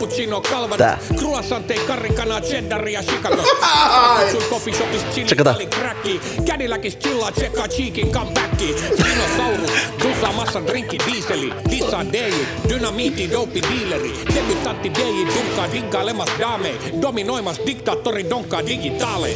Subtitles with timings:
[0.00, 3.42] cappuccino kalvanas, croissante, karrikana, cheddaria, Chicago.
[4.20, 6.20] Kutsun coffee shopis chili, tali, cracki.
[6.46, 8.76] Cadillacis chillaa, tsekkaa cheekin, comebacki.
[8.96, 9.70] Dinosaurus,
[10.02, 11.52] dusaa massan drinkki, diiseli.
[11.70, 12.34] Dissaa DJ,
[12.68, 14.14] dynamiitti, dope, dealeri.
[14.34, 16.74] Debutantti DJ, dunkaa, diggailemas dame.
[17.02, 19.28] Dominoimas diktaattori, donkaa digitaale.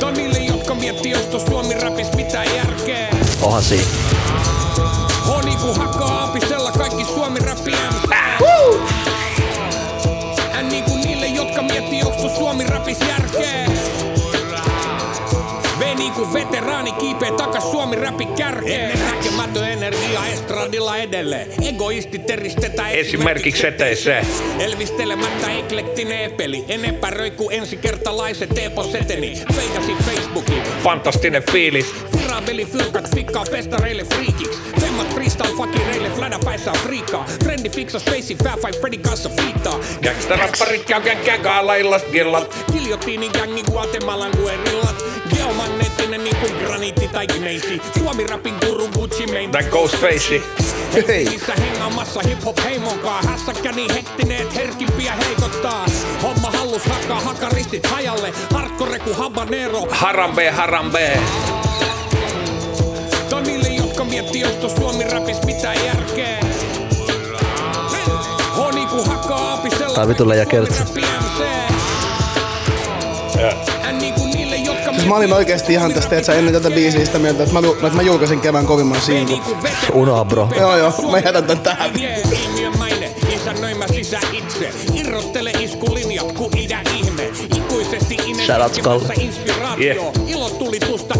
[0.00, 3.08] Tää on niille, jotka miettii, onko Suomi rapis mitään järkeä.
[3.42, 4.07] Onhan siinä.
[5.58, 8.10] Niinku hakkaa aapisella kaikki Suomi räppi MC.
[10.62, 13.66] N niinku niille, jotka miettii, onko Suomi rapis järkeä.
[15.78, 18.90] V niinku veteraani kiipee takas Suomi räpi kärkeen.
[18.90, 21.48] Ennen näkemätön energia estradilla edelleen.
[21.68, 24.22] Egoisti teristetään Esimerkiksi seteissä.
[24.58, 26.64] Elvistelemättä eklektinen epeli.
[26.68, 29.42] En epäröi kuin ensikertalaiset Teepo Seteni.
[29.54, 30.62] Feikasi Facebookiin.
[30.82, 31.94] Fantastinen fiilis.
[32.38, 34.58] Firabeli fyrkat fikkaa festareille friikiks.
[34.80, 37.24] Femmat freestyle fakireille flada päissä friikaa.
[37.44, 39.80] Frendi fiksa spacey fat five Freddy kanssa fiittaa.
[40.02, 42.56] Gangsterapparit käy gänkägaalla illas gillat.
[42.72, 45.04] Giljotiinin gängi Guatemalan guerillat.
[45.34, 47.82] Geomagneettinen niinku graniitti tai gneisi.
[47.98, 49.50] Suomi rapin guru Gucci main.
[49.50, 50.42] Tän Ghostface.
[51.30, 55.86] Missä hengaamassa hip-hop heimonkaa Hässäkkä niin hektinen, et herkimpiä heikottaa
[56.22, 61.18] Homma hallus hakkaa hakaristit hajalle Hardcore ku habanero Harambe, harambe.
[64.10, 66.40] Miettii, onko Suomi rapis mitään järkeä
[68.54, 70.82] H niinku hakkaa aapisella Tää vitulle ja kertsi.
[74.00, 77.42] Niinku niille, jotka Siis mä olin oikeesti ihan tästä, että ennen tätä biisiä sitä mieltä,
[77.42, 79.42] että mä, että mä julkaisin kevään kovimman singlun.
[79.92, 80.48] Unoha, bro.
[80.56, 81.90] Joo, joo, mä jätän tän tähän.
[83.34, 84.70] Isännöimä sisä itse.
[84.94, 87.30] Irrottele iskulinjat ku ihme.
[87.56, 89.02] Ikuisesti inspiraatio.
[89.80, 89.98] Yeah.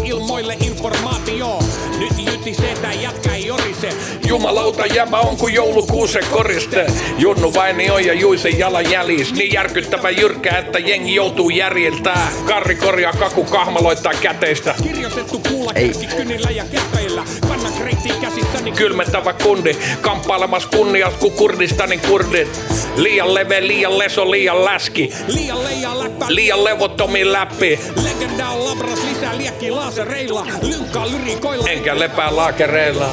[0.09, 1.59] Ilmoille informaatio.
[1.99, 3.89] Nyt jytisee tää jätkä ei orise.
[4.27, 6.85] Jumalauta jäbä on kuin joulukuusen koriste.
[7.17, 9.33] Junnu Vainio ja Juisen jalan jäljis.
[9.33, 12.31] Niin järkyttävä jyrkkä, että jengi joutuu järjeltää.
[12.47, 14.75] Karri korjaa kaku kahmaloittaa käteistä.
[15.19, 15.91] Kirjoitettu kuulla Ei.
[16.17, 17.23] kynillä ja käpeillä.
[17.47, 22.61] Kanna kreittiin käsissäni Kylmentävä kundi, kamppailemas kunnias kuin Kurdistanin kurdit.
[22.95, 25.13] Liian leve, liian leso, liian läski.
[25.27, 26.27] Liian leijaa läppää.
[26.35, 27.79] Liian levottomin läpi.
[28.03, 30.47] Legenda on labras lisää liekkiä lasereilla.
[30.61, 31.69] Lynkkaa lyrikoilla.
[31.69, 33.09] Enkä lepää laakereilla.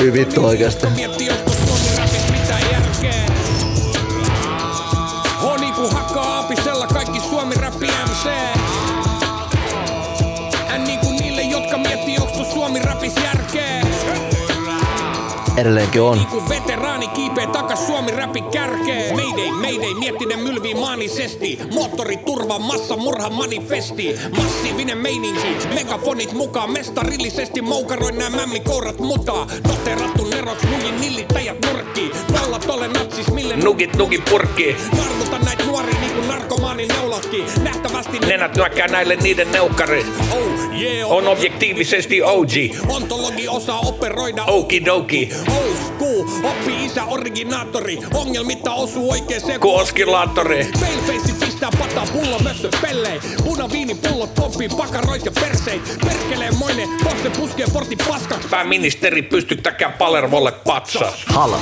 [0.00, 0.86] Hyi vittu oikeesti.
[15.64, 16.18] Edelleenkin on.
[17.74, 19.16] Takas Suomi räpi kärkeen.
[19.16, 21.58] Mayday, mayday, miettinen mylvii maanisesti.
[21.72, 24.16] Moottori turva, massa murha manifesti.
[24.36, 26.72] Massiivinen meininki, megafonit mukaan.
[26.72, 29.46] Mestarillisesti moukaroin nää mämmikourat mutaa.
[29.68, 32.10] Noterattu neroks, nujin nillittäjät nurkki.
[32.32, 34.76] Pallat ole natsis, mille Nugit, nugit purkki.
[34.96, 37.44] Narmuta näit nuoria niinku narkomaanin neulatkin.
[37.62, 40.06] Nähtävästi Nenät nyökkää näille niiden neukkari.
[40.32, 42.52] Oh, yeah, On objektiivisesti OG.
[42.88, 45.32] Ontologi osaa operoida Okidoki.
[45.48, 46.03] Old
[46.44, 50.68] oppi isä originaattori Ongelmitta osuu oikeeseen Ku oskillaattori.
[50.80, 57.30] Paleface pistää pataa pullo mössö pelleen Punaviini pullot pomppii pakaroit ja perseit Perkelee moinen, poste
[57.30, 61.24] puskee portin paskaksi Pääministeri pystyttäkää Palermolle patsas.
[61.26, 61.58] Hala.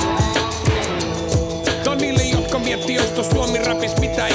[1.87, 4.32] On niille, jotka miettii, onko Suomi rapis mitään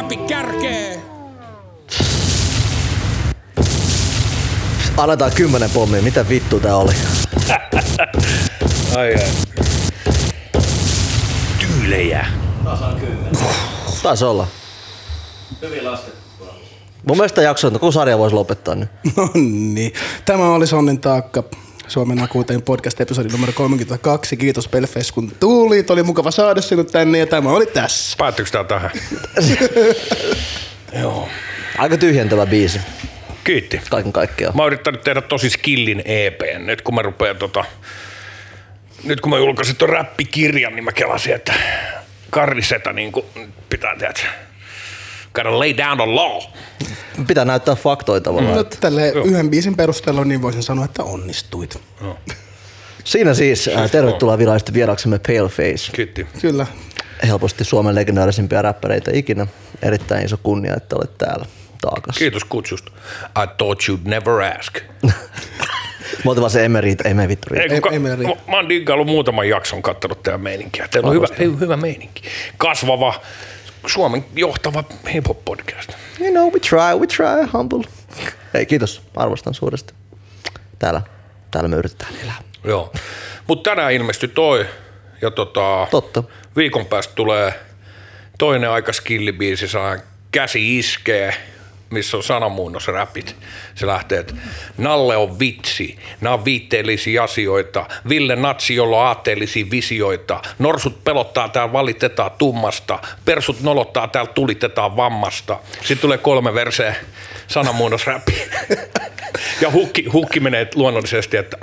[0.00, 1.00] rappi kärkeen
[4.96, 6.02] Annetaan kymmenen pommia.
[6.02, 6.92] Mitä vittu tää oli?
[8.96, 9.30] Ai ai.
[11.58, 12.26] Tyylejä.
[14.02, 14.46] Taisi olla.
[15.62, 16.20] Hyvin laskettu.
[17.08, 18.90] Mun mielestä jakso, kun sarja voisi lopettaa nyt.
[19.16, 19.92] No niin.
[20.24, 21.44] Tämä oli Sonnin taakka.
[21.90, 24.36] Suomen akuuteen podcast-episodi numero 32.
[24.36, 25.90] Kiitos Pelfes kun tulit.
[25.90, 28.16] Oli mukava saada sinut tänne ja tämä oli tässä.
[28.18, 28.90] Päättyykö tää tähän?
[31.00, 31.28] Joo.
[31.78, 32.80] Aika tyhjentävä biisi.
[33.44, 33.80] Kiitti.
[33.90, 34.56] Kaiken kaikkiaan.
[34.56, 36.66] Mä oon yrittänyt tehdä tosi skillin EPn.
[36.66, 37.64] Nyt kun mä rupean tota...
[39.04, 41.52] Nyt kun mä julkaisin ton räppikirjan, niin mä kelasin, että
[42.30, 43.12] Karrisetä niin
[43.68, 44.49] pitää tehdä.
[45.34, 46.42] Gotta lay down the law.
[47.26, 48.56] Pitää näyttää faktoja tavallaan.
[48.56, 51.80] No, tälle yhden biisin perusteella niin voisin sanoa, että onnistuit.
[53.04, 55.92] Siinä siis äh, tervetuloa virallisesti vieraksemme Paleface.
[55.92, 56.26] Kiitti.
[56.40, 56.66] Kyllä.
[57.26, 59.46] Helposti Suomen legendaarisimpia räppäreitä ikinä.
[59.82, 61.46] Erittäin iso kunnia, että olet täällä
[61.80, 62.18] taakas.
[62.18, 62.92] Kiitos kutsusta.
[63.42, 64.78] I thought you'd never ask.
[66.24, 67.74] Mä otin vaan se Emerit, ei me vittu riitä.
[67.74, 70.88] Ei, kun Ei- ka- mä, mä oon diggaillut muutaman jakson kattonut teidän meininkiä.
[70.88, 71.26] Teillä on hyvä,
[71.60, 72.22] hyvä meininki.
[72.58, 73.20] Kasvava,
[73.86, 74.84] Suomen johtava
[75.14, 75.92] hip-hop podcast.
[76.20, 77.84] You know, we try, we try, humble.
[78.54, 79.02] Ei, kiitos.
[79.16, 79.94] Arvostan suuresti.
[80.78, 81.02] Täällä,
[81.50, 82.42] täällä me yritetään elää.
[82.64, 82.92] Joo.
[83.46, 84.66] Mutta tänään ilmestyi toi.
[85.22, 86.22] Ja tota, Totta.
[86.56, 87.54] viikon päästä tulee
[88.38, 89.96] toinen aika skillibiisi, saa
[90.30, 91.34] käsi iskee,
[91.90, 93.36] missä on sanamuunnos räpit.
[93.74, 94.34] Se lähtee, että
[94.78, 97.86] Nalle on vitsi, nämä on viitteellisiä asioita.
[98.08, 100.42] Ville Natsi, jolla on aatteellisia visioita.
[100.58, 102.98] Norsut pelottaa täällä valitetaan tummasta.
[103.24, 105.58] Persut nolottaa täällä tulitetaan vammasta.
[105.78, 106.94] Sitten tulee kolme verseä
[107.46, 108.42] sanamuunnos räppi.
[109.60, 111.56] Ja hukki, hukki menee luonnollisesti, että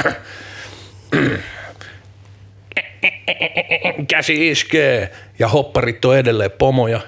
[4.08, 7.00] käsi iskee ja hopparit on edelleen pomoja.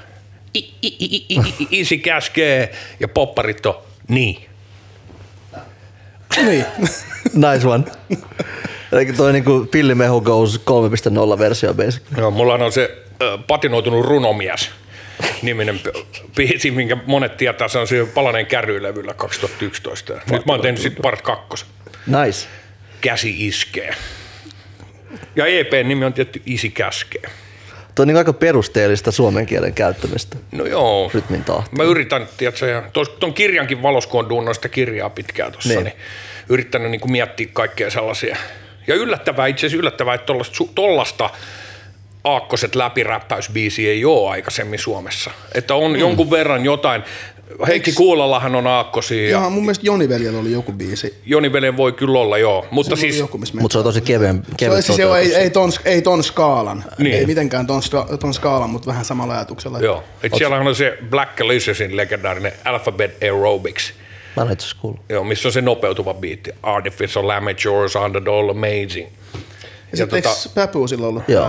[0.54, 3.76] I, i, i, i, i, i, isi käskee ja popparit on
[4.08, 4.46] niin.
[6.46, 6.66] niin.
[7.34, 7.84] Nice one.
[8.92, 10.62] Eli toi niinku Pillimehu Goes
[11.34, 12.04] 3.0 versio basic.
[12.18, 14.72] Joo, mulla on se äh, patinoitunut runomies
[15.42, 16.06] niminen bi-
[16.36, 20.14] biisi, minkä monet tietää, se on se Palaneen kärrylevyllä 2011.
[20.14, 21.68] Ja Nyt mä oon tehnyt sitten part kakkosen.
[22.08, 22.48] Nice.
[23.02, 23.96] Käsi iskee.
[25.36, 27.30] Ja EPn nimi on tietty Isi käskee.
[28.00, 30.38] Toi on niinku aika perusteellista suomen kielen käyttämistä.
[30.52, 31.12] No joo.
[31.14, 31.76] Rytmin tahti.
[31.76, 32.84] Mä yritän, tiedätkö, ja
[33.20, 35.84] ton kirjankin valossa, kun on sitä kirjaa pitkään tuossa, niin.
[35.84, 35.94] Niin.
[35.94, 36.04] niin
[36.50, 38.38] yrittänyt niin miettiä kaikkea sellaisia.
[38.88, 40.34] Ja yllättävää, itse asiassa yllättävää, että
[40.76, 41.30] tollasta,
[42.24, 45.32] aakkoset läpiräppäysbiisiä ei ole aikaisemmin Suomessa.
[45.56, 46.00] Että on mm.
[46.00, 47.04] jonkun verran jotain.
[47.68, 51.16] Heikki Kuulallahan on aakkosia ja Ja mun mielestä Joni Veljellä oli joku biisi.
[51.26, 52.66] Joni Velen voi kyllä olla, joo.
[52.72, 55.36] Mutta Siis, siis, Mutta se on tosi kevyen, se, kevyt on, siis se on, ei,
[55.36, 57.16] ei, ton, ei ton skaalan, Niin.
[57.16, 57.82] ei mitenkään ton,
[58.20, 59.80] ton skaalan, mutta vähän samalla ajatuksella.
[59.80, 60.04] joo.
[60.24, 63.94] Et siellä on se Black Aliciousin legendaarinen Alphabet Aerobics.
[64.36, 65.02] Mä en itse kuullut.
[65.10, 66.52] Joo, missä on se nopeutuva biitti.
[66.64, 69.08] Artificial Amateurs, Underdog, Amazing.
[69.92, 71.24] Ja sitten tota- ollut?
[71.28, 71.48] Joo.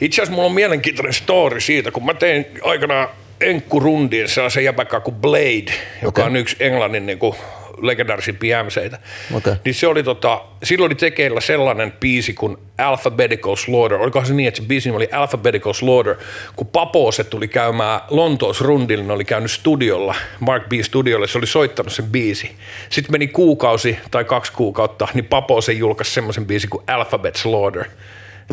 [0.00, 3.08] Itse asiassa mulla on mielenkiintoinen story siitä, kun mä tein aikanaan
[3.42, 5.72] Enkku Rundin sellaisen jäbäkää kuin Blade,
[6.02, 6.24] joka Okei.
[6.24, 7.34] on yksi Englannin niin kuin
[7.82, 8.98] legendaarisimpia MCitä.
[9.34, 9.54] Okei.
[9.64, 13.98] Niin se oli tota, silloin oli tekeillä sellainen biisi kuin Alphabetical Slaughter.
[13.98, 16.16] Olikohan se niin, että se biisi oli Alphabetical Slaughter.
[16.56, 20.72] Kun Papose tuli käymään Lontoos rundille, ne oli käynyt studiolla, Mark B.
[20.82, 22.50] studiolle, se oli soittanut sen biisi.
[22.90, 27.84] Sitten meni kuukausi tai kaksi kuukautta, niin Papose julkaisi semmoisen biisin kuin Alphabet Slaughter.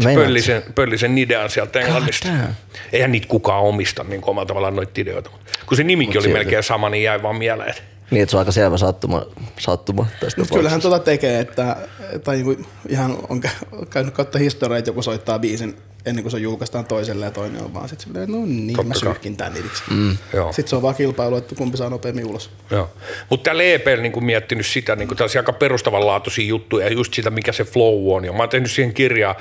[0.02, 0.46] Se Meinaat pölli sä?
[0.46, 2.28] sen, pölli sen idean sieltä Englannista.
[2.94, 5.30] Eihän niitä kukaan omista niin omalla tavallaan noita ideoita.
[5.66, 6.34] Kun se nimikin Mut oli silti.
[6.40, 7.76] melkein sama, niin jäi vaan mieleen.
[8.12, 9.26] Niin, että se on aika selvä sattuma,
[9.60, 11.78] sattuma tästä Mutta kyllähän tuota tekee, että
[12.24, 15.78] tai niinku ihan on kä- käynyt kautta historiaa, että joku soittaa biisin
[16.10, 19.38] ennen kuin se julkaistaan toiselle ja toinen on vaan sitten no niin, Totta mä syyhkin
[19.38, 19.84] tän iriksi.
[19.90, 20.18] Mm.
[20.34, 20.54] Joo.
[20.54, 22.50] Sitten se on vaan kilpailu, että kumpi saa nopeammin ulos.
[22.72, 22.90] Joo.
[23.30, 27.52] Mutta täällä EPL niin miettinyt sitä, niin tällaisia aika perustavanlaatuisia juttuja ja just sitä, mikä
[27.52, 28.26] se flow on.
[28.26, 29.36] Ja mä oon tehnyt siihen kirjaa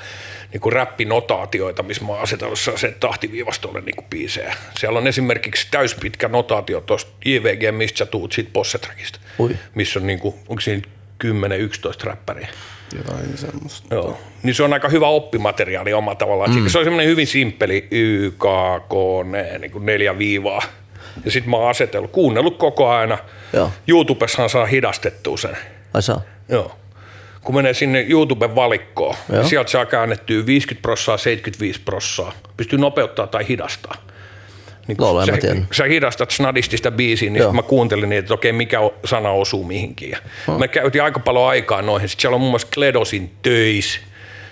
[0.53, 4.55] niin räppinotaatioita, missä mä oon asetellut se tahtiviivastolle niin biisejä.
[4.79, 9.55] Siellä on esimerkiksi täyspitkä notaatio tuosta JVG, mistä sä tuut siitä Possetrakista, Ui.
[9.75, 10.81] missä on niin kuin, onko siinä
[11.23, 11.27] 10-11
[12.03, 12.47] räppäriä.
[12.97, 13.95] Jotain semmoista.
[13.95, 14.17] Joo.
[14.43, 16.55] Niin se on aika hyvä oppimateriaali omalla tavallaan.
[16.55, 16.67] Mm.
[16.67, 18.43] Se on semmoinen hyvin simppeli Y, K,
[18.89, 20.61] K, ne, niin kuin neljä viivaa.
[21.25, 23.17] Ja sitten mä oon asetellut, kuunnellut koko aina.
[23.53, 23.71] Joo.
[23.87, 25.57] YouTubessahan saa hidastettua sen.
[25.93, 26.21] Ai saa.
[26.49, 26.75] Joo.
[27.41, 29.39] Kun menee sinne YouTuben valikkoon, Joo.
[29.39, 32.33] niin sieltä saa käännettyä 50 prossaa, 75 prossaa.
[32.57, 33.95] Pystyy nopeuttaa tai hidastaa.
[34.89, 34.97] Niin
[35.35, 38.77] en sä, mä sä hidastat snadisti sitä biisiä, niin mä kuuntelin niin, että okei, mikä
[39.05, 40.09] sana osuu mihinkin.
[40.11, 40.17] Ja
[40.57, 42.09] Me käytiin aika paljon aikaa noihin.
[42.09, 43.99] Sitten siellä on muun muassa Kledosin töis.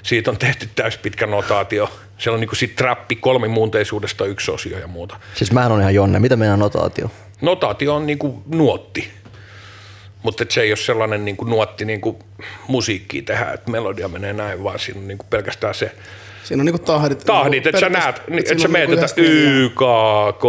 [0.04, 1.90] Siitä on tehty täyspitkä notaatio.
[2.18, 5.20] Siellä on niinku sit trappi kolmimuunteisuudesta yksi osio ja muuta.
[5.34, 6.20] Siis mähän on ihan Jonne.
[6.20, 7.12] Mitä meidän notaatio?
[7.42, 9.12] Notaatio on niinku nuotti,
[10.24, 12.20] mutta se ei ole sellainen niinku nuotti niinku
[12.68, 15.92] musiikkia tehdä, että melodia menee näin, vaan siinä on niinku pelkästään se
[16.48, 17.20] Siinä on niinku tahdit.
[17.26, 19.58] tahdit, että sä näet, niin, että siinä sä meet, niinku että yhdestä neljään.
[19.58, 19.82] Y, K,
[20.40, 20.44] K,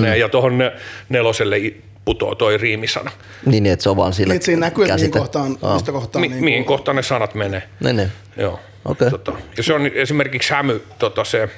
[0.00, 0.72] ne, ja tuohon ne,
[1.08, 1.56] neloselle
[2.04, 3.10] putoo toi riimisana.
[3.46, 5.74] Niin, niin, että se on vaan sillä Niin, että siinä näkyy, että mihin kohtaan, Aa.
[5.74, 7.62] mistä kohtaan Mi- niinku- mihin kohtaan ne sanat menee.
[7.84, 8.08] Niin, niin.
[8.36, 8.60] Joo.
[8.84, 9.10] Okei.
[9.10, 11.50] Tota, ja se on esimerkiksi hämy, tota se, äh,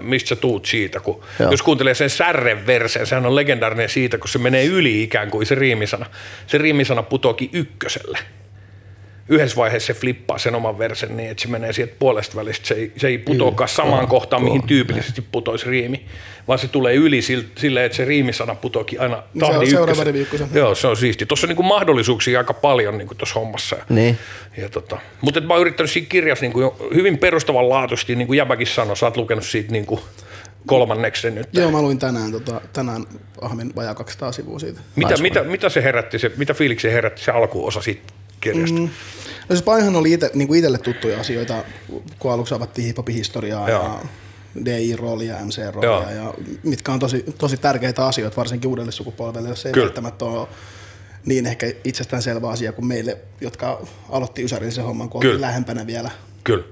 [0.00, 1.50] mistä sä tuut siitä, kun Joo.
[1.50, 5.46] jos kuuntelee sen särren verseen, sehän on legendaarinen siitä, kun se menee yli ikään kuin
[5.46, 6.06] se riimisana.
[6.46, 8.18] Se riimisana putoakin ykköselle.
[9.28, 12.66] Yhdessä vaiheessa se flippaa sen oman versen niin, että se menee sieltä puolesta välistä.
[12.68, 16.06] Se ei, se ei putoakaan samaan kohtaan, mihin tyypillisesti putoisi riimi,
[16.48, 20.16] vaan se tulee yli sil- silleen, että se riimisana putoakin aina Niin se on tahdin
[20.16, 20.48] ykkösen.
[20.54, 21.26] Joo, se on siisti.
[21.26, 23.76] Tuossa on niinku mahdollisuuksia aika paljon niinku tuossa hommassa.
[23.88, 24.18] Niin.
[24.56, 28.66] Ja tota, mutta mä oon yrittänyt siinä kirjassa niin jo hyvin perustavanlaatuisesti, niin kuin Jäbäkin
[28.66, 30.00] sanoi, sä oot lukenut siitä niin kuin
[30.66, 31.48] kolmanneksen nyt.
[31.52, 33.04] Joo, mä luin tänään, tota, tänään
[33.40, 34.80] ahmin vajaa 200 sivua siitä.
[34.96, 38.12] Mitä, mitä, mitä, se herätti, se, mitä fiiliksi se herätti se alkuosa siitä
[38.52, 38.80] kirjasta.
[38.80, 38.88] Mm.
[39.48, 41.64] No se paihan oli ite, niin kuin itselle tuttuja asioita,
[42.18, 43.82] kun aluksi avattiin hiphopin historiaa Joo.
[43.82, 44.00] ja
[44.64, 49.84] DI-roolia, MC-roolia, ja mitkä on tosi, tosi tärkeitä asioita, varsinkin uudelle sukupolvelle, jos ei Kyllä.
[49.84, 50.48] välttämättä ole
[51.26, 55.40] niin ehkä itsestäänselvä asia kuin meille, jotka aloitti Ysärillisen homman, kun Kyllä.
[55.40, 56.10] lähempänä vielä,
[56.44, 56.64] Kyllä.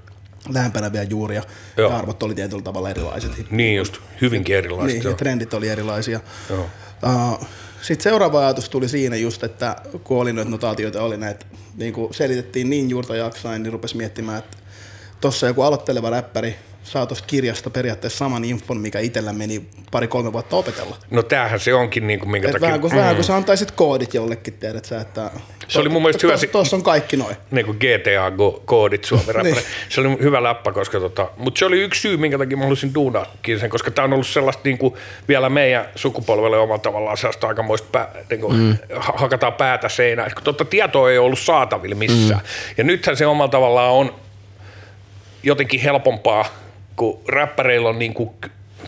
[0.49, 1.43] lähempänä vielä juuria,
[1.76, 1.90] Joo.
[1.90, 3.50] ja arvot oli tietyllä tavalla erilaiset.
[3.50, 4.99] Niin just, hyvinkin erilaiset.
[4.99, 6.21] Niin, ja trendit oli erilaisia.
[6.50, 6.66] Joo.
[7.02, 7.47] Uh,
[7.85, 12.14] sitten seuraava ajatus tuli siinä just, että kun oli noita notaatioita, oli näitä, niin kuin
[12.14, 14.57] selitettiin niin juurta jaksain, niin rupesi miettimään, että
[15.21, 20.57] tuossa joku aloitteleva räppäri saa tuosta kirjasta periaatteessa saman infon, mikä itsellä meni pari-kolme vuotta
[20.57, 20.97] opetella.
[21.11, 22.67] No tämähän se onkin, niin kuin, minkä Et takia...
[22.67, 22.97] vähän, kun, mm.
[22.97, 25.31] vähän kun sä antaisit koodit jollekin, tiedät sä, että
[25.69, 27.37] Se oli mun mielestä hyvä Tuossa on kaikki noin.
[27.50, 29.37] niin kuin GTA-koodit Suomen.
[29.43, 29.57] Niin.
[29.88, 32.95] Se oli hyvä läppä, koska tota, mutta se oli yksi syy, minkä takia mä halusin
[32.95, 34.95] duunaakin sen, koska tämä on ollut sellaista niin kuin
[35.29, 38.76] vielä meidän sukupolvelle omalla tavallaan sellaista aikamoista pää, niin kuin, mm.
[38.99, 42.41] hakataan päätä seinään, kun totta tietoa ei ollut saatavilla missään.
[42.41, 42.75] Mm.
[42.76, 44.14] Ja nythän se omalla tavallaan on
[45.43, 46.63] jotenkin helpompaa,
[46.96, 48.30] kun räppäreillä on niin kuin,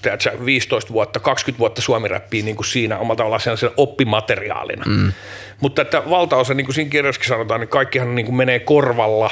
[0.03, 4.85] tiedätkö, 15 vuotta, 20 vuotta suomiräppiä niin kuin siinä omalla tavallaan sellaisena oppimateriaalina.
[4.87, 5.13] Mm.
[5.61, 9.31] Mutta että valtaosa, niin kuin siinä kirjassakin sanotaan, niin kaikkihan niin kuin menee korvalla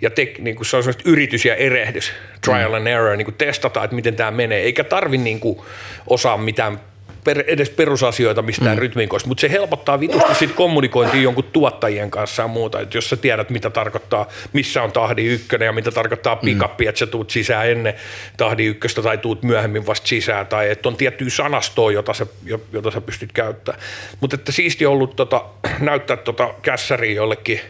[0.00, 2.12] ja te, niin kuin se on sellaista yritys ja erehdys,
[2.44, 5.58] trial and error, niin kuin testataan, että miten tämä menee, eikä tarvi niin kuin
[6.06, 6.80] osaa mitään
[7.26, 8.80] per, edes perusasioita mistään mm.
[8.80, 13.16] rytmiikoista, mutta se helpottaa vitusti sit kommunikointia jonkun tuottajien kanssa ja muuta, että jos sä
[13.16, 16.88] tiedät, mitä tarkoittaa, missä on tahdi ykkönen ja mitä tarkoittaa pikappi, mm.
[16.88, 17.94] että sä tuut sisään ennen
[18.36, 22.60] tahdi ykköstä tai tuut myöhemmin vasta sisään, tai että on tiettyä sanastoa, jota sä, jo-
[22.72, 23.82] jota sä pystyt käyttämään.
[24.20, 25.44] Mutta että siisti on ollut tota,
[25.80, 27.60] näyttää tota kässäriä jollekin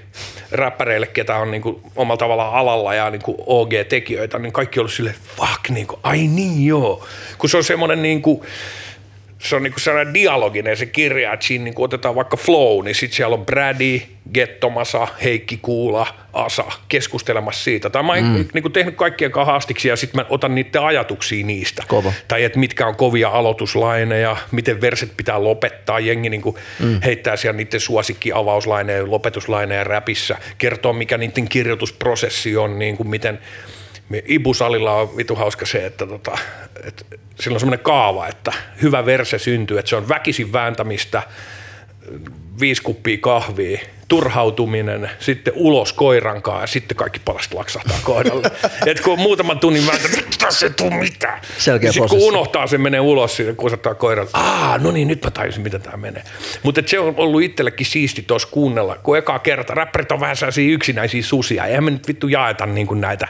[0.52, 5.16] räppäreille, ketä on niinku omalla tavallaan alalla ja niinku OG-tekijöitä, niin kaikki on ollut silleen,
[5.36, 7.06] fuck, niinku, ai niin joo.
[7.38, 8.44] Kun se on semmoinen niinku,
[9.38, 13.16] se on niinku sellainen dialoginen se kirja, että siinä niinku otetaan vaikka flow, niin sitten
[13.16, 14.00] siellä on Brady,
[14.34, 17.90] Gettomasa, Heikki Kuula, Asa keskustelemassa siitä.
[17.90, 18.44] Tai mä oon mm.
[18.54, 21.82] niinku tehnyt kaikkien kanssa haastiksi ja sitten mä otan niiden ajatuksia niistä.
[21.88, 22.12] Kova.
[22.28, 26.00] Tai että mitkä on kovia aloituslaineja, miten verset pitää lopettaa.
[26.00, 27.00] Jengi niinku mm.
[27.04, 33.38] heittää siellä niiden suosikki avauslaineja, lopetuslaineja räpissä, kertoo mikä niiden kirjoitusprosessi on, niinku miten
[34.08, 36.38] me- Ibu-salilla on vitu hauska se, että tota,
[36.84, 37.06] et
[37.40, 41.22] sillä on semmoinen kaava, että hyvä verse syntyy, että se on väkisin vääntämistä,
[42.60, 48.50] viisi kuppia kahvia, turhautuminen, sitten ulos koirankaan ja sitten kaikki palast laksahtaa kohdalle.
[48.86, 50.08] Et kun on muutaman tunnin vääntä,
[50.38, 51.40] tässä ei tule mitään.
[51.58, 54.30] Selkeä Ja sit kun unohtaa, se menee ulos siitä, kun osattaa koiralle.
[54.32, 56.22] Aa, no niin, nyt mä tajusin, miten tämä menee.
[56.62, 60.72] Mutta se on ollut itsellekin siisti tuossa kuunnella, kun eka kerta, räppärit on vähän sellaisia
[60.72, 61.66] yksinäisiä susia.
[61.66, 63.28] Eihän me nyt vittu jaeta niin kuin näitä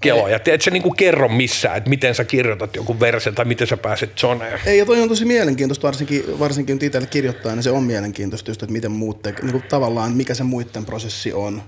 [0.00, 0.38] keloja.
[0.38, 3.76] Te et sä niinku kerro missään, että miten sä kirjoitat jonkun versen tai miten sä
[3.76, 4.60] pääset zoneen.
[4.66, 8.50] Ei, ja toi on tosi mielenkiintoista, varsinkin, varsinkin nyt itselle kirjoittaa, niin se on mielenkiintoista
[8.50, 11.62] just, että miten muut tekee, niin kuin tavallaan mikä se muiden prosessi on.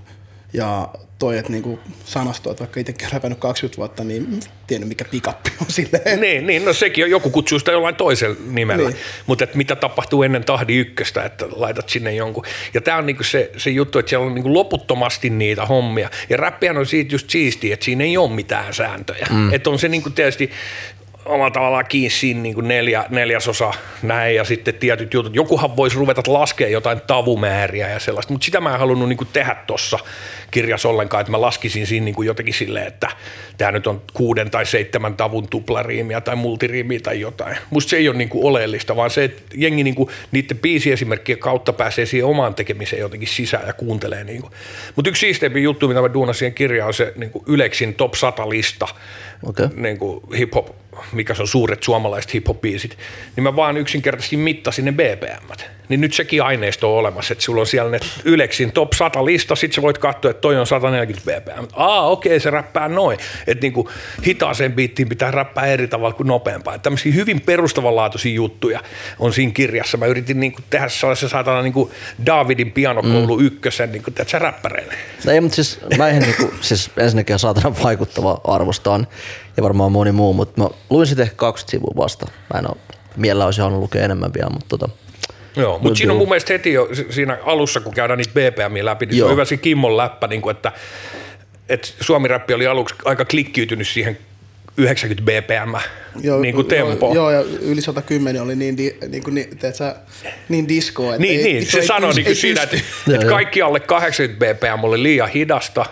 [0.53, 0.89] Ja
[1.19, 5.05] toi, että niin kuin sanasto, että vaikka itsekin olen räpännyt 20 vuotta, niin tiennyt mikä
[5.05, 6.21] pikappi on silleen.
[6.21, 9.01] Niin, niin, no sekin on, joku kutsuu sitä jollain toisella nimellä, Niin.
[9.27, 12.45] mutta että mitä tapahtuu ennen tahdi ykköstä, että laitat sinne jonkun.
[12.75, 16.11] Ja tämä on niinku se, se juttu, että siellä on niinku loputtomasti niitä hommia.
[16.31, 19.27] Ja räppihän on siitä just siistiä, että siinä ei ole mitään sääntöjä.
[19.31, 19.53] Mm.
[19.55, 20.51] Että on se niinku tietysti
[21.31, 23.73] omalla tavallaan kiinni siinä niin kuin neljä, neljäsosa
[24.03, 25.35] näin ja sitten tietyt jutut.
[25.35, 29.29] Jokuhan voisi ruveta laskea jotain tavumääriä ja sellaista, mutta sitä mä en halunnut niin kuin
[29.33, 29.99] tehdä tuossa
[30.51, 33.09] kirjassa ollenkaan, että mä laskisin siinä niin kuin jotenkin silleen, että
[33.59, 37.57] tämä nyt on kuuden tai seitsemän tavun tuplariimiä tai multiriimiä tai jotain.
[37.71, 41.39] Musta se ei ole niin kuin oleellista, vaan se, että jengi niin kuin niiden biisiesimerkkien
[41.39, 44.25] kautta pääsee siihen omaan tekemiseen jotenkin sisään ja kuuntelee.
[44.25, 44.43] Niin.
[44.97, 48.49] Mutta yksi siisteimpi juttu, mitä mä duunasin kirjaan, on se niin kuin Yleksin top 100
[48.49, 48.89] lista
[49.47, 49.67] Okei.
[49.77, 50.69] niin kuin hip-hop,
[51.13, 52.99] mikä se on suuret suomalaiset hip-hop-biisit,
[53.37, 55.51] niin mä vaan yksinkertaisesti mittasin ne BPM.
[55.91, 59.57] Niin nyt sekin aineisto on olemassa, että sulla on siellä ne Yleksin top 100 lista,
[59.57, 61.65] sit sä voit katsoa, että toi on 140 BPM.
[61.73, 63.19] Aa, okei, se räppää noin.
[63.47, 63.89] Että niin kuin
[64.27, 66.75] hitaaseen biittiin pitää räppää eri tavalla kuin nopeampaa.
[66.75, 68.81] Että tämmöisiä hyvin perustavanlaatuisia juttuja
[69.19, 69.97] on siinä kirjassa.
[69.97, 71.91] Mä yritin niin kuin tehdä sellaisen saatana niin kuin
[72.27, 73.45] Davidin pianokoulu mm.
[73.45, 74.95] ykkösen, niin kuin, tiedätkö, räppäreille.
[75.25, 79.07] No ei, mutta siis mä en niinku, siis ensinnäkin saatana vaikuttava arvostaan
[79.61, 82.27] ja varmaan moni muu, mutta mä luin sitten ehkä 20 sivua vasta.
[82.55, 82.77] Mä en ole,
[83.17, 84.89] mielellä olisi halunnut lukea enemmän vielä, mutta tota,
[85.57, 88.85] Joo, mutta siinä on mun mielestä heti jo si- siinä alussa, kun käydään niitä BPMiä
[88.85, 89.29] läpi, niin se Joo.
[89.29, 90.73] on hyvä se Kimmon läppä, niin kuin, että,
[91.69, 94.19] että Suomi-räppi oli aluksi aika klikkiytynyt siihen
[94.77, 95.75] 90 BPM
[96.41, 97.15] niin kuin tempo.
[97.15, 99.97] Joo, joo, ja yli 110 oli niin, di, niin, kuin, niin, teet sä,
[100.49, 102.77] niin disco, että Niin, ei, niin se ei sanoi niin siinä, että.
[102.77, 103.35] Joo, että joo.
[103.35, 105.87] kaikki alle 80 BPM oli liian hidasta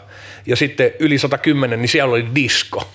[0.47, 2.89] ja sitten yli 110, niin siellä oli disco.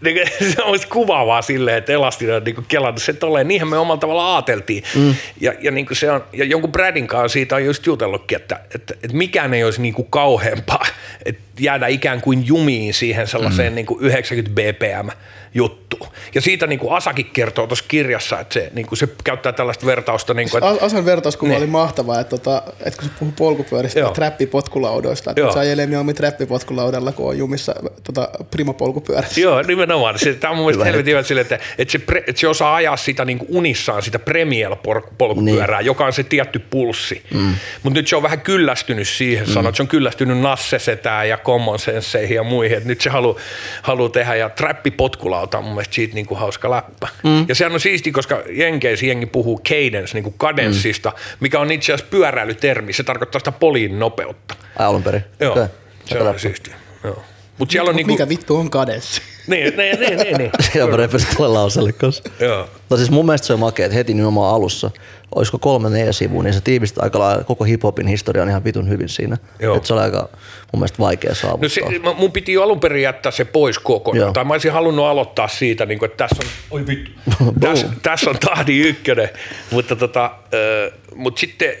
[0.00, 3.48] Niin, se olisi kuvaavaa silleen, että Elastin on niin kelannut se tolleen.
[3.48, 4.82] Niinhän me omalla tavalla ajateltiin.
[4.94, 5.14] Mm.
[5.40, 8.94] Ja, ja, niin se on, ja jonkun Bradin kanssa siitä on just jutellutkin, että, että,
[8.94, 10.86] että mikään ei olisi niin kuin kauheampaa,
[11.26, 13.74] että jäädä ikään kuin jumiin siihen sellaiseen mm.
[13.74, 15.08] niin kuin 90 bpm
[15.54, 16.08] juttu.
[16.34, 19.86] Ja siitä niin kuin Asakin kertoo tuossa kirjassa, että se, niin kuin se käyttää tällaista
[19.86, 20.34] vertausta.
[20.34, 21.58] Niin kuin, että, Asan vertauskuva niin.
[21.58, 26.14] oli mahtava, että, tota, että kun se puhuu polkupyöristä ja trappipotkulaudasta, että saa ajelee mieluummin
[26.14, 27.74] trappipotkulaudeella, kun on jumissa
[28.04, 29.40] tota, primapolkupyörässä.
[29.40, 30.18] Joo, nimenomaan.
[30.18, 32.74] Se, tämä on mun mielestä helvetin hyvä sille, että, että, se, pre, että se osaa
[32.74, 35.86] ajaa sitä niin kuin unissaan, sitä premier-polkupyörää, niin.
[35.86, 37.22] joka on se tietty pulssi.
[37.34, 37.54] Mm.
[37.82, 39.52] Mutta nyt se on vähän kyllästynyt siihen, mm.
[39.52, 43.38] sanoo, että se on kyllästynyt nassesetään ja common senseihin ja muihin, että nyt se haluaa
[43.82, 47.08] halu tehdä ja trappipotkula on mun mielestä siitä niin kuin hauska läppä.
[47.24, 47.44] Mm.
[47.48, 51.16] Ja sehän on siisti, koska Jenkeissä jengi puhuu cadence, niin kuin kadenssista, mm.
[51.40, 54.54] mikä on itse asiassa pyöräilytermi, se tarkoittaa sitä poliin nopeutta.
[54.78, 55.24] Ai alun perin?
[55.40, 55.66] Joo, okay.
[56.04, 56.70] se on siisti.
[57.04, 57.22] Joo.
[57.58, 58.12] Mut siellä on Mut niinku...
[58.12, 59.22] Mikä vittu on kadenssi?
[59.46, 60.38] niin, niin, niin, niin.
[60.38, 60.50] niin.
[60.74, 62.22] Joo, parempi tuolle lauseelle kanssa.
[62.40, 62.68] Joo.
[62.90, 64.90] No siis mun mielestä se on makea, että heti nimenomaan alussa,
[65.34, 69.08] olisiko kolme neljä sivua, niin se tiivistää aika lailla koko hiphopin historian ihan vitun hyvin
[69.08, 69.36] siinä.
[69.60, 69.76] Joo.
[69.76, 70.28] Että se on aika
[70.72, 71.84] mun mielestä vaikea saavuttaa.
[71.84, 74.20] No se, mun piti jo alun perin jättää se pois kokonaan.
[74.20, 74.32] Joo.
[74.32, 77.10] Tai mä olisin halunnut aloittaa siitä, niin kuin, että tässä on, oi vittu,
[77.60, 79.28] tässä, tässä on tahdi ykkönen.
[79.70, 81.72] Mutta tota, äh, mut sitten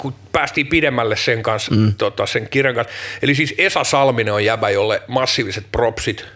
[0.00, 1.94] kun päästiin pidemmälle sen kanssa, mm.
[1.98, 2.94] tota, sen kirjan kanssa.
[3.22, 6.26] Eli siis Esa Salminen on jäbä, jolle massiiviset propsit.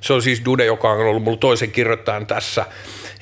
[0.00, 2.66] Se on siis Dude, joka on ollut mulla toisen kirjoittajan tässä,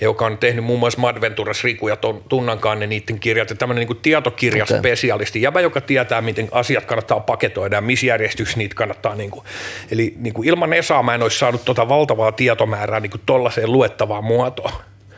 [0.01, 1.97] joka on tehnyt muun muassa Madventuras Riku ja
[2.29, 3.51] Tunnankaan ne niiden kirjat.
[3.51, 5.45] Ja tämmöinen niin tietokirjaspesialisti, okay.
[5.45, 9.15] jäbä, joka tietää, miten asiat kannattaa paketoida ja missä järjestyksessä niitä kannattaa.
[9.15, 9.45] Niin kuin,
[9.91, 14.25] eli niin kuin ilman Esaa mä en olisi saanut tota valtavaa tietomäärää niin tollaiseen luettavaan
[14.25, 14.73] muotoon.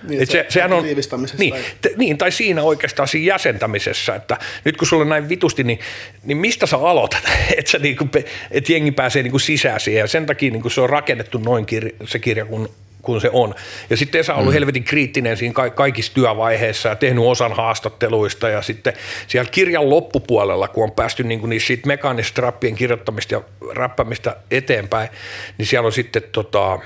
[0.07, 0.85] Niin, Et se, sehän on,
[1.39, 1.93] niin, tai...
[1.97, 5.79] niin, tai siinä oikeastaan siinä jäsentämisessä, että nyt kun sulla on näin vitusti, niin,
[6.25, 7.23] niin mistä sä aloitat,
[7.59, 8.09] että sä niinku,
[8.51, 11.93] et jengi pääsee niinku sisään siihen, ja sen takia niinku se on rakennettu noin kirja,
[12.05, 12.69] se kirja, kun
[13.07, 13.55] kun se on.
[13.91, 14.55] Ja sitten Esa on ollut mm.
[14.55, 18.93] helvetin kriittinen siinä ka- kaikissa työvaiheissa ja tehnyt osan haastatteluista ja sitten
[19.27, 23.41] siellä kirjan loppupuolella, kun on päästy niin kuin niistä siitä mekaanista rappien kirjoittamista ja
[23.75, 25.09] räppämistä eteenpäin,
[25.59, 26.79] niin siellä on sitten tota,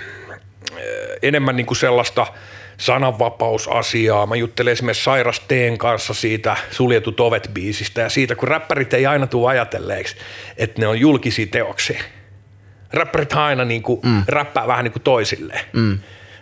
[1.23, 2.27] enemmän niin kuin sellaista–
[2.81, 4.27] sananvapausasiaa.
[4.27, 9.27] Mä juttelen esimerkiksi Sairas Teen kanssa siitä suljetut ovet-biisistä ja siitä, kun räppärit ei aina
[9.27, 10.17] tule ajatelleeksi,
[10.57, 12.03] että ne on julkisia teoksia.
[12.93, 14.23] Räppärit aina niin kuin mm.
[14.29, 15.65] räppää vähän niin kuin toisilleen.
[15.73, 15.99] Mm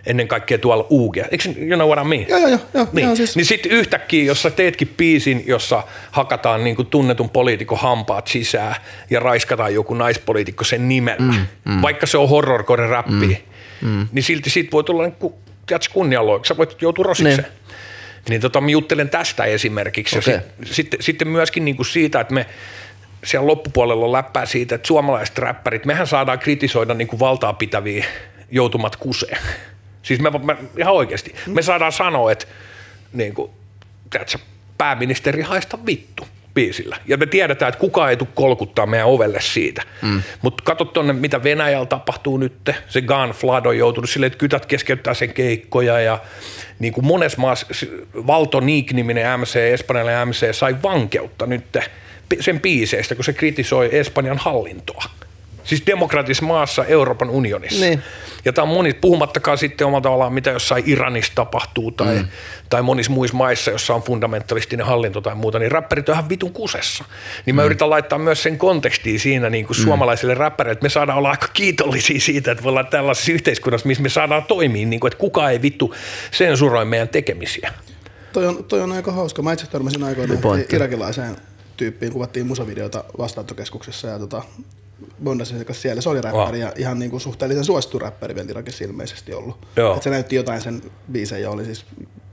[0.06, 1.16] ennen kaikkea tuolla UG.
[1.16, 2.28] Eikö you know what I mean?
[2.28, 2.60] Joo, joo, joo.
[2.74, 3.16] joo, niin.
[3.16, 3.36] siis.
[3.36, 8.74] niin sitten yhtäkkiä, jos sä teetkin biisin, jossa hakataan niin kuin tunnetun poliitikon hampaat sisään
[9.10, 11.82] ja raiskataan joku naispoliitikko sen nimellä, mm, mm.
[11.82, 13.44] vaikka se on horrorcore räppi,
[13.82, 14.08] mm, mm.
[14.12, 15.32] niin silti siitä voi tulla niin
[15.68, 17.36] tiedätkö, kunnianloiksi, sä voit joutua rosikseen.
[17.36, 17.68] Niin.
[18.28, 20.18] niin tota, mä juttelen tästä esimerkiksi.
[20.18, 20.34] Okay.
[20.34, 22.46] Ja sit, sitten, sitten myöskin niin kuin siitä, että me
[23.24, 28.04] siellä loppupuolella on läppää siitä, että suomalaiset räppärit, mehän saadaan kritisoida niin kuin valtaa pitäviä
[28.50, 29.38] joutumat kuseen.
[30.02, 31.34] Siis me, me ihan oikeasti.
[31.46, 32.46] Me saadaan sanoa, että
[33.12, 33.50] niin kuin,
[34.10, 34.38] tiedätkö,
[34.78, 36.28] pääministeri haista vittu
[36.58, 36.96] biisillä.
[37.06, 39.82] Ja me tiedetään, että kukaan ei tule kolkuttaa meidän ovelle siitä.
[40.02, 40.22] Mm.
[40.42, 42.70] Mutta katso tuonne, mitä Venäjällä tapahtuu nyt.
[42.88, 46.18] Se Gun Flood on joutunut silleen, että kytät keskeyttää sen keikkoja ja
[46.78, 47.66] niin kuin monessa maassa
[48.26, 51.64] Valto Niik-niminen MC, espanjalainen MC, sai vankeutta nyt
[52.40, 55.04] sen biiseistä, kun se kritisoi Espanjan hallintoa.
[55.68, 57.84] Siis demokraattisessa maassa Euroopan unionissa.
[57.84, 58.02] Niin.
[58.44, 62.28] Ja tämä on moni, puhumattakaan sitten omalla tavallaan, mitä jossain Iranissa tapahtuu tai, mm.
[62.70, 66.52] tai monissa muissa maissa, jossa on fundamentalistinen hallinto tai muuta, niin räppärit on ihan vitun
[66.52, 67.04] kusessa.
[67.46, 67.66] Niin mä mm.
[67.66, 69.84] yritän laittaa myös sen kontekstiin siinä niin kuin mm.
[69.84, 74.02] suomalaisille räppäreille, että me saadaan olla aika kiitollisia siitä, että me ollaan tällaisessa yhteiskunnassa, missä
[74.02, 75.94] me saadaan toimia, niin kuin, että kukaan ei vittu
[76.30, 77.72] sensuroi meidän tekemisiä.
[78.32, 79.42] Toi on, toi on aika hauska.
[79.42, 80.38] Mä itse törmäsin aikoinaan
[80.72, 81.36] irakilaiseen
[81.76, 84.42] tyyppiin, kuvattiin musavideota vastaanottokeskuksessa ja tota,
[85.24, 86.02] bondasin kanssa siellä.
[86.02, 86.68] Se oli räppäri wow.
[86.68, 89.66] ja ihan niin kuin suhteellisen suosittu räppäri vielä Irakissa ilmeisesti ollut.
[89.76, 89.96] Joo.
[89.96, 90.82] Et se näytti jotain sen
[91.12, 91.86] biisejä ja oli siis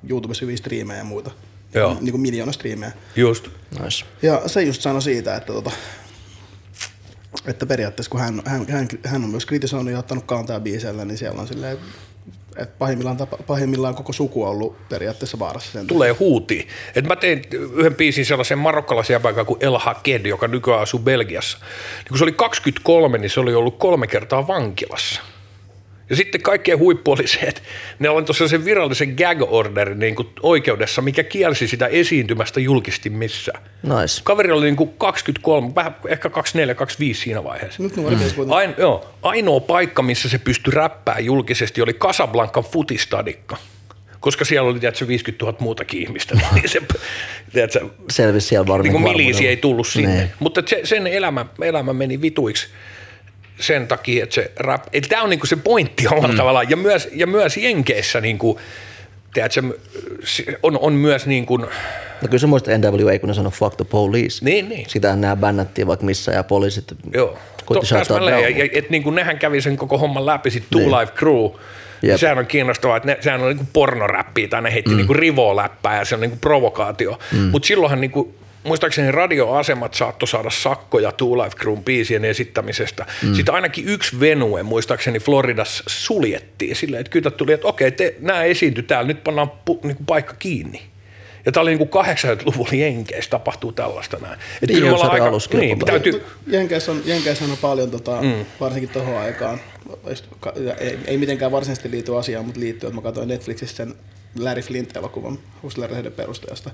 [0.09, 1.31] YouTubessa hyviä striimejä ja muuta.
[1.73, 1.97] Joo.
[2.01, 2.91] Niin kuin miljoona striimejä.
[3.15, 3.47] Just.
[3.83, 4.05] Nice.
[4.21, 5.71] Ja se just sanoi siitä, että, tota,
[7.45, 11.17] että periaatteessa kun hän, hän, hän, hän on myös kritisoinut ja ottanut kantaa biisellä, niin
[11.17, 11.77] siellä on silleen,
[12.57, 15.71] et pahimmillaan, pahimmillaan koko suku on ollut periaatteessa vaarassa.
[15.71, 16.67] Sen Tulee huuti.
[16.95, 21.57] Et mä tein yhden biisin sellaisen marokkalaisen paikan kuin El Haked, joka nykyään asuu Belgiassa.
[21.97, 25.21] Niin kun se oli 23, niin se oli ollut kolme kertaa vankilassa.
[26.09, 27.61] Ja sitten kaikkein huippu oli se, että
[27.99, 33.63] ne tuossa sen virallisen gag orderin niin kuin oikeudessa, mikä kielsi sitä esiintymästä julkisesti missään.
[33.83, 34.21] Nice.
[34.23, 37.83] Kaveri oli niin kuin 23, vähän ehkä 24, 25 siinä vaiheessa.
[37.83, 38.51] Nyt mm.
[38.51, 43.57] Ain, joo, ainoa paikka, missä se pystyi räppää julkisesti, oli Casablancan futistadikka
[44.25, 46.35] koska siellä oli tiedätkö, 50 000 muutakin ihmistä.
[46.55, 46.81] niin se,
[47.53, 48.93] tiedätkö, Selvisi siellä varmaan.
[48.93, 50.15] Niin kuin milisi ei tullut sinne.
[50.15, 50.31] Ne.
[50.39, 52.67] Mutta se, sen elämä, elämä meni vituiksi
[53.59, 56.37] sen takia, että se rap, eli tämä on niinku se pointti omalla mm.
[56.37, 58.59] tavallaan, ja myös, ja myös Jenkeissä niinku,
[59.33, 59.61] tiedätkö,
[60.23, 61.65] se on, on myös niin kuin,
[62.21, 64.45] No kyllä sä muistat NWA, kun ne sanoi fuck the police.
[64.45, 64.89] Niin, niin.
[64.89, 68.23] Sitähän nämä bännättiin vaikka missä ja poliisit joo, koitti down.
[68.29, 70.91] ja, ja, et niin kuin nehän kävi sen koko homman läpi, sit Two Niin.
[70.91, 71.49] Life Crew,
[72.01, 72.19] Jep.
[72.19, 74.97] Sehän on kiinnostavaa, että ne, sehän on niinku pornoräppiä tai ne heitti mm.
[74.97, 77.19] niinku rivoa läppää ja se on niinku provokaatio.
[77.31, 77.39] Mm.
[77.39, 83.05] Mutta silloinhan niinku, muistaakseni radioasemat saattoi saada sakkoja Two Life Crewn biisien esittämisestä.
[83.23, 83.33] Mm.
[83.33, 88.43] Sitten ainakin yksi venue, muistaakseni Floridassa suljettiin silleen, että kytät tuli, että okei, te, nämä
[88.43, 90.81] esiintyi täällä, nyt pannaan pu, niinku paikka kiinni.
[91.45, 94.39] Ja tämä oli niinku 80-luvulla Jenkeissä tapahtuu tällaista näin.
[94.61, 98.45] Et Niin, kyllä me aika, niin, täytyy, Jenkeissä on, Jenkeissä on paljon, tota, mm.
[98.59, 99.59] varsinkin tuohon aikaan,
[100.79, 103.95] ei, ei mitenkään varsinaisesti liity asiaan, mutta liittyy, että mä katsoin Netflixissä sen
[104.39, 106.71] Larry Flint-elokuvan Hustlereiden perustajasta.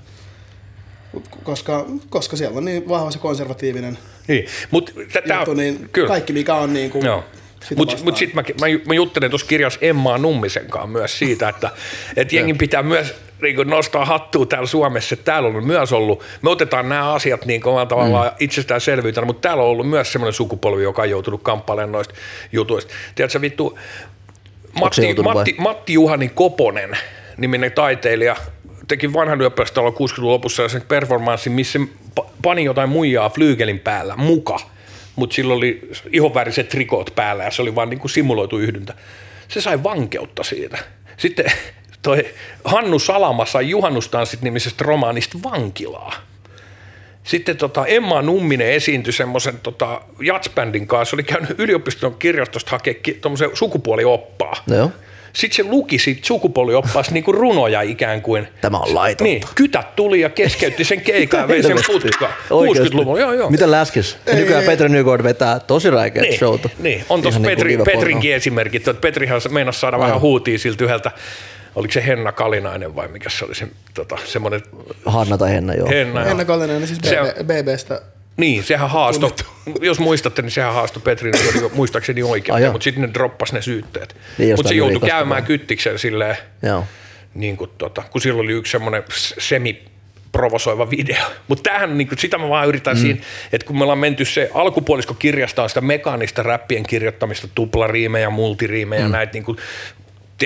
[1.42, 3.98] Koska, koska siellä on niin vahva se konservatiivinen
[4.28, 4.46] niin.
[4.70, 4.94] Mut,
[5.28, 6.08] tää, juttu, niin kyllä.
[6.08, 7.24] kaikki mikä on niin kuin Joo.
[7.76, 11.70] Mutta mut sitten mä, mä, mä juttelen tuossa kirjassa Emmaa Nummisen kanssa myös siitä, että
[12.16, 16.50] et jengin pitää myös niin nostaa hattua täällä Suomessa, että täällä on myös ollut, me
[16.50, 18.36] otetaan nämä asiat niin kuin tavallaan mm.
[18.40, 22.14] itsestäänselvyytenä, mutta täällä on ollut myös semmoinen sukupolvi, joka on joutunut kamppailemaan noista
[22.52, 22.94] jutuista.
[23.14, 23.78] Tiedätkö vittu,
[24.80, 25.34] Matti, vai?
[25.34, 26.96] Matti, Matti Juhani Koponen,
[27.36, 28.36] niminen taiteilija,
[28.92, 31.78] teki vanhan yliopistolla 60-luvun lopussa sellaisen performanssin, missä
[32.42, 34.60] pani jotain muijaa flyygelin päällä, muka,
[35.16, 38.94] mutta sillä oli ihonväriset trikot päällä ja se oli vaan niin kuin simuloitu yhdyntä.
[39.48, 40.78] Se sai vankeutta siitä.
[41.16, 41.44] Sitten
[42.02, 42.26] toi
[42.64, 46.12] Hannu Salama sai Juhannustanssit nimisestä romaanista vankilaa.
[47.24, 51.10] Sitten tota Emma Numminen esiintyi semmoisen tota, jatsbändin kanssa.
[51.10, 54.56] Se oli käynyt yliopiston kirjastosta hakemaan sukupuolioppaa.
[54.66, 54.90] No.
[55.32, 58.48] Sitten se luki siitä sukupuolioppaasta niinku runoja ikään kuin.
[58.60, 59.24] Tämä on laitonta.
[59.24, 62.32] Niin, kytät tuli ja keskeytti sen keikan ja vei sen putkaan.
[62.50, 62.94] Oikeesti?
[62.96, 63.50] 60-luvulla, joo joo.
[63.50, 64.16] Miten läskis?
[64.34, 66.68] Nykyään Petri Nygård vetää tosi räikeät Niin, showta.
[66.78, 67.92] niin, on tuossa niinku Petri, Porno.
[67.92, 68.88] Petrinkin esimerkit.
[68.88, 71.10] että Petrihan meinasi saada vähän huutia siltä yhdeltä,
[71.74, 74.62] oliko se Henna Kalinainen vai mikä se oli se, tota, semmoinen
[75.06, 75.88] Hanna tai Henna, joo.
[75.88, 76.20] Henna.
[76.20, 76.30] joo.
[76.30, 78.00] Enna Kallinen, siis Se on- BB, BBstä.
[78.36, 79.36] Niin, sehän haasto,
[79.80, 81.34] jos muistatte, niin sehän haasto Petrin
[81.74, 82.72] muistaakseni oikein, joo.
[82.72, 84.16] mutta sitten ne droppas ne syytteet.
[84.38, 86.84] Niin, mutta se joutui käymään kyttiksen silleen, Joo.
[87.34, 89.02] niin kuin tota, kun silloin oli yksi semmoinen
[89.38, 89.82] semi
[90.32, 91.24] provosoiva video.
[91.48, 93.00] Mutta tämähän, niin sitä mä vaan yritän mm.
[93.00, 93.20] siinä,
[93.52, 99.04] että kun me ollaan menty se alkupuolisko kirjasta on sitä mekaanista räppien kirjoittamista, tuplariimejä, multiriimejä,
[99.04, 99.12] mm.
[99.12, 99.58] näitä niin kuin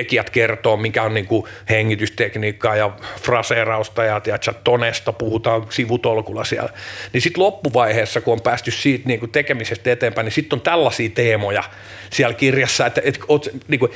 [0.00, 2.90] tekijät kertoo, mikä on niin kuin hengitystekniikkaa ja
[3.22, 6.70] fraseerausta ja tiedätkö, tonesta puhutaan sivutolkulla siellä.
[7.12, 11.09] Niin sitten loppuvaiheessa, kun on päästy siitä niin kuin tekemisestä eteenpäin, niin sitten on tällaisia
[11.09, 11.64] teemoja
[12.11, 13.92] siellä kirjassa, että, että, oot, niin kuin,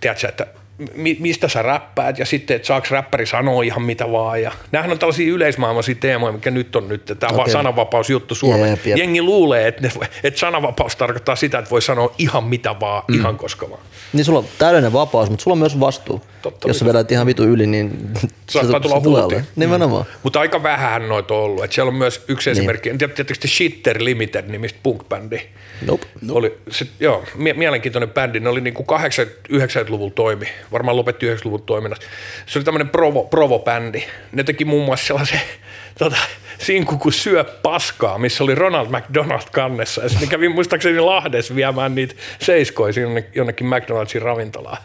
[0.00, 0.46] tiedätkö, että
[0.94, 4.42] mi- mistä sä räppäät ja sitten, että saako räppäri sanoa ihan mitä vaan.
[4.42, 7.12] Ja nämähän on tällaisia yleismaailmaisia teemoja, mikä nyt on nyt.
[7.20, 7.52] Tämä okay.
[7.52, 8.70] sananvapausjuttu Suomeen.
[8.70, 8.98] Jep, jep.
[8.98, 9.90] Jengi luulee, että, ne,
[10.24, 13.14] että sananvapaus tarkoittaa sitä, että voi sanoa ihan mitä vaan, mm.
[13.14, 13.82] ihan koska vaan.
[14.12, 16.22] Niin sulla on täydellinen vapaus, mutta sulla on myös vastuu.
[16.42, 18.08] Totta Jos sä vedät ihan vitu yli, niin
[18.50, 19.46] Saattaa tulla olemaan.
[19.56, 20.04] Nimenomaan.
[20.22, 21.64] Mutta aika vähän noita on ollut.
[21.64, 22.58] Et siellä on myös yksi Niin.
[22.58, 25.40] esimerkki, en tiedä, tiedättekö te Shitter Limited nimistä punk-bändi.
[25.86, 26.06] Nope.
[26.30, 28.40] Oli, se, joo, mie- mielenkiintoinen bändi.
[28.40, 30.48] Ne oli niinku 80-90-luvulla toimi.
[30.72, 32.06] Varmaan lopetti 90-luvun toiminnasta.
[32.46, 34.02] Se oli tämmöinen provo, provo-bändi.
[34.32, 35.40] Ne teki muun muassa sellaisen
[35.98, 36.16] tota,
[36.58, 40.02] sinku kuin Syö paskaa, missä oli Ronald McDonald kannessa.
[40.02, 44.78] Ja sitten ne kävi muistaakseni Lahdessa viemään niitä seiskoja sinne jonnekin McDonaldsin ravintolaan.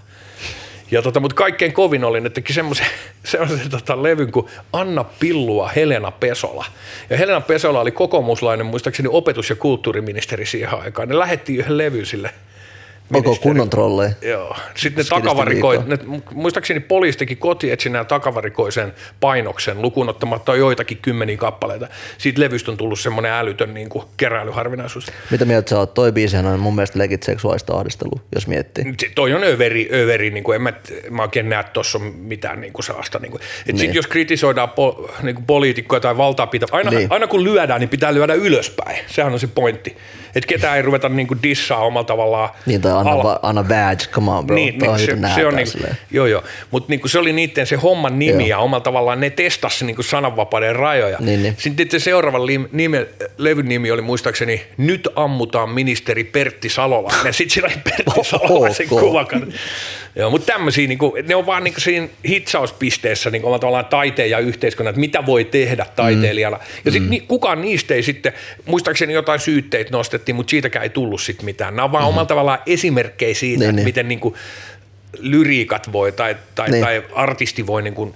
[0.91, 2.85] Ja tota, mutta kaikkein kovin oli, ne teki semmoisen,
[3.23, 6.65] semmoisen tota, levyn kuin Anna Pillua Helena Pesola.
[7.09, 11.09] Ja Helena Pesola oli kokoomuslainen, muistaakseni opetus- ja kulttuuriministeri siihen aikaan.
[11.09, 12.29] Ne lähetti yhden levyn sille
[13.11, 13.43] Ministerille.
[13.43, 14.11] kunnon trolleja.
[14.21, 14.55] Joo.
[14.75, 15.97] Sitten ne takavarikoi, ne,
[16.33, 21.87] muistaakseni poliisi teki kotietsinnän ja takavarikoisen painoksen lukuun ottamatta joitakin kymmeniä kappaleita.
[22.17, 25.07] Siitä levystä on tullut semmoinen älytön niin kuin keräilyharvinaisuus.
[25.31, 25.93] Mitä mieltä sä oot?
[25.93, 28.83] Toi biisihän on mun mielestä legit seksuaalista ahdistelua, jos miettii.
[28.99, 30.73] Se- toi on överi, överi niin kuin en mä,
[31.09, 33.19] mä oikein näe, tuossa mitään niin kuin sellaista.
[33.19, 33.41] Niin kuin.
[33.41, 33.95] Et sit Niin.
[33.95, 37.07] jos kritisoidaan po, niin kuin poliitikkoja tai valtaa pitää, aina, niin.
[37.11, 38.97] aina kun lyödään, niin pitää lyödä ylöspäin.
[39.07, 39.97] Sehän on se pointti.
[40.35, 42.49] Että ketään ei ruveta niin kuin dissaa omalla tavallaan.
[42.65, 44.55] Niin, tai anna, ala- anna badge, come on bro.
[44.55, 45.97] niin, niin, se, se on niin, silleen.
[46.11, 48.49] joo joo, mutta niin se oli niiden se homman nimi Joo.
[48.49, 51.17] ja omalla tavallaan ne testasi niin sananvapauden rajoja.
[51.19, 51.55] Niin, niin.
[51.57, 57.33] Sitten se seuraava lim- nime, levyn nimi oli muistaakseni Nyt ammutaan ministeri Pertti Salolainen.
[57.33, 59.31] Sitten siinä oli Pertti Salolaisen ok.
[60.15, 64.29] Joo, mutta tämmöisiä, niin kuin, ne on vaan niin siinä hitsauspisteessä niin omalla tavallaan taiteen
[64.29, 66.59] ja yhteiskunnan, että mitä voi tehdä taiteilijana.
[66.85, 67.27] Ja sitten mm.
[67.27, 68.33] kukaan niistä ei sitten,
[68.65, 71.75] muistaakseni jotain syytteitä nostettiin, mutta siitäkään ei tullut sitten mitään.
[71.75, 72.09] Nämä on vaan mm.
[72.09, 73.85] omalla tavallaan esimerkkejä siitä, Niin, että niin.
[73.85, 74.35] miten niin kuin
[75.19, 76.83] lyriikat voi tai, tai, Niin.
[76.83, 78.13] tai artisti voi niin kuin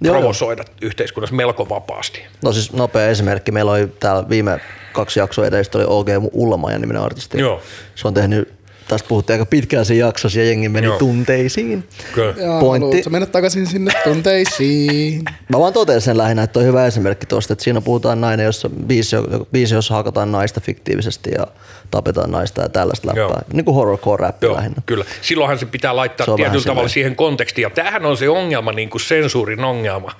[0.00, 2.22] Joo, provosoida yhteiskunnassa melko vapaasti.
[2.42, 3.52] No siis nopea esimerkki.
[3.52, 4.60] Meillä oli täällä viime
[4.92, 7.40] kaksi jaksoa edellistä oli OG Ullama ja niminen artisti.
[7.40, 7.62] Joo.
[7.94, 8.52] Se on tehnyt,
[8.88, 10.98] tästä puhuttiin aika pitkään siinä jaksossa ja jengi meni Joo.
[10.98, 11.88] tunteisiin.
[12.14, 12.34] Kyllä.
[12.36, 12.86] Ja Pointti.
[12.86, 15.22] haluatko mennä takaisin sinne tunteisiin?
[15.48, 18.70] Mä vaan totean sen lähinnä, että on hyvä esimerkki tuosta, että siinä puhutaan nainen, jossa
[18.86, 19.16] biisi,
[19.52, 21.46] biisi, jossa hakataan naista fiktiivisesti ja
[21.90, 23.28] tapetaan naista ja tällaista Joo.
[23.28, 23.44] läppää.
[23.52, 24.82] Niin kuin horrorcore rappi Joo, lähinnä.
[24.86, 25.04] kyllä.
[25.22, 27.62] Silloinhan se pitää laittaa Se tietyllä tavalla siihen kontekstiin.
[27.62, 30.12] Ja tämähän on se ongelma, niin kuin sensuurin ongelma.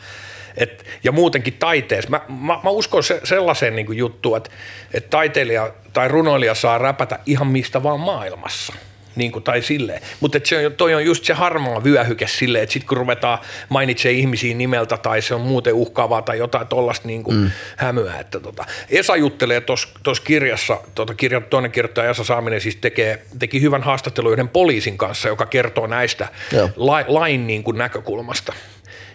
[0.57, 2.11] Et, ja muutenkin taiteessa.
[2.11, 4.51] Mä, mä, mä uskon se, sellaiseen niin juttuun, että,
[4.95, 8.73] että taiteilija tai runoilija saa räpätä ihan mistä vaan maailmassa.
[9.17, 10.03] Niin kuin, tai silleen.
[10.21, 13.39] Mutta se, on- toi on just se harmaa vyöhyke silleen, että sitten kun ruvetaan
[13.69, 17.51] mainitsee ihmisiä nimeltä tai se on muuten uhkaavaa tai jotain tollasta niin kuin mm.
[17.77, 18.19] hämyä.
[18.21, 18.65] Että tota.
[18.91, 24.33] Esa juttelee tuossa kirjassa, tota kirjan toinen kirjoittaja Esa Saaminen siis tekee, teki hyvän haastattelun
[24.33, 26.29] yhden poliisin kanssa, joka kertoo näistä
[26.77, 28.53] la, lain niin kuin näkökulmasta.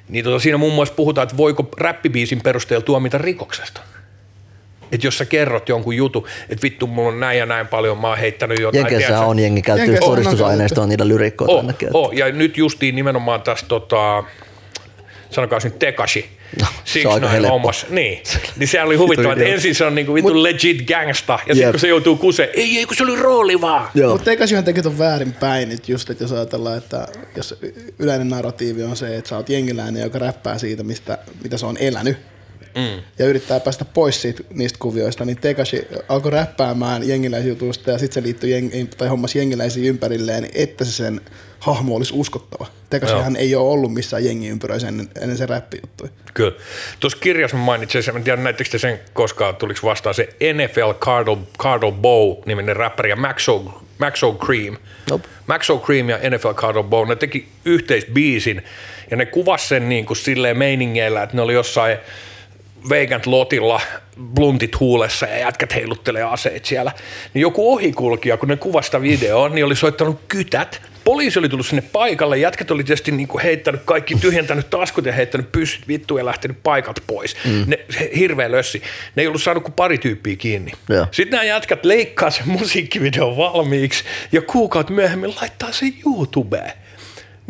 [0.09, 3.81] Niin tota, siinä muun muassa puhutaan, että voiko räppibiisin perusteella tuomita rikoksesta.
[4.91, 8.07] Että jos sä kerrot jonkun jutun, että vittu, mulla on näin ja näin paljon, mä
[8.07, 8.79] oon heittänyt jotain.
[8.81, 13.65] Jenkeissä on jengi käyttänyt on todistusaineistoa niitä lyrikkoja Oh, oh, ja nyt justiin nimenomaan tässä
[13.67, 14.23] tota,
[15.29, 16.29] sanokaa nyt Tekashi.
[16.61, 17.49] No, Six se on aika Nine helppo.
[17.53, 17.87] hommassa.
[17.89, 18.23] Niin.
[18.57, 21.79] niin se oli huvittava, että ensin se on niinku vittu legit gangsta, ja sitten kun
[21.79, 23.89] se joutuu kuseen, ei, ei, kun se oli rooli vaan.
[24.09, 27.59] Mutta Tekasihan teki ton väärin päin, että just, että jos ajatellaan, että jos
[27.99, 31.77] yleinen narratiivi on se, että sä oot jengiläinen, joka räppää siitä, mistä, mitä se on
[31.79, 32.17] elänyt,
[32.75, 33.03] mm.
[33.19, 38.27] ja yrittää päästä pois siitä, niistä kuvioista, niin Tekashi alkoi räppäämään jengiläisjutuista ja sitten se
[38.27, 41.21] liittyi jengi, tai hommas jengiläisiä ympärilleen, että se sen
[41.59, 42.67] hahmo olisi uskottava.
[42.89, 46.11] Tekashihan ei ole ollut missään jengiympyröissä ennen, ennen se räppijuttuja.
[46.33, 46.55] Kyllä.
[46.99, 51.37] Tuossa kirjassa mä mainitsin en tiedä näittekö te sen koskaan, tuliko vastaan se NFL Cardo,
[51.59, 54.77] Cardo Bow niminen räppäri ja Maxo, Maxo Cream.
[55.09, 55.27] Nope.
[55.47, 58.63] Maxo Cream ja NFL Cardo Bow, ne teki yhteisbiisin
[59.11, 61.97] ja ne kuvas sen niin kuin silleen meiningeillä, että ne oli jossain
[62.89, 63.81] Veigant Lotilla,
[64.33, 66.91] bluntit huulessa ja jätkät heiluttelee aseet siellä.
[67.33, 70.81] Niin joku ohikulkija, kun ne kuvasta videoa, niin oli soittanut kytät.
[71.03, 75.13] Poliisi oli tullut sinne paikalle, jätkät oli tietysti niin kuin heittänyt kaikki, tyhjentänyt taskut ja
[75.13, 77.35] heittänyt pyssyt vittuun ja lähtenyt paikat pois.
[77.45, 77.63] Mm.
[77.67, 77.85] Ne,
[78.15, 78.81] hirveä lössi.
[79.15, 80.71] Ne ei ollut saanut kuin pari tyyppiä kiinni.
[80.89, 81.07] Joo.
[81.11, 86.71] Sitten nämä jätkät leikkaa sen musiikkivideon valmiiksi ja kuukautta myöhemmin laittaa sen YouTubeen.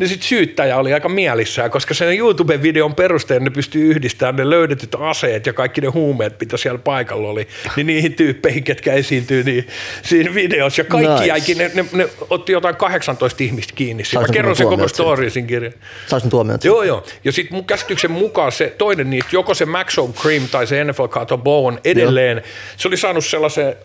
[0.00, 4.96] Niin sitten syyttäjä oli aika mielissään, koska sen YouTube-videon perusteella ne pystyy yhdistämään ne löydetyt
[5.00, 9.68] aseet ja kaikki ne huumeet, mitä siellä paikalla oli, niin niihin tyyppeihin, ketkä esiintyy niin,
[10.02, 10.80] siinä videossa.
[10.80, 11.26] Ja kaikki Nice.
[11.26, 14.02] jäikin, ne, ne, ne, otti jotain 18 ihmistä kiinni.
[14.14, 14.88] Mä kerron sen koko
[15.28, 15.72] siinä kirjan.
[16.06, 16.64] Saisi ne tuomiot?
[16.64, 17.04] Joo, joo.
[17.24, 21.06] Ja sitten mun käsityksen mukaan se toinen niistä, joko se Maxo Cream tai se NFL
[21.06, 22.42] Kato Bow on edelleen,
[22.76, 23.76] se oli saanut sellaisen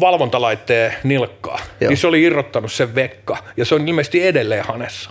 [0.00, 1.88] valvontalaitteen nilkkaa, Joo.
[1.88, 5.10] niin se oli irrottanut sen vekka, ja se on ilmeisesti edelleen hanessa.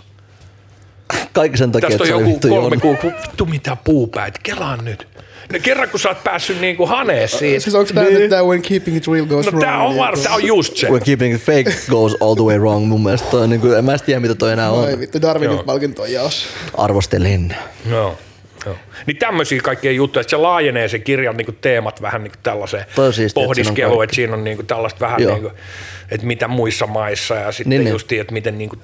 [1.32, 5.08] Kaikki sen takia, Tästä että on joku kolme kuukautta, vittu mitä puupäät, kelaan nyt.
[5.52, 8.62] No kerran kun sä oot päässyt niinku haneen siitä, Siis onko tämä nyt tämä When
[8.62, 9.64] Keeping It Real Goes no Wrong?
[9.64, 10.88] tää on, niin var, tää on just se.
[10.90, 13.30] When keeping it fake goes all the way wrong mun mielestä.
[13.30, 14.84] Toi on niin kuin, en mä tiedä, mitä toi enää on.
[14.84, 15.64] Oi vittu, Darwinin Joo.
[15.64, 16.46] palkinto on jaossa.
[16.74, 17.56] Arvostelen.
[17.90, 18.18] Joo.
[18.68, 18.76] Joo.
[19.06, 23.06] Niin tämmöisiä kaikkia juttuja, että se laajenee se kirjan niinku teemat vähän niinku tällaiseen Toi
[23.06, 25.32] on siistiä, että siinä on pohdiskeluun, että siinä on niinku tällaista vähän Joo.
[25.32, 25.50] niinku,
[26.10, 27.92] että mitä muissa maissa ja sitten Niin, niin, niin.
[27.92, 28.76] justiin, että miten niinku,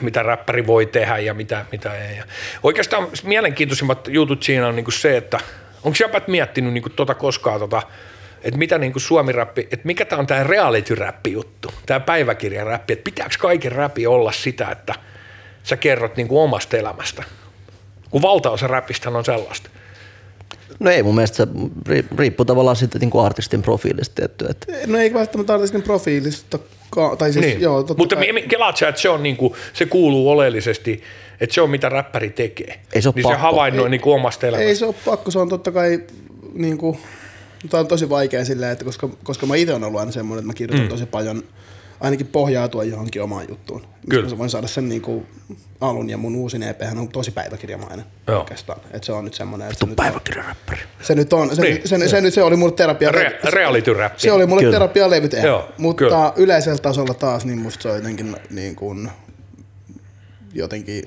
[0.00, 2.16] mitä räppäri voi tehdä ja mitä, mitä ei.
[2.16, 2.24] Ja
[2.62, 5.40] oikeastaan mielenkiintoisimmat jutut siinä on niinku se, että
[5.84, 7.82] onko jäpät miettinyt niinku tota koskaan tota,
[8.42, 13.36] että mitä niinku suomi-räppi, että mikä tämä on tämä reality-räppi juttu, tämä päiväkirjaräppi, että pitääkö
[13.38, 14.94] kaiken räppi olla sitä, että
[15.62, 17.22] sä kerrot niinku omasta elämästä,
[18.10, 19.70] kun valtaosa räpistä on sellaista.
[20.80, 21.44] No ei mun mielestä se
[21.88, 24.46] ri- riippuu tavallaan sitten niin kuin artistin profiilista tietty.
[24.50, 26.58] Että No ei välttämättä artistin profiilista,
[27.18, 27.60] tai siis Niin.
[27.60, 28.42] joo, totta Mutta kai.
[28.48, 31.02] kelaat sä, että se, on niinku, se kuuluu oleellisesti,
[31.40, 32.80] että se on mitä räppäri tekee.
[32.92, 33.42] Ei se oo niin se pakko.
[33.42, 34.68] havainnoi niinku omasta elämästä.
[34.68, 36.00] Ei se ole pakko, se on totta kai
[36.54, 36.98] niin kuin,
[37.70, 40.46] tämä on tosi vaikea silleen, että koska, koska mä itse olen ollut aina semmoinen, että
[40.46, 40.90] mä kirjoitan mm.
[40.90, 41.42] tosi paljon
[42.00, 43.86] ainakin pohjautua johonkin omaan juttuun.
[44.10, 44.30] Kyllä.
[44.30, 45.26] Mä voin saada sen niin kuin
[45.80, 48.38] alun ja mun uusin EP on tosi päiväkirjamainen Joo.
[48.40, 48.80] oikeastaan.
[48.90, 50.80] Että se on nyt semmoinen, että se nyt, päiväkirjaräppäri.
[51.02, 51.74] se nyt on, se, Niin.
[51.74, 51.88] niin.
[51.88, 53.10] se, se, nyt, se oli mulle terapia.
[53.10, 54.20] Re- reality-räppi.
[54.20, 54.72] Se oli mulle Kyllä.
[54.72, 55.46] terapialevy tehdä.
[55.46, 56.32] Joo, Mutta kyllä.
[56.36, 59.10] yleisellä tasolla taas, niin musta se on jotenkin niin kuin,
[60.54, 61.04] jotenkin,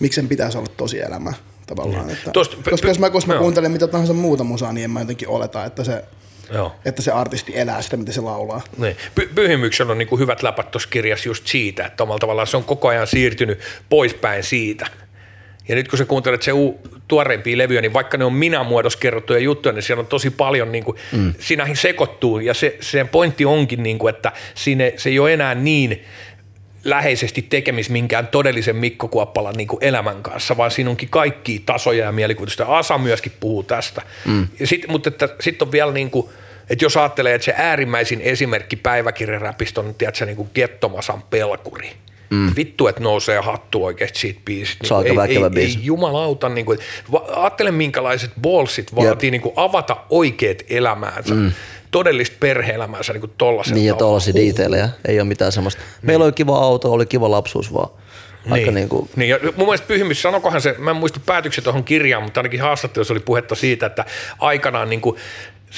[0.00, 1.32] miksi sen pitäisi olla tosi elämä
[1.66, 2.10] tavallaan.
[2.10, 4.90] Että, Tosta- koska p- jos mä, jos mä kuuntelen mitä tahansa muuta musaa, niin en
[4.90, 6.04] mä jotenkin oleta, että se,
[6.52, 6.76] Joo.
[6.84, 8.62] että se artisti elää sitä, mitä se laulaa.
[8.78, 8.96] Niin.
[9.20, 12.64] Py- Pyhimyksellä on niinku hyvät läpät tuossa kirjassa just siitä, että omalla tavallaan se on
[12.64, 14.86] koko ajan siirtynyt poispäin siitä.
[15.68, 18.98] Ja nyt kun sä kuuntelet se uu, tuoreimpia levyjä, niin vaikka ne on minä muodossa
[18.98, 21.34] kerrottuja juttuja, niin siellä on tosi paljon, niin kuin, mm.
[21.38, 22.40] siinä sekoittuu.
[22.40, 26.04] Ja se, sen pointti onkin, niin kuin, että siinä, se ei ole enää niin
[26.90, 32.04] läheisesti tekemis minkään todellisen Mikko Kuoppalan niin kuin elämän kanssa, vaan siinä onkin kaikki tasoja
[32.04, 32.64] ja mielikuvitusta.
[32.64, 34.02] Asa myöskin puhuu tästä.
[34.24, 34.48] Mm.
[34.60, 36.28] Ja sit, mutta sitten on vielä niin kuin
[36.70, 41.92] Et jos ajattelee, että se äärimmäisin esimerkki päiväkirjaräpistä on, tiedätkö, niin kuin Gettomasan pelkuri.
[42.30, 42.52] Mm.
[42.56, 44.84] Vittu, että nousee hattu oikeasti siitä biisistä.
[45.02, 45.78] Niin aika ei, ei, biisi.
[45.78, 46.78] ei jumalauta, niin kuin,
[47.12, 51.52] va, ajattele minkälaiset ballsit vaatii niin kuin avata oikeat elämäänsä, mm.
[51.96, 54.06] Todellista perhe-elämäänsä niin kuin tollaisella Niin ja tavalla.
[54.06, 55.82] tuollaisia detaileja, ei ole mitään semmoista.
[56.02, 57.88] Meillä oli kiva auto, oli kiva lapsuus vaan.
[58.50, 61.84] Aika niin kuin, niin, ja mun mielestä Pyhimys, sanokohan se, mä en muista päätökset tuohon
[61.84, 64.04] kirjaan, mutta ainakin haastattelussa oli puhetta siitä, että
[64.38, 65.16] aikanaan niin kuin,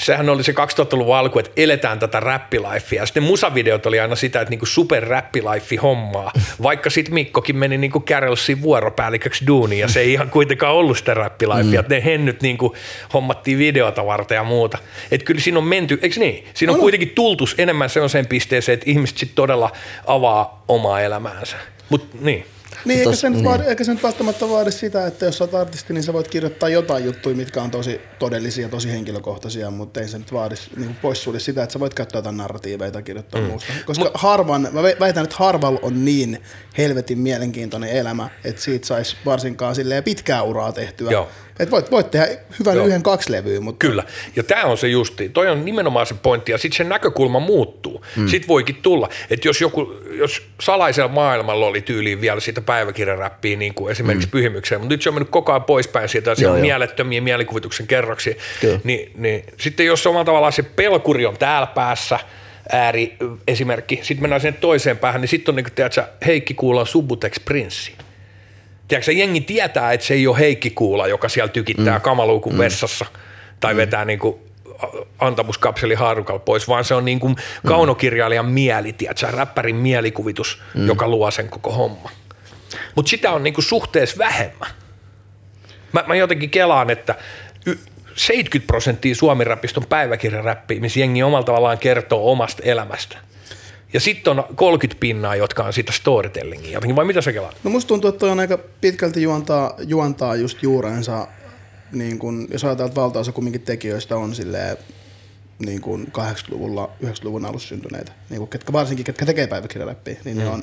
[0.05, 3.03] sehän oli se 2000-luvun alku, että eletään tätä räppilifea.
[3.03, 6.33] Ja sitten musavideot oli aina sitä, että niinku super räppilife hommaa.
[6.63, 11.15] Vaikka sitten Mikkokin meni niinku Carolsin vuoropäälliköksi duuniin ja se ei ihan kuitenkaan ollut sitä
[11.15, 11.83] räppilifea.
[11.83, 11.89] Mm.
[11.89, 12.77] Ne hennyt niinku
[13.15, 14.79] hommattiin videota varten ja muuta.
[15.11, 16.47] Että kyllä siinä on menty, eikö niin?
[16.55, 19.71] Siinä on kuitenkin tultus enemmän sellaiseen pisteeseen, että ihmiset sitten todella
[20.07, 21.57] avaa omaa elämäänsä.
[21.89, 22.47] Mutta niin.
[22.85, 23.45] Niin, eikä se, nyt niin.
[23.45, 26.29] vaadi, eikä se nyt välttämättä vaadi sitä, että jos sä oot artisti, niin sä voit
[26.29, 30.95] kirjoittaa jotain juttuja, mitkä on tosi todellisia, tosi henkilökohtaisia, mutta ei se nyt vaadi niin
[30.95, 33.47] poissulje sitä, että sä voit käyttää jotain narratiiveja tai kirjoittaa mm.
[33.47, 33.73] muusta.
[33.87, 36.43] Koska Mut, harvan, mä väitän, että harvalla on niin
[36.79, 41.11] helvetin mielenkiintoinen elämä, että siitä saisi varsinkaan silleen pitkää uraa tehtyä.
[41.11, 41.29] Joo.
[41.59, 42.87] Et voit, voit tehdä hyvän Joo.
[42.87, 44.05] yhden kaksi levyä, mutta Kyllä,
[44.37, 45.29] ja tämä on se justi.
[45.29, 48.05] Toi on nimenomaan se pointti, ja sitten se näkökulma muuttuu.
[48.17, 48.29] Mm.
[48.29, 53.75] Sitten voikin tulla, että jos joku, jos salaisella maailmalla oli tyyliin vielä siitä päiväkirjaräppiä, niin
[53.75, 54.31] kuin esimerkiksi mm.
[54.31, 58.35] pyhimykseen, mutta nyt se on mennyt koko ajan poispäin siitä, Joo, on mielettömiä mielikuvituksen kerroksia,
[58.61, 58.81] Kyllä.
[58.85, 62.19] niin, niin sitten jos omalla tavallaan se pelkuri on täällä päässä,
[62.73, 63.17] ääri
[63.49, 67.45] esimerkki, sitten mennään sinne toiseen päähän, niin sitten on niin kuin, tiedätkö, Heikki Kuulan Subutex
[67.45, 67.93] Prinssi.
[68.89, 72.03] Tiedätkö, jengi tietää, että se ei ole Heikki Kuula, joka siellä tykittää mm.
[72.03, 72.59] kamaluukun mm.
[72.59, 73.07] vessassa
[73.61, 73.79] tai mm.
[73.79, 74.37] vetää niin kuin
[75.19, 80.87] antamuskapseli haarukalla pois, vaan se on niin kuin kaunokirjailijan mieli, tiedätkö, räppärin mielikuvitus, mm.
[80.87, 82.11] joka luo sen koko homma.
[82.95, 84.71] Mutta sitä on niin kuin suhteessa vähemmän.
[85.93, 87.15] Mä, mä jotenkin kelaan, että
[87.67, 87.79] y-
[88.15, 93.19] 70 prosenttia suomirapiston päiväkirjaräppiä, missä jengi omalla tavallaan kertoo omasta elämästä.
[93.93, 97.57] Ja sitten on 30 pinnaa, jotka on sitä storytellingia jotenkin, vai mitä sä kelaat?
[97.65, 101.29] No musta tuntuu, että toi on aika pitkälti juontaa, juontaa just juurensa,
[101.93, 104.77] niin kun, jos ajatellaan, että valtaosa kumminkin tekijöistä on silleen,
[105.59, 110.43] niin kuin 80-luvulla, 90-luvun alussa syntyneitä, niin kuin ketkä, varsinkin ketkä tekee päiväkirjaräppiä, niin mm.
[110.43, 110.63] ne on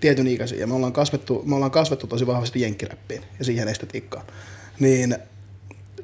[0.00, 0.58] tietyn ikäisiä.
[0.58, 4.24] Ja me ollaan kasvettu, me ollaan kasvettu tosi vahvasti jenkkiräppiin ja siihen estetiikkaan.
[4.80, 5.16] Niin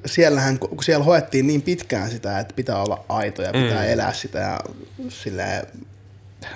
[0.07, 3.93] siellähän, kun siellä hoettiin niin pitkään sitä, että pitää olla aito ja pitää mm.
[3.93, 4.61] elää sitä ja
[5.09, 5.67] silleen,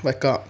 [0.04, 0.44] vaikka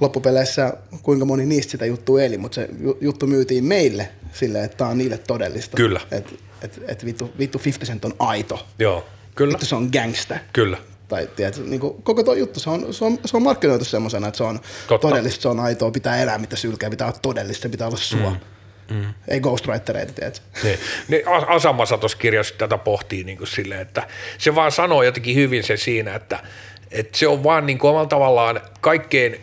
[0.00, 4.76] loppupeleissä kuinka moni niistä sitä juttua eli, mutta se ju- juttu myytiin meille silleen, että
[4.76, 5.76] tämä on niille todellista.
[5.76, 6.00] Kyllä.
[6.10, 8.66] Että et, et vittu, vittu 50 Cent on aito.
[8.78, 10.36] Joo, kyllä, Vittu se on gangsta.
[10.52, 10.76] kyllä.
[11.08, 14.28] Tai tiedätkö, niin kuin, koko tuo juttu, se on, se on, se on markkinoitu semmoisena,
[14.28, 15.08] että se on Totta.
[15.08, 18.30] todellista, se on aitoa, pitää elää mitä sylkää, pitää olla todellista, se pitää olla sua.
[18.30, 18.96] Mm.
[18.96, 19.14] Mm.
[19.28, 20.44] Ei ghostwritereita, tiedätkö?
[20.62, 20.78] Niin.
[21.08, 24.06] Niin As- Asamasa tuossa kirjassa tätä pohtii niin kuin silleen, että
[24.38, 26.42] se vaan sanoo jotenkin hyvin se siinä, että,
[26.90, 29.40] että se on vaan niin kuin omalla tavallaan kaikkein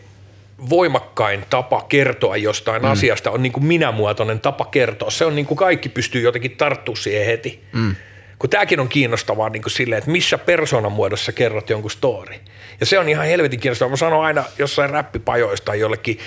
[0.70, 2.92] voimakkain tapa kertoa jostain mm.
[2.92, 5.12] asiasta on niin kuin minämuotoinen tapa kertoa.
[5.12, 7.64] Se on niin kuin kaikki pystyy jotenkin tarttumaan siihen heti.
[7.74, 7.96] Mm.
[8.40, 12.36] Kun tämäkin on kiinnostavaa niin kuin silleen, että missä persoonan muodossa kerrot jonkun story.
[12.80, 13.90] Ja se on ihan helvetin kiinnostavaa.
[13.90, 16.20] Mä sanon aina jossain räppipajoista jollekin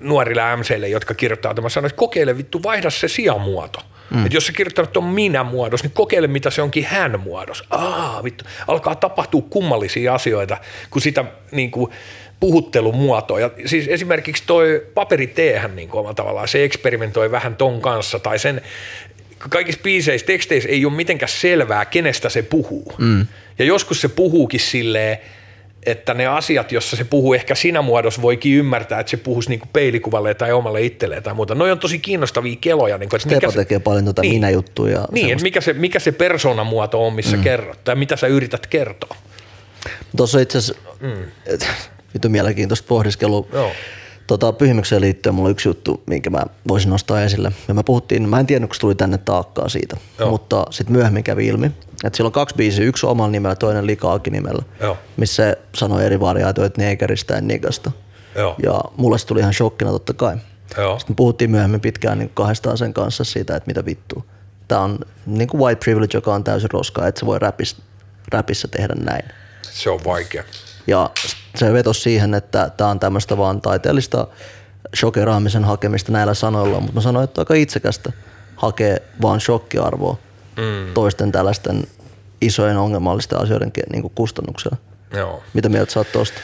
[0.00, 3.80] nuorille MCille, jotka kirjoittaa tämän, sanon, että kokeile vittu, vaihda se sijamuoto.
[4.14, 4.26] Mm.
[4.26, 7.64] Että jos sä kirjoittanut on minä muodos, niin kokeile mitä se onkin hän muodos.
[7.70, 10.56] Aa, vittu, alkaa tapahtua kummallisia asioita,
[10.90, 11.92] kun sitä niin kuin,
[12.40, 13.40] puhuttelumuotoa.
[13.40, 18.38] Ja siis esimerkiksi toi paperi teehän niin omalla tavallaan, se eksperimentoi vähän ton kanssa, tai
[18.38, 18.62] sen
[19.48, 22.94] kaikissa biiseissä, teksteissä ei ole mitenkään selvää, kenestä se puhuu.
[22.98, 23.26] Mm.
[23.58, 25.18] Ja joskus se puhuukin silleen,
[25.86, 29.66] että ne asiat, jossa se puhuu ehkä siinä muodossa, voikin ymmärtää, että se puhuisi niinku
[29.72, 31.54] peilikuvalle tai omalle itselleen tai muuta.
[31.54, 32.98] Noi on tosi kiinnostavia keloja.
[32.98, 34.32] Niinku, että Stepa se- tekee paljon tota Niin.
[34.34, 34.92] minä-juttuja.
[34.98, 35.44] ja Niin, semmoista.
[35.46, 37.42] mikä se, mikä se persoonamuoto on, missä mm.
[37.42, 39.16] kerrot, tai mitä sä yrität kertoa.
[40.16, 41.24] Tuossa itse asiassa, mm.
[42.14, 43.46] vittu mielenkiintoista pohdiskelua.
[43.52, 43.70] Joo.
[44.32, 47.52] Tota, pyhimykseen liittyen mulla on yksi juttu, minkä mä voisin nostaa esille.
[47.68, 50.30] Ja mä puhuttiin, mä en tiennyt, kun se tuli tänne taakkaa siitä, Joo.
[50.30, 51.66] mutta sitten myöhemmin kävi ilmi,
[52.04, 54.98] että siellä on kaksi biisiä, yksi omalla nimellä, toinen Likaakin nimellä, Joo.
[55.16, 57.92] missä se sanoi eri variaatioita neekeristä ja nigasta.
[58.34, 58.54] Joo.
[58.62, 60.36] Ja mulle se tuli ihan shokkina totta kai.
[60.76, 60.98] Joo.
[60.98, 64.22] Sitten puhuttiin myöhemmin pitkään niin kahdestaan sen kanssa siitä, että mitä vittua.
[64.68, 67.76] Tämä on niin kuin white privilege, joka on täysin roskaa, että se voi räpissä,
[68.32, 69.24] räpissä tehdä näin.
[69.62, 70.44] Se on vaikea.
[70.86, 71.10] Ja
[71.54, 74.26] se vetosi siihen, että tämä on tämmöistä vaan taiteellista
[74.96, 78.12] shokeraamisen hakemista näillä sanoilla, mutta mä sanoin, että aika itsekästä
[78.56, 80.16] hakee vaan shokkiarvoa
[80.56, 80.94] mm.
[80.94, 81.82] toisten tällaisten
[82.40, 84.76] isojen ongelmallisten asioiden niin kuin kustannuksella.
[85.16, 85.42] Joo.
[85.54, 86.40] Mitä mieltä sä oot tosta?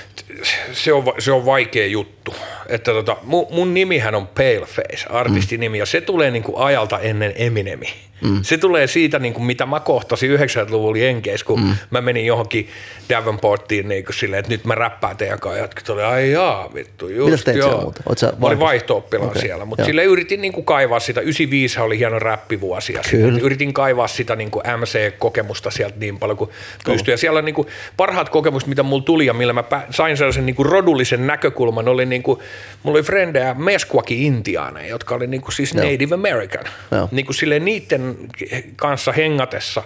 [0.73, 2.35] se on, se on vaikea juttu.
[2.67, 7.33] Että tota, mun, mun nimihän on Paleface, artistin nimi, ja se tulee niinku ajalta ennen
[7.37, 7.87] Eminemi.
[8.21, 8.39] Mm.
[8.43, 11.75] Se tulee siitä, niin kuin, mitä mä kohtasin 90-luvulla Jenkeissä, kun mm.
[11.91, 12.69] mä menin johonkin
[13.11, 15.61] Davenporttiin niin kuin silleen, että nyt mä räppään teidän kanssa.
[15.61, 17.95] Jatkit oli, ai jaa, vittu, just Mitäs teit joo.
[18.39, 21.21] Mä olin vaihto- Okei, siellä, mutta sille yritin niin kuin kaivaa sitä.
[21.21, 23.39] 99 oli hieno räppivuosi ja Kyllä.
[23.43, 26.51] yritin kaivaa sitä niin kuin MC-kokemusta sieltä niin paljon kuin
[26.85, 27.13] pystyi.
[27.13, 30.57] Ja siellä niin kuin parhaat kokemukset, mitä mulla tuli ja millä mä sain sellaisen niin
[30.57, 32.39] kuin rodullisen näkökulman, oli niin kuin,
[32.83, 35.75] mulla oli frendejä Mesquaki intiaaneja, jotka oli niin kuin siis.
[35.75, 36.65] Native American.
[37.11, 38.08] Niin kuin silleen niiden
[38.77, 39.83] kanssa hengatessa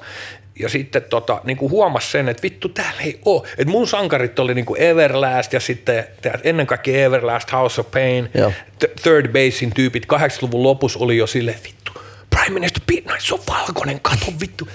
[0.58, 3.48] ja sitten tota, niin kuin huomasi sen, että vittu täällä ei ole.
[3.58, 6.04] Että mun sankarit oli niin kuin Everlast ja sitten
[6.44, 8.52] ennen kaikkea Everlast, House of Pain, Joo.
[8.84, 11.92] Th- Third Basin tyypit 80-luvun lopussa oli jo silleen, vittu,
[12.30, 14.68] Prime Minister Pete se on valkoinen, kato vittu.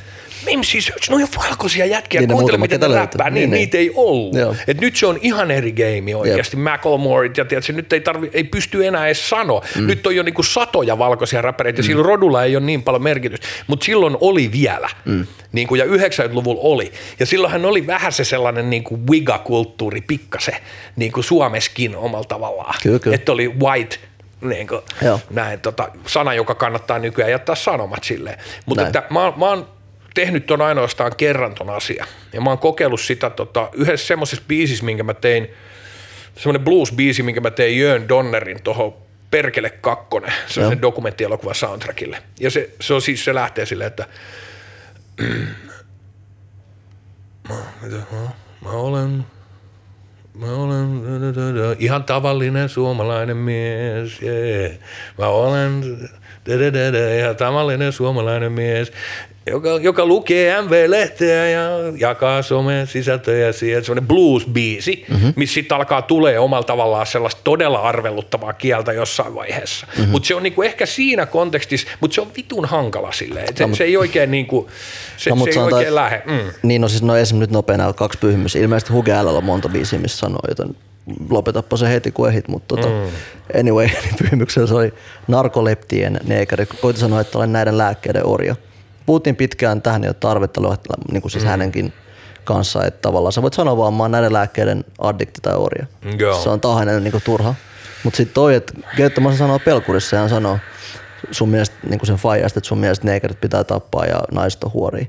[0.47, 2.99] Mimsi Search, no on valkoisia jätkiä, Niin ne kuuntele miten ne löytyy.
[3.01, 3.59] räppää, niin, Niin, niin, niin.
[3.59, 4.35] niitä ei ollut.
[4.35, 4.55] Joo.
[4.67, 8.43] Et nyt se on ihan eri game oikeasti, Macklemoreit ja tiedätkö, nyt ei, tarvi, ei
[8.43, 9.61] pysty enää edes sanoa.
[9.75, 9.87] Mm.
[9.87, 13.47] Nyt on jo niinku satoja valkoisia räppäreitä ja sillä rodulla ei ole niin paljon merkitystä,
[13.67, 14.89] mutta silloin oli vielä.
[15.05, 15.27] Mm.
[15.51, 16.91] Niin kuin, ja 90-luvulla oli.
[17.19, 20.51] Ja silloinhan oli vähän se sellainen niin kuin wiga-kulttuuri pikkase,
[20.95, 22.73] niin kuin Suomessakin omalla tavallaan.
[22.83, 23.15] Kyllä, kyllä.
[23.15, 23.97] Että oli white
[24.41, 25.19] niin kuin, Joo.
[25.29, 28.37] näin, tota, sana, joka kannattaa nykyään jättää sanomat silleen.
[28.65, 29.67] Mutta että mä, mä oon
[30.17, 32.05] tehnyt ton ainoastaan kerran ton asia.
[32.33, 35.47] Ja mä oon kokeillut sitä tota, yhdessä semmoisessa biisissä, minkä mä tein,
[36.35, 38.93] semmoinen blues-biisi, minkä mä tein Jön Donnerin tuohon
[39.31, 42.23] Perkele kakkonen, se on dokumenttielokuva soundtrackille.
[42.39, 44.07] Ja se, se on siis, se lähtee silleen, että
[47.49, 48.29] mä, mitä, mä,
[48.61, 49.25] mä olen
[50.39, 54.71] Mä olen da, da, da, da, ihan tavallinen suomalainen mies, yeah.
[55.17, 55.81] Mä olen
[56.45, 58.91] da, da, da, da, ihan tavallinen suomalainen mies,
[59.47, 61.61] joka, joka lukee MV-lehteä ja
[61.97, 63.85] jakaa somen sisältöjä siihen.
[63.85, 65.33] Semmoinen blues-biisi, mm-hmm.
[65.35, 69.87] missä sitten alkaa tulee omalla tavallaan sellaista todella arveluttavaa kieltä jossain vaiheessa.
[69.97, 70.11] Mm-hmm.
[70.11, 73.47] Mutta se on niinku ehkä siinä kontekstissa, mutta se on vitun hankala silleen.
[73.55, 74.69] Se, se ei oikein, niinku,
[75.17, 76.23] se, No, se ei sanotaan, oikein lähde.
[76.25, 76.51] Mm.
[76.63, 78.55] Niin, no siis no esimerkiksi nyt nopea nämä kaksi pyhimys.
[78.55, 80.75] Ilmeisesti Huge L on monta biisiä, missä sanoo, joten
[81.29, 83.59] lopetappa se heti kun ehdit, mutta tota, mm.
[83.59, 84.93] anyway, niin pyhimyksellä se oli
[85.27, 86.65] narkoleptien neekari.
[86.65, 88.55] Koitin sanoa, että olen näiden lääkkeiden orja.
[89.07, 90.61] Puhuttiin pitkään tähän, ei ole tarvetta
[91.11, 91.49] niin kuin siis mm.
[91.49, 91.93] hänenkin
[92.43, 95.85] kanssa, että tavallaan sä voit sanoa vaan, mä oon näiden lääkkeiden addikti tai orja.
[96.19, 96.41] Joo.
[96.43, 97.55] Se on tahainen niin turha.
[98.03, 100.59] Mutta sitten toi, että Göttömässä sanoo pelkurissa ja hän sanoo
[101.31, 105.05] sun mielestä niin sen faijasta, että sun mielestä neekerit pitää tappaa ja naiset on huoria.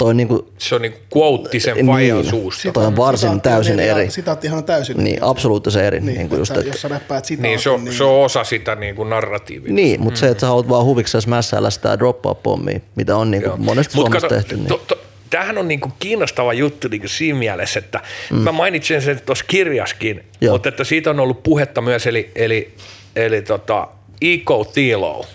[0.00, 1.86] Toi niin kuin, Se on niinku quote sen Niin.
[1.86, 2.72] fajan suusta.
[2.72, 4.10] Toi on varsin Sitaatti täysin neljä- eri.
[4.10, 5.04] Sitaatti ihan täysin.
[5.04, 6.00] Niin, absoluuttisen eri.
[6.00, 8.04] Niin, Niin, niin kuin just, että, että, jos sä räppäät sitaatin, Niin se on, se
[8.04, 9.72] on osa sitä niin kuin narratiivia.
[9.72, 10.20] niin, mutta mm.
[10.20, 14.06] se, että sä haluat vaan huvikseen mässäillä sitä drop-pommia, mitä on niin kuin monesti Mut
[14.06, 14.56] Suomessa kato, tehty.
[14.56, 14.66] Niin.
[14.66, 14.98] To, to,
[15.30, 18.38] tämähän on niinku kiinnostava juttu niinku siinä mielessä, että mm.
[18.38, 20.54] mä mainitsin sen tuossa kirjaskin, Joo.
[20.54, 22.74] mutta että siitä on ollut puhetta myös, eli, eli,
[23.16, 23.88] eli tota,
[24.20, 25.26] Iko Thilo,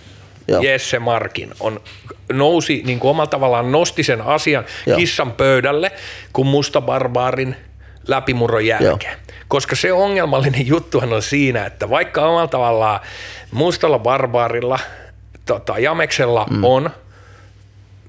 [0.47, 0.61] Joo.
[0.61, 1.79] Jesse Markin, on,
[2.33, 4.97] nousi niin kuin omalla tavallaan nosti sen asian Joo.
[4.97, 5.91] kissan pöydälle,
[6.33, 7.55] kun musta barbaarin
[8.07, 9.17] läpimurron jälkeen.
[9.47, 12.99] Koska se ongelmallinen juttuhan on siinä, että vaikka omalla tavallaan
[13.51, 14.79] mustalla barbaarilla,
[15.45, 16.63] tota, Jameksella mm.
[16.63, 16.89] on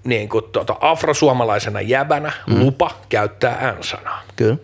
[0.05, 2.59] niin kuin tota, afrosuomalaisena jäbänä mm.
[2.59, 4.22] lupa käyttää N-sanaa.
[4.37, 4.57] Kyllä.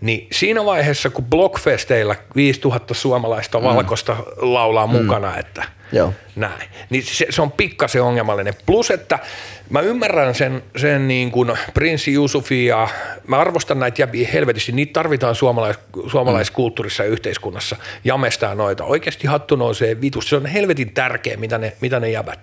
[0.00, 6.14] Niin siinä vaiheessa, kun Blockfesteillä 5000 suomalaista valkoista laulaa mukana, että Joo.
[6.36, 8.54] näin, niin se, se on pikkasen ongelmallinen.
[8.66, 9.18] Plus, että
[9.70, 12.88] mä ymmärrän sen, sen niin kuin Prinssi Jusufi ja
[13.26, 18.84] mä arvostan näitä jäbiä helvetisti, niitä tarvitaan suomalais, suomalaiskulttuurissa ja yhteiskunnassa jamestaa noita.
[18.84, 22.40] Oikeasti hattu nousee vitus, se on helvetin tärkeä, mitä ne, mitä ne jäbät.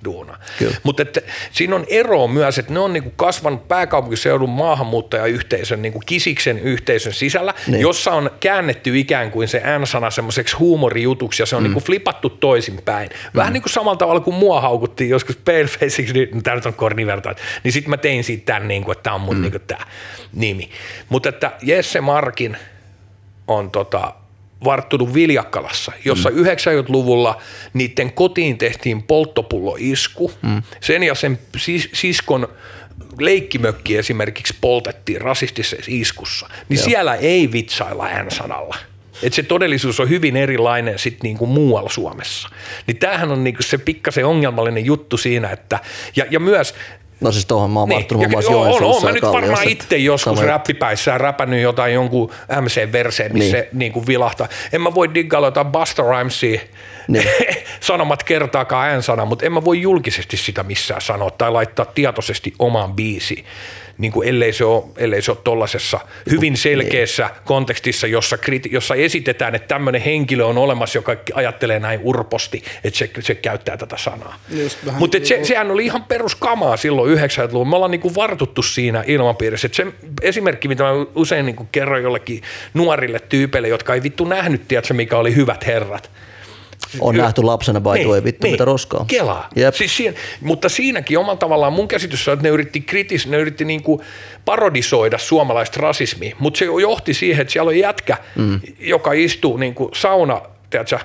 [0.59, 0.75] Kyllä.
[0.83, 1.03] Mutta
[1.51, 7.53] siinä on ero myös, että ne on niinku kasvanut pääkaupunkiseudun maahanmuuttajayhteisön, niinku kisiksen yhteisön sisällä,
[7.57, 7.71] Niin.
[7.71, 7.81] niin.
[7.81, 11.65] jossa on käännetty ikään kuin se N-sana semmoiseksi huumorijutuksi ja se on mm.
[11.65, 13.09] niinku flipattu toisinpäin.
[13.35, 13.53] Vähän mm.
[13.53, 16.73] niin kuin samalla tavalla kuin mua haukuttiin joskus palefaceiksi, niin tämä nyt on
[17.21, 19.41] kornivertaat, niin sitten mä tein siitä tämän, niinku, että tämä on mun mm.
[19.41, 19.85] niinku tämä
[20.33, 20.69] nimi.
[21.09, 22.57] Mutta että Jesse Markin
[23.47, 24.13] on tota,
[24.63, 26.35] varttunut Viljakkalassa, jossa mm.
[26.35, 27.41] 90-luvulla
[27.73, 30.31] niiden kotiin tehtiin polttopulloisku.
[30.41, 30.61] Mm.
[30.79, 32.47] Sen ja sen sis- siskon
[33.19, 36.47] leikkimökki esimerkiksi poltettiin rasistisessa iskussa.
[36.69, 36.85] Niin Joo.
[36.85, 38.75] siellä ei vitsailla N-sanalla.
[39.23, 42.49] Et se todellisuus on hyvin erilainen sit niinku muualla Suomessa.
[42.87, 45.79] Niin tämähän on niinku se pikkasen ongelmallinen juttu siinä, että
[46.15, 46.75] ja, ja myös
[47.21, 49.97] No siis tuohon mä oon niin, varttunut muun muassa on, on, mä nyt varmaan itse
[49.97, 53.63] joskus sama- räppipäissään räpännyt jotain jonkun MC-verseen, missä Niin.
[53.65, 54.47] se niin kuin vilahtaa.
[54.73, 56.61] En mä voi diggailla jotain Busta Rhymesia
[57.07, 57.27] Niin.
[57.79, 62.93] sanomat kertaakaan äänsana, mutta en mä voi julkisesti sitä missään sanoa tai laittaa tietoisesti omaan
[62.93, 63.45] biisiin
[63.97, 68.95] niin kuin ellei se ole, ellei se ole tollasessa hyvin selkeässä kontekstissa, jossa, kriti, jossa
[68.95, 73.97] esitetään, että tämmöinen henkilö on olemassa, joka ajattelee näin urposti, että se, se käyttää tätä
[73.97, 74.39] sanaa.
[74.99, 77.69] Mutta niin se, kuin- sehän oli ihan peruskamaa silloin 90-luvulla.
[77.69, 79.65] Me ollaan niin kuin vartuttu siinä ilmapiirissä.
[79.65, 79.87] Et se
[80.21, 82.41] esimerkki, mitä mä usein niin kuin kerron jollekin
[82.73, 86.11] nuorille tyypeille, jotka ei vittu nähnyt, tiedätkö, mikä oli hyvät herrat.
[86.99, 89.05] On nähty lapsena by the way, vittu mitä roskaa.
[89.07, 89.49] Kelaa.
[89.55, 89.73] Jep.
[89.73, 93.65] Siis siinä, mutta siinäkin omalla tavallaan mun käsitys on, että ne yritti kritis, ne yritti
[93.65, 94.01] niinku
[94.45, 98.59] parodisoida suomalaista rasismia, mutta se johti siihen, että siellä on jätkä, mm.
[98.79, 100.99] joka istuu niinku sauna, tiedätkö,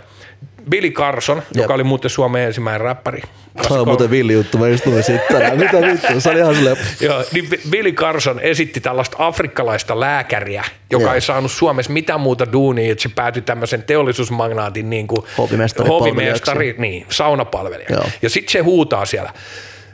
[0.71, 1.47] Billy Carson, Jep.
[1.55, 3.23] joka oli muuten Suomen ensimmäinen räppäri.
[3.69, 5.59] Se on muuten villi juttu, mä istuin sitten tänään.
[5.65, 10.65] Mitä vittu, se oli ihan silleen, Joo, niin Bi- Billy Carson esitti tällaista afrikkalaista lääkäriä,
[10.91, 11.15] joka Joo.
[11.15, 16.75] ei saanut Suomessa mitään muuta duunia, että se päätyi tämmöisen teollisuusmagnaatin niin kuin Hovimestari hovimestari
[16.79, 17.89] niin, saunapalvelija.
[17.91, 18.05] Joo.
[18.23, 19.33] Ja sitten se huutaa siellä,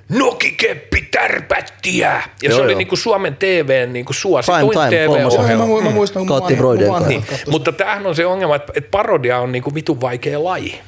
[0.09, 2.09] Nokikeppi tärpättiä.
[2.42, 2.78] Ja Joo, se oli joo.
[2.78, 4.78] niin kuin Suomen TVn niin kuin suosituin.
[4.90, 5.66] TV-ohjelma.
[5.66, 7.09] Mä, mä muistan, kun Katti kanssa.
[7.09, 10.80] Niin, mutta tämähän on se ongelma, että, että parodia on niin kuin vitun vaikea laji.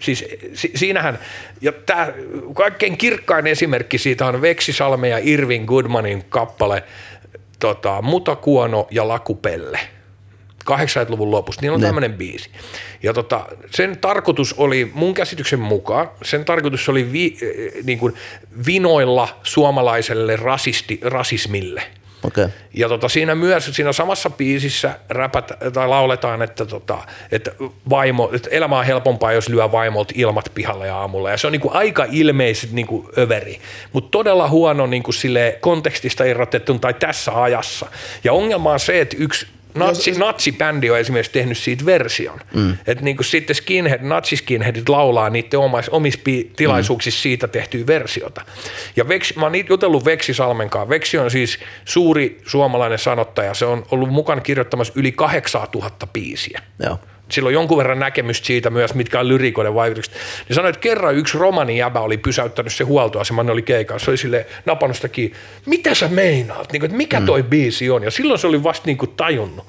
[0.00, 0.24] Siis
[0.54, 1.18] si, siinähän,
[1.60, 2.12] ja tämä
[2.54, 6.82] kaikkein kirkkain esimerkki siitä on Veksisalme ja Irvin Goodmanin kappale
[7.58, 9.95] tota, Mutakuono ja Lakupelle.
[10.70, 11.86] 80-luvun lopussa, niillä on Ne.
[11.86, 12.50] tämmöinen biisi.
[13.02, 18.14] Ja tota, sen tarkoitus oli, mun käsityksen mukaan, sen tarkoitus oli vi, eh, niin kuin
[18.66, 21.82] vinoilla suomalaiselle rasisti, rasismille.
[22.24, 22.44] okei.
[22.44, 22.56] Okay.
[22.74, 26.98] Ja tota, siinä myös, siinä samassa biisissä räpät, tai lauletaan, että, tota,
[27.32, 27.52] että,
[27.90, 31.30] vaimo, että elämä on helpompaa, jos lyö vaimolta ilmat pihalle aamulla.
[31.30, 33.60] Ja se on niinku aika ilmeiset niinku överi,
[33.92, 37.86] mutta todella huono niinku sille kontekstista irrotettu tai tässä ajassa.
[38.24, 39.46] Ja ongelma on se, että yksi
[39.76, 42.40] Natsi, natsibändi on esimerkiksi tehnyt siitä version.
[42.54, 42.76] Mm.
[42.86, 46.20] Että niinku sitten skinhead, natsiskinheadit laulaa niiden omais, omissa
[46.56, 48.42] tilaisuuksissa siitä tehtyä versiota.
[48.96, 50.88] Ja Veksi, mä oon jutellut Veksi Salmen kanssa.
[50.88, 53.54] Veksi on siis suuri suomalainen sanottaja.
[53.54, 56.62] Se on ollut mukana kirjoittamassa yli 8000 biisiä.
[56.78, 56.98] Joo.
[57.30, 60.14] Sillä on jonkun verran näkemystä siitä myös, mitkä on lyrikoiden vaikutukset.
[60.48, 64.04] Niin sanoi, että kerran yksi romani jäbä oli pysäyttänyt se huoltoaseman, ne oli keikassa.
[64.04, 65.36] Se oli sille napannut sitä kiinni.
[65.66, 66.72] Mitä sä meinaat?
[66.72, 68.02] Niin kuin, että mikä toi biisi on?
[68.02, 69.66] Ja silloin se oli vasta niin kuin tajunnut.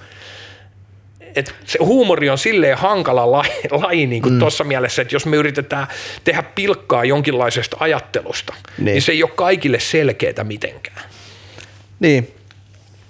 [1.36, 4.40] Et se huumori on silleen hankala laji, laji niin kuin mm.
[4.40, 5.88] tuossa mielessä, että jos me yritetään
[6.24, 8.86] tehdä pilkkaa jonkinlaisesta ajattelusta, niin, Niin.
[8.86, 11.02] niin se ei ole kaikille selkeää mitenkään.
[12.00, 12.37] Niin.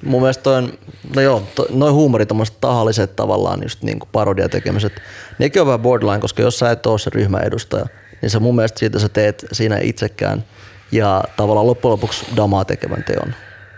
[0.03, 0.73] Mun mielestä toi on,
[1.15, 4.93] no joo, to, noin huumorit, tommoset tahalliset tavallaan just niinku parodiatekemiset,
[5.39, 7.85] nekin on vähän borderline, koska jos sä et ole se ryhmän edustaja,
[8.21, 10.43] niin sä mun mielestä siitä sä teet siinä itsekään
[10.91, 13.33] ja tavallaan loppujen lopuksi damaa tekevän teon,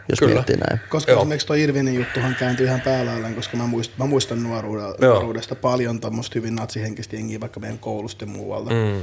[0.09, 0.34] jos Kyllä.
[0.34, 0.80] miettii näin.
[0.89, 1.22] Koska Joo.
[1.22, 5.13] esimerkiksi tuo Irvinin juttuhan kääntyi ihan päälailleen, koska mä muistan, mä muistan nuoruudesta, Joo.
[5.13, 8.72] nuoruudesta paljon tuommoista hyvin natsihenkistä jengiä vaikka meidän koulusta ja muualta.
[8.72, 9.01] Mm.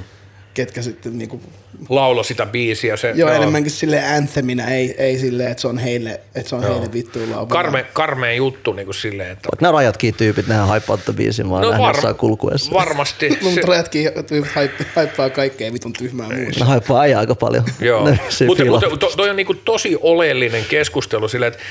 [0.57, 1.41] Ketkä sitten niinku,
[1.89, 2.97] Laulo sitä biisiä.
[2.97, 6.63] Se, joo, enemmänkin sille antheminä, ei, ei silleen, että se on heille, että se on
[6.63, 7.47] heille vittuilla.
[7.47, 11.51] Karme, karmeen juttu niin kuin silleen, että Vaikka nämä rajatkin tyypit, nehän haippaa tätä biisin
[11.51, 12.73] vaan no, jossain kulkuessa.
[12.73, 13.39] varmasti.
[13.43, 14.11] Mun rajatkin
[14.43, 16.61] haip- haippaa kaikkea vitun tyhmää muuta.
[16.61, 17.65] Ne haippaa äijä aika paljon.
[17.81, 18.01] Joo,
[18.47, 21.65] mutta, mutta to, toi on niinku tosi oleellinen keskustelu silleen, että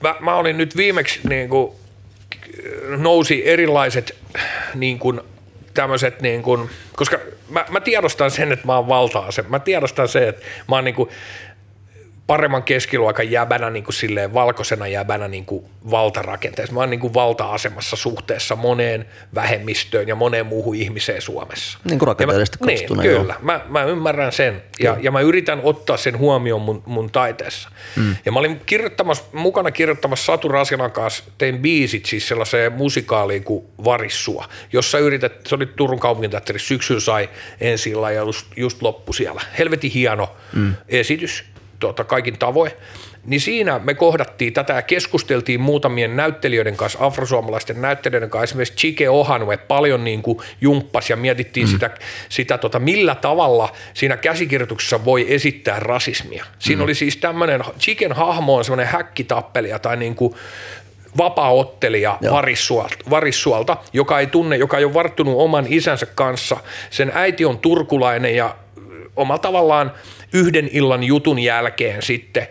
[0.00, 1.76] mä, mä olin nyt viimeksi niinku,
[2.96, 4.14] nousi erilaiset
[4.74, 5.20] niin kuin,
[5.74, 6.42] tämmöiset, niin
[6.96, 7.18] koska
[7.48, 9.42] mä, mä tiedostan sen, että mä oon valta-ase.
[9.42, 11.08] Mä tiedostan sen, että mä oon niin kuin,
[12.30, 16.74] paremman keskiluokan jäbänä, niin kuin silleen valkoisena jäbänä niin kuin valtarakenteessa.
[16.74, 21.78] Mä oon niin kuin valta-asemassa suhteessa moneen vähemmistöön ja moneen muuhun ihmiseen Suomessa.
[21.84, 23.20] Niin kuin rakenteellisesti mä- katsottuna, Niin, joo.
[23.20, 23.34] kyllä.
[23.42, 27.68] Mä, mä ymmärrän sen ja, ja mä yritän ottaa sen huomioon mun, mun taiteessa.
[27.96, 28.16] Mm.
[28.24, 33.64] Ja mä olin kirjoittamassa, mukana kirjoittamassa Satu Rasinan kanssa, tein biisit siis sellaiseen musikaaliin kuin
[33.84, 37.28] Varissua, jossa yritet, se oli Turun kaupunginteatteri, syksyllä sai
[37.60, 39.40] ensi ja just, just loppu siellä.
[39.58, 40.74] Helvetin hieno mm.
[40.88, 41.50] esitys
[41.80, 42.72] tuota, kaikin tavoin.
[43.24, 49.08] Niin siinä me kohdattiin tätä ja keskusteltiin muutamien näyttelijöiden kanssa, afrosuomalaisten näyttelijöiden kanssa, esimerkiksi Chike
[49.08, 51.70] Ohanue paljon niin kuin jumppas ja mietittiin mm.
[51.70, 51.90] sitä,
[52.28, 56.44] sitä tota, millä tavalla siinä käsikirjoituksessa voi esittää rasismia.
[56.58, 56.84] Siinä mm.
[56.84, 60.34] oli siis tämmöinen, Chiken hahmo on semmoinen häkkitappelija tai niin kuin
[61.18, 66.56] vapaaottelija Varissuolta, Varissuolta, joka ei tunne, joka ei ole varttunut oman isänsä kanssa.
[66.90, 68.56] Sen äiti on turkulainen ja
[69.20, 69.92] omalla tavallaan
[70.32, 72.46] yhden illan jutun jälkeen sitten,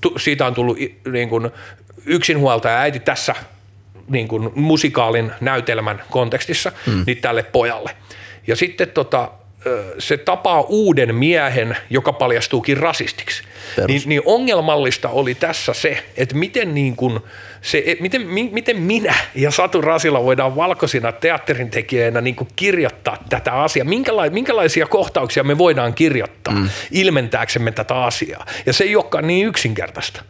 [0.00, 0.78] tu- siitä on tullut
[1.12, 1.50] niin kuin
[2.06, 3.34] yksinhuoltaja äiti tässä
[4.08, 7.04] niin kuin musikaalin näytelmän kontekstissa, mm.
[7.06, 7.90] niin tälle pojalle.
[8.46, 9.30] Ja sitten tota,
[9.98, 13.42] se tapaa uuden miehen, joka paljastuukin rasistiksi.
[13.76, 13.88] Perus.
[13.88, 17.20] Niin, niin ongelmallista oli tässä se, että miten, niin kuin,
[17.66, 22.48] se, et miten, mi, miten minä ja Satu Rasila voidaan valkoisina teatterin tekijöinä niin kuin
[22.56, 23.84] kirjoittaa tätä asiaa.
[23.84, 26.68] Minkälai, minkälaisia kohtauksia me voidaan kirjoittaa mm.
[26.90, 28.46] ilmentääksemme tätä asiaa.
[28.66, 30.22] Ja se ei olekaan niin yksinkertaista.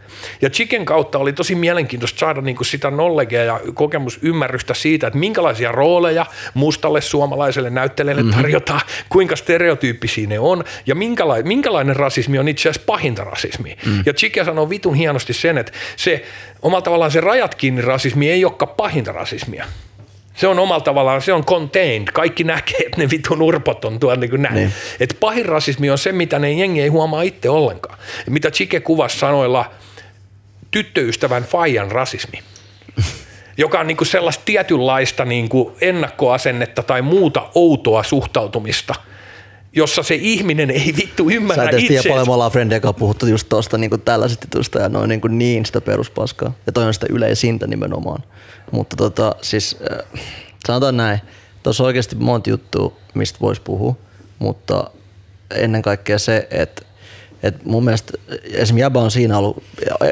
[0.43, 5.19] Ja Chicken kautta oli tosi mielenkiintoista saada niin kuin sitä knowledgea ja kokemusymmärrystä siitä, että
[5.19, 8.43] minkälaisia rooleja mustalle suomalaiselle näyttelijälle mm-hmm.
[8.43, 13.77] tarjotaan, kuinka stereotyyppisiä ne on ja minkälainen, minkälainen rasismi on itse asiassa pahinta rasismia.
[13.87, 14.03] Mm.
[14.07, 16.25] Ja Chicken sanoo vitun hienosti sen, että se
[16.63, 19.65] omalla tavallaan se rajat kiinni rasismi ei olekaan pahinta rasismia.
[20.37, 22.09] Se on omalla tavallaan, se on contained.
[22.13, 24.55] Kaikki näkee, että ne vitun urpot on tuolla niin kuin näin.
[24.55, 24.73] Niin.
[25.01, 27.99] Et pahin rasismi on se, mitä ne jengi ei huomaa itse ollenkaan.
[28.31, 29.71] Mitä Chike kuvasi sanoilla
[30.71, 32.39] tyttöystävän Fajan rasismi
[33.57, 38.95] joka on niin kuin sellaista tietynlaista niin kuin ennakkoasennetta tai muuta outoa suhtautumista,
[39.77, 41.89] jossa se ihminen ei vittu ymmärrä Sä et itse.
[41.89, 45.39] tiedä paljon me ollaan Friendien kanssa puhuttu just tosta niin tällaisesta ja noin niin, kuin
[45.39, 46.53] niin sitä peruspaskaa.
[46.67, 48.23] Ja toi on sitä yleisintä nimenomaan.
[48.71, 50.23] Mutta tota, siis äh,
[50.67, 51.21] sanotaan näin,
[51.63, 53.97] tuossa on oikeasti monta juttua, mistä voisi puhua,
[54.39, 54.91] mutta
[55.55, 56.83] ennen kaikkea se, että
[57.43, 58.13] et mun mielestä
[58.45, 59.63] esimerkiksi Jäbä on siinä ollut,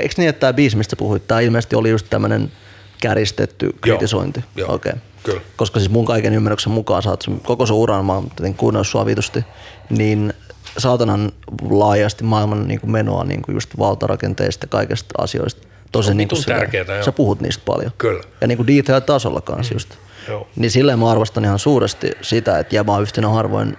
[0.00, 2.52] eikö niin, että tämä biisi, mistä puhuit, tämä ilmeisesti oli just tämmöinen
[3.00, 4.44] käristetty kritisointi.
[4.56, 4.92] joo, okay.
[5.24, 5.40] Kyllä.
[5.56, 9.06] Koska siis mun kaiken ymmärryksen mukaan sä oot koko sun uran, mä oon kuunnellut sua
[9.06, 9.44] vitusti,
[9.90, 10.34] niin
[10.78, 11.32] saatanan
[11.70, 15.68] laajasti maailman niin kuin menoa niin kuin just valtarakenteista kaikista asioista.
[15.92, 17.04] Tosi on niin kuin joo.
[17.04, 17.92] Sä puhut niistä paljon.
[17.98, 18.22] Kyllä.
[18.40, 19.94] Ja niin kuin detail-tasolla kanssa just.
[20.28, 20.48] Joo.
[20.56, 23.76] Niin silleen mä arvostan ihan suuresti sitä, että Jäbä on yhtenä harvoin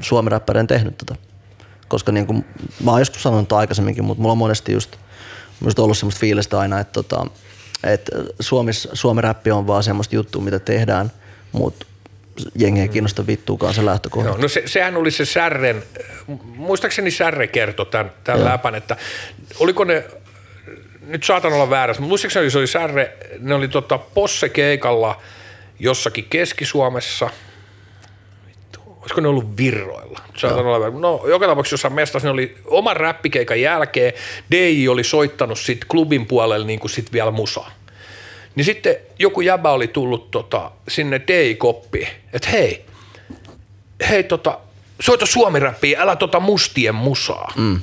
[0.00, 1.14] suomiräppärein tehnyt tätä.
[1.88, 2.44] Koska niin kuin,
[2.84, 4.96] mä oon joskus sanonut aikaisemminkin, mutta mulla on monesti just,
[5.64, 7.26] just ollut semmoista fiilistä aina, että, tota,
[7.84, 11.12] että Suomis, Suomi-räppi on vaan semmoista juttua, mitä tehdään,
[11.52, 11.86] mutta
[12.54, 14.28] jengi ei kiinnosta vittuukaan se lähtökohta.
[14.28, 15.82] Joo, no se, sehän oli se Särren,
[16.44, 18.96] muistaakseni Särre kertoi tämän, tämän läpän, että
[19.58, 20.04] oliko ne,
[21.06, 25.20] nyt saatan olla väärässä, mutta muistaakseni se oli Särre, ne oli tota Posse-keikalla
[25.78, 27.30] jossakin Keski-Suomessa,
[29.02, 30.20] olisiko ne ollut virroilla?
[30.36, 30.90] Saatan olla.
[30.90, 34.12] No joka tapauksessa jossain mestassa ne oli oman räppikeikan jälkeen,
[34.50, 37.70] DJ oli soittanut sit klubin puolelle niin kuin sit vielä musaa.
[38.54, 42.84] Niin sitten joku jäbä oli tullut tota, sinne DJ-koppiin, että hei,
[44.08, 44.58] hei tota,
[45.00, 47.52] soita suomiräppiä, älä tota mustien musaa.
[47.56, 47.80] Mm.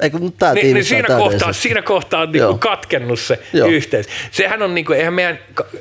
[0.00, 3.68] Eikö, mutta Niin, niin siinä, kohtaa, siinä kohtaa on niinku katkennut se Joo.
[3.68, 4.06] yhteys.
[4.30, 5.38] Sehän on, niinku, eihän meidän,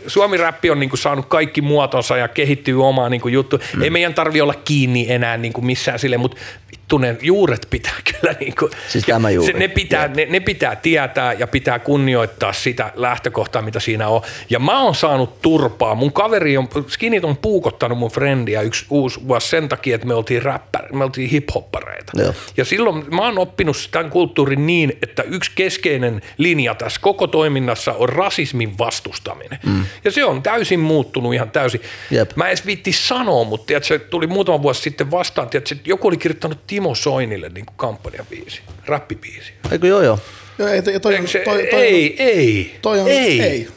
[0.08, 3.60] suomi-räppi on niinku saanut kaikki muotonsa ja kehittyy omaa niinku juttu.
[3.76, 3.82] Mm.
[3.82, 6.38] Ei meidän tarvi olla kiinni enää niinku missään sille, mutta
[6.86, 9.54] vittu ne juuret pitää kyllä niinku, Siis ja tämä juuri.
[9.54, 14.22] Se, ne, pitää, ne, ne, pitää tietää ja pitää kunnioittaa sitä lähtökohtaa, mitä siinä on.
[14.50, 15.96] Ja mä oon saanut turpaa.
[15.96, 20.14] Mun kaveri on, skinit on puukottanut mun frendiä yksi uusi vuosi sen takia, että me
[20.14, 22.12] oltiin räppär, me oltiin hiphoppareita.
[22.16, 22.34] Joo.
[22.58, 27.94] Ja silloin mä oon oppinut tämän kulttuurin niin, että yksi keskeinen linja tässä koko toiminnassa
[27.94, 29.60] on rasismin vastustaminen.
[29.66, 29.86] Mm.
[30.04, 31.82] Ja se on täysin muuttunut ihan täysin.
[32.12, 32.32] Jep.
[32.36, 35.90] Mä en edes viitti sanoa, mutta tiedätkö, se tuli muutama vuosi sitten vastaan, tiedätkö, että
[35.90, 39.54] joku oli kirjoittanut Timo Soinille niin kuin kampanjabiisi, rappibiisi.
[39.72, 40.20] Eikö joo joo.
[40.58, 43.42] Joo, ei, toi, toi, se, toi, toi, ei, ei, toi on, ei.
[43.42, 43.68] ei.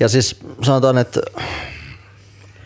[0.00, 1.20] Ja siis sanotaan, että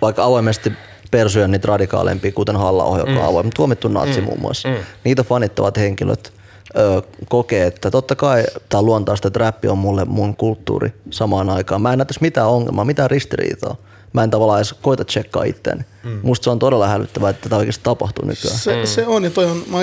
[0.03, 0.73] vaikka avoimesti
[1.11, 4.69] persuja niitä radikaalempia, kuten halla joka on avoin, tuomittu natsi muun muassa,
[5.05, 6.33] niitä fanittavat henkilöt
[6.79, 11.51] ö, kokee, että totta kai tämä on luontaista, että räppi on mulle mun kulttuuri samaan
[11.51, 11.83] aikaan.
[11.83, 13.77] Mä en näe tässä mitään ongelmaa, mitään ristiriitaa.
[14.13, 15.83] Mä en tavallaan edes koita tsekkaa itseäni.
[16.05, 16.21] Mm.
[16.23, 18.59] Musta se on todella hälyttävää, että tätä oikeasti tapahtuu nykyään.
[18.59, 19.77] Se, se on, ja toi on, mä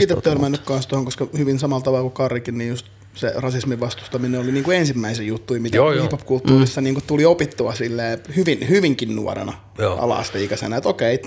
[0.00, 4.40] Itse törmännyt kanssa tuohon, koska hyvin samalla tavalla kuin Karrikin, niin just se rasismin vastustaminen
[4.40, 9.52] oli niin kuin ensimmäisen juttu, mitä hip-hop-kulttuurissa niin kuin tuli opittua silleen hyvin, hyvinkin nuorena
[9.78, 9.96] Joo.
[9.96, 11.22] ala-asteikäisenä, että okei,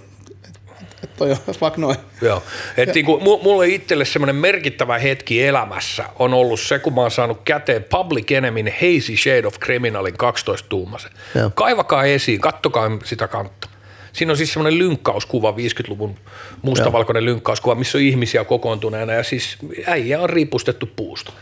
[1.04, 1.96] et, et, et toi on fuck noin.
[2.22, 2.44] Joo.
[2.78, 7.12] Et niinku, mu- mulle itselle semmoinen merkittävä hetki elämässä on ollut se, kun mä oon
[7.12, 11.12] saanut käteen Public Enemyn Hazy Shade of Criminalin 12 tuumasen.
[11.36, 11.52] Joo.
[11.56, 13.70] Kaivakaa esiin, kattokaa sitä kantta.
[14.14, 16.16] Siinä on siis semmoinen lynkkauskuva, 50-luvun
[16.62, 21.34] mustavalkoinen lynkkauskuva, missä on ihmisiä kokoontuneena ja siis äijä on riipustettu puusta.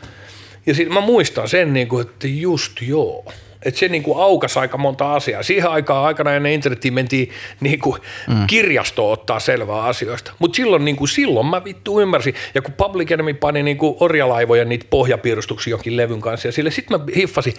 [0.66, 3.26] Ja sit mä muistan sen, niin kuin, että just joo.
[3.66, 5.43] Että se niin kuin aukasi aika monta asiaa.
[5.43, 8.47] Siihen aikaan aikana ennen internetiä mentiin niin kuin mm.
[8.47, 10.34] kirjastoon ottaa selvää asioista.
[10.39, 12.34] Mutta silloin, niin kuin, silloin mä vittu ymmärsin.
[12.55, 16.72] Ja kun Public Enemy pani niin kuin orjalaivoja niitä pohjapiirustuksia jonkin levyn kanssa, ja sille
[16.72, 17.53] sitten mä hiffasin,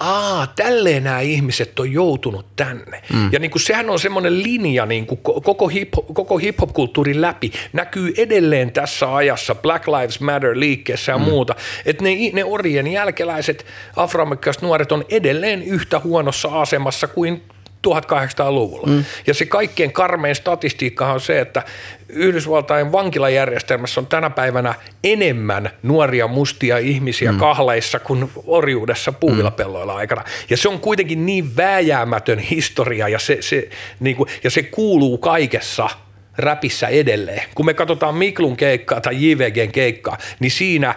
[0.00, 3.02] aa, tälleen nämä ihmiset on joutunut tänne.
[3.12, 3.32] Mm.
[3.32, 7.52] Ja niin kuin, sehän on semmoinen linja niin kuin ko- koko, hip, koko hip-hop-kulttuurin läpi.
[7.72, 11.24] Näkyy edelleen tässä ajassa Black Lives Matter liikkeessä ja mm.
[11.24, 11.54] muuta.
[11.86, 17.42] Että ne, ne orjien jälkeläiset afroamerikkalaiset nuoret on edelleen yhtä huonossa asemassa kuin
[17.88, 18.86] 1800-luvulla.
[18.86, 19.04] Mm.
[19.26, 21.62] Ja se kaikkein karmein statistiikka on se, että
[22.08, 24.74] Yhdysvaltain vankilajärjestelmässä on tänä päivänä
[25.04, 27.38] enemmän nuoria mustia ihmisiä mm.
[27.38, 30.24] kahleissa kuin orjuudessa puuvilapelloilla aikana.
[30.50, 33.68] Ja se on kuitenkin niin vääjäämätön historia ja se, se,
[34.00, 35.90] niin kuin, ja se kuuluu kaikessa
[36.38, 37.42] räpissä edelleen.
[37.54, 40.94] Kun me katsotaan Miklun keikkaa tai JVGn keikkaa, niin siinä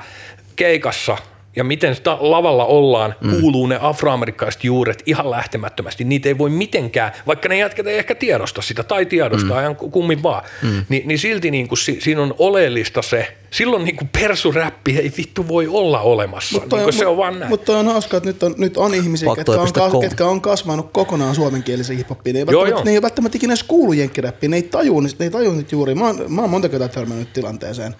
[0.55, 1.17] keikassa–
[1.55, 3.29] ja miten sitä lavalla ollaan, mm.
[3.29, 6.03] kuuluu ne afroamerikkalaiset juuret ihan lähtemättömästi.
[6.03, 9.61] Niitä ei voi mitenkään, vaikka ne jätkät ei ehkä tiedosta sitä tai tiedostaa mm.
[9.61, 10.85] ihan kummin vaan, mm.
[10.89, 15.11] niin, niin silti niin kuin si, siinä on oleellista se, silloin niin kuin persuräppi ei
[15.17, 16.59] vittu voi olla olemassa.
[16.59, 17.49] Mutta niin se on vaan näin.
[17.49, 20.89] Mutta on hauska, että nyt on, nyt on ihmisiä, ketkä on, kas, ketkä on kasvanut
[20.91, 22.33] kokonaan suomenkielisen hiphoppiin.
[22.33, 22.83] Ne ei, joo, joo.
[22.83, 25.95] ne ei välttämättä ikinä edes kuulu jenkkiräppiin, ne ei tajua, ne ei tajua niitä juuri.
[25.95, 27.95] Mä oon, mä oon monta kertaa törmännyt tilanteeseen,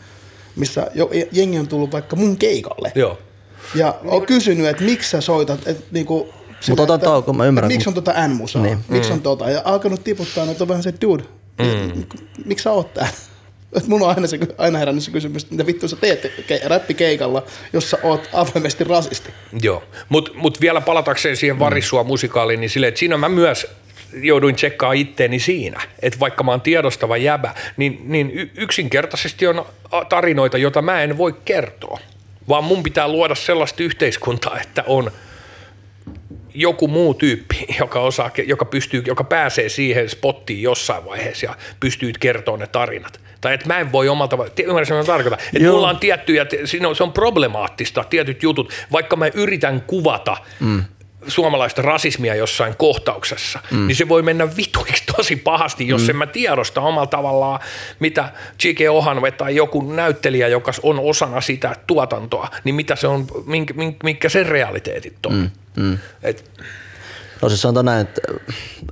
[0.56, 2.92] missä jo, jengi on tullut vaikka mun keikalle.
[2.96, 3.18] Joo
[3.76, 6.34] ja on kysynyt, että miksi sä soitat, että niinku,
[6.70, 7.72] mutta otan tauko, mä ymmärrän.
[7.72, 8.62] Miksi on tota N-musaa?
[8.62, 8.78] Niin.
[8.88, 9.24] Miksi on mm.
[9.24, 9.50] tota?
[9.50, 11.24] Ja alkanut tiputtaa, että on vähän se, dude,
[11.60, 12.04] mm.
[12.46, 13.14] miksi sä oot täällä?
[13.78, 16.68] Et mulla on aina, se, aina herännyt se kysymys, että mitä vittu sä teet ke-
[16.68, 17.44] räppikeikalla,
[17.74, 19.30] jos sä oot avoimesti rasisti.
[19.62, 23.68] Joo, mutta mut vielä palatakseen siihen varissua musikaaliin, niin silleen, että siinä mä myös
[24.14, 29.66] jouduin tsekkaa itteeni siinä, että vaikka mä oon tiedostava jäbä, niin, niin yksinkertaisesti on
[30.10, 32.00] tarinoita, joita mä en voi kertoa
[32.50, 35.12] vaan mun pitää luoda sellaista yhteiskuntaa, että on
[36.54, 42.12] joku muu tyyppi, joka, osaa, joka, pystyy, joka pääsee siihen spottiin jossain vaiheessa ja pystyy
[42.20, 43.20] kertomaan ne tarinat.
[43.42, 45.74] Tai että mä en voi omalta, ymmärrän mitä tarkoitan, että Joo.
[45.74, 50.84] mulla on tiettyjä, siinä on, se on problemaattista, tietyt jutut, vaikka mä yritän kuvata mm
[51.28, 53.88] suomalaista rasismia jossain kohtauksessa, mm.
[53.88, 56.10] niin se voi mennä vituiksi tosi pahasti, jos mm.
[56.10, 57.60] en mä tiedosta omalla tavallaan,
[58.00, 58.32] mitä
[58.64, 58.80] J.K.
[58.92, 63.74] Ohanve tai joku näyttelijä, joka on osana sitä tuotantoa, niin mitä se on, minkä,
[64.04, 65.34] minkä sen realiteetit on.
[65.34, 65.50] Mm.
[65.76, 65.98] Mm.
[66.24, 66.52] Et,
[67.42, 68.22] No siis sanotaan näin, että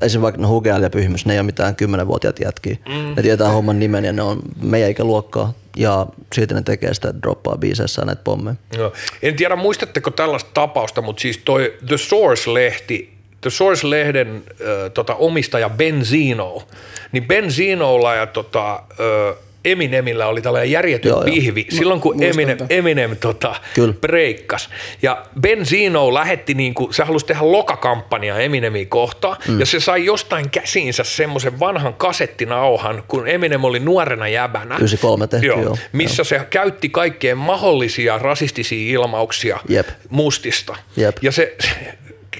[0.02, 2.78] esimerkiksi vaikka no Hugel ja Pyhimys, ne ei ole mitään kymmenenvuotiaat jätkiä.
[2.86, 3.16] Mm.
[3.16, 6.06] Ne tietää homman nimen ja ne on meidän ikäluokkaa ja
[6.36, 8.56] siitä ne tekee sitä, droppaa biiseissä näitä pommeja.
[8.78, 8.94] No.
[9.22, 15.70] En tiedä, muistatteko tällaista tapausta, mutta siis toi The Source-lehti, The Source-lehden äh, tota, omistaja
[15.70, 16.64] Benzino,
[17.12, 21.78] niin Benzinolla ja tota, äh, Eminemillä oli tällainen järjetön joo, pihvi joo.
[21.78, 23.56] silloin, kun Eminem, Eminem tota,
[24.02, 24.70] breikkas.
[25.02, 29.60] Ja Benzino lähetti, niin kuin, se halusi tehdä lokakampanjaa Eminemin kohtaan, mm.
[29.60, 34.76] ja se sai jostain käsiinsä semmoisen vanhan kasettinauhan, kun Eminem oli nuorena jäbänä.
[34.76, 35.78] 93 tehty, joo, joo.
[35.92, 36.26] Missä joo.
[36.26, 39.88] se käytti kaikkea mahdollisia rasistisia ilmauksia Jep.
[40.10, 40.76] mustista.
[40.98, 41.18] Jep.
[41.22, 41.56] Ja se,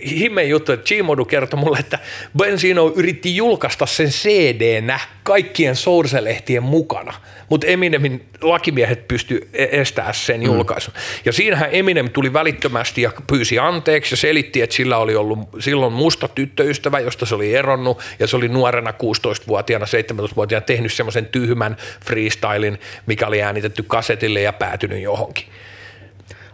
[0.10, 2.00] himmeen juttu, että Gmodu kertoi mulle, että
[2.38, 7.14] Benzino yritti julkaista sen CD-nä kaikkien Source-lehtien mukana,
[7.50, 10.46] mutta Eminemin lakimiehet pysty e- estämään sen mm.
[10.46, 10.94] julkaisun.
[11.26, 15.94] Ja siinähän Eminem tuli välittömästi ja pyysi anteeksi ja selitti, että sillä oli ollut silloin
[15.94, 21.78] musta tyttöystävä, josta se oli eronnut ja se oli nuorena 16-vuotiaana, 17-vuotiaana tehnyt semmoisen tyhmän
[22.06, 25.46] freestylin, mikä oli äänitetty kasetille ja päätynyt johonkin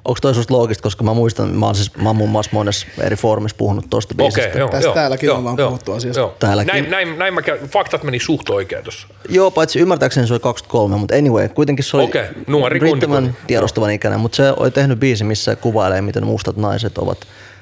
[0.09, 2.87] onko toi susta loogista, koska mä muistan, mä oon, siis, mä oon muun muassa monessa
[3.01, 4.47] eri foorumissa puhunut tuosta biisistä.
[4.47, 6.19] Okay, joo, Tästä joo, täälläkin joo, ollaan joo, puhuttu asiasta.
[6.19, 6.35] Joo.
[6.39, 6.71] Täälläkin.
[6.73, 9.07] Näin, näin, näin mä, faktat meni suht oikein tuossa.
[9.29, 13.91] Joo, paitsi ymmärtääkseni se oli 23, mutta anyway, kuitenkin se oli okay, nuori riittävän tiedostavan
[13.91, 17.17] ikäinen, mutta se oli tehnyt biisi, missä kuvailee, miten mustat naiset ovat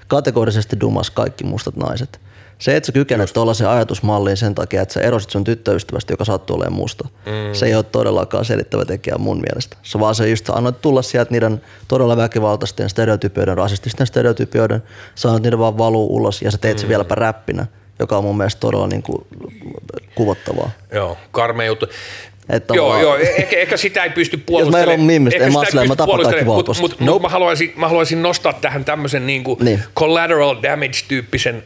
[0.07, 2.19] kategorisesti dumas kaikki mustat naiset.
[2.59, 6.55] Se, että sä kykenet tuollaisen ajatusmalliin sen takia, että sä erosit sun tyttöystävästä, joka sattuu
[6.55, 7.53] olemaan musta, mm.
[7.53, 9.77] se ei ole todellakaan selittävä tekijä mun mielestä.
[9.83, 14.83] Se vaan se just annoit tulla sieltä niiden todella väkivaltaisten stereotypioiden, rasististen stereotypioiden,
[15.15, 16.81] sä niiden vaan valuu ulos ja sä teet mm.
[16.81, 17.65] se vieläpä räppinä,
[17.99, 19.25] joka on mun mielestä todella niin kuin
[20.15, 20.69] kuvottavaa.
[20.93, 21.87] Joo, karmea juttu.
[22.49, 24.99] Että joo, joo, ehkä, ehkä sitä ei pysty puolustelemaan.
[25.23, 27.23] Jos mä en mä mä tapan kaikki Mutta mut, nope.
[27.23, 29.83] mä, haluaisin, mä haluaisin nostaa tähän tämmöisen niin niin.
[29.95, 31.63] collateral damage-tyyppisen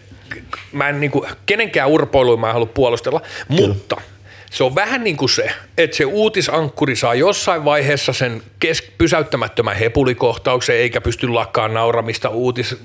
[0.72, 3.68] mä en niin kuin, kenenkään urpoiluja mä en halua puolustella, Kyllä.
[3.68, 4.02] mutta
[4.52, 9.76] se on vähän niin kuin se, että se uutisankkuri saa jossain vaiheessa sen kes- pysäyttämättömän
[9.76, 12.78] hepulikohtauksen eikä pysty lakkaan nauramista uutis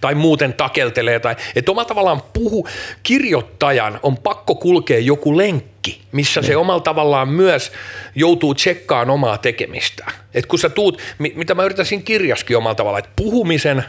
[0.00, 1.20] tai muuten takeltelee.
[1.20, 2.68] Tai, että omalla tavallaan puhu,
[3.02, 7.72] kirjoittajan on pakko kulkea joku lenkki, missä se omalla tavallaan myös
[8.14, 10.04] joutuu tsekkaamaan omaa tekemistä.
[10.34, 13.84] Et kun sä tuut, mitä mä yritän siinä kirjaskin omalla tavalla, että puhumisen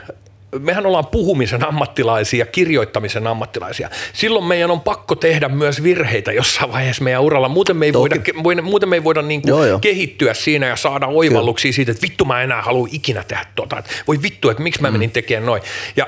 [0.60, 3.90] mehän ollaan puhumisen ammattilaisia, kirjoittamisen ammattilaisia.
[4.14, 7.50] Silloin meidän on pakko tehdä myös virheitä jossain vaiheessa meidän uralla.
[7.50, 8.16] Muuten me ei voida,
[8.62, 9.80] muuten me ei voida niin kuin joo, joo.
[9.80, 11.76] kehittyä siinä ja saada oivalluksia Kyllä.
[11.76, 13.78] siitä, että vittu mä enää halua ikinä tehdä tota.
[13.78, 14.94] Että voi vittu, että miksi mä mm.
[14.94, 15.62] menin tekemään noin.
[15.96, 16.08] Ja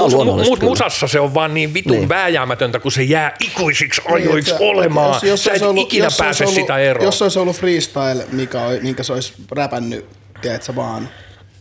[0.00, 0.14] Mus,
[0.48, 2.08] mus, musassa se on vaan niin vitun niin.
[2.08, 5.14] vääjäämätöntä, kun se jää ikuisiksi niin, ajoiksi niin, olemaan.
[5.14, 7.04] Jos, jos Sä et ollut, ikinä jos pääse ollut, sitä eroon.
[7.04, 10.06] Jos olisi ollut freestyle, mikä, minkä se olisi räpännyt,
[10.42, 11.08] tiedätkö, vaan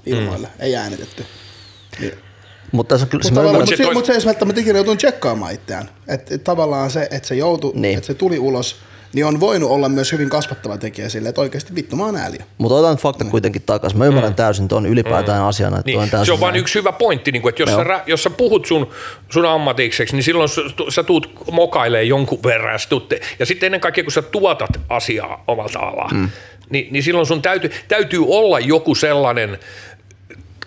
[0.05, 0.53] ilmoille, mm.
[0.63, 1.25] ei äänitetty
[1.99, 2.13] niin
[2.71, 4.61] Mutta on kyllä, Mutta mä tavallaan, ymmärrän, mut se se, tois- mut se ei välttämättä
[4.61, 5.89] ikinä joutunut tsekkaamaan itseään.
[6.07, 7.81] Et, et tavallaan se, että se joutui, Niin.
[7.81, 7.97] niin.
[7.97, 8.75] että se tuli ulos,
[9.13, 12.39] niin on voinut olla myös hyvin kasvattava tekijä sille, että oikeasti vittu mä oon ääliö.
[12.57, 13.99] mutta otan fakta kuitenkin takaisin.
[13.99, 16.61] Mä ymmärrän täysin tuon ylipäätään asiana, että Niin, täysin se on vaan näin.
[16.61, 17.79] yksi hyvä pointti, niin kuin, että jos Joo.
[17.79, 18.89] sä, rä- jos sä puhut sun,
[19.29, 23.67] sun ammatikseksi, niin silloin sä, sä tuut mokailee jonkun verran ja, sä tuut ja sitten
[23.67, 26.29] ennen kaikkea kun sä tuotat asiaa omalta alaa, mm.
[26.69, 29.59] niin, niin silloin sun täytyy, täytyy olla joku sellainen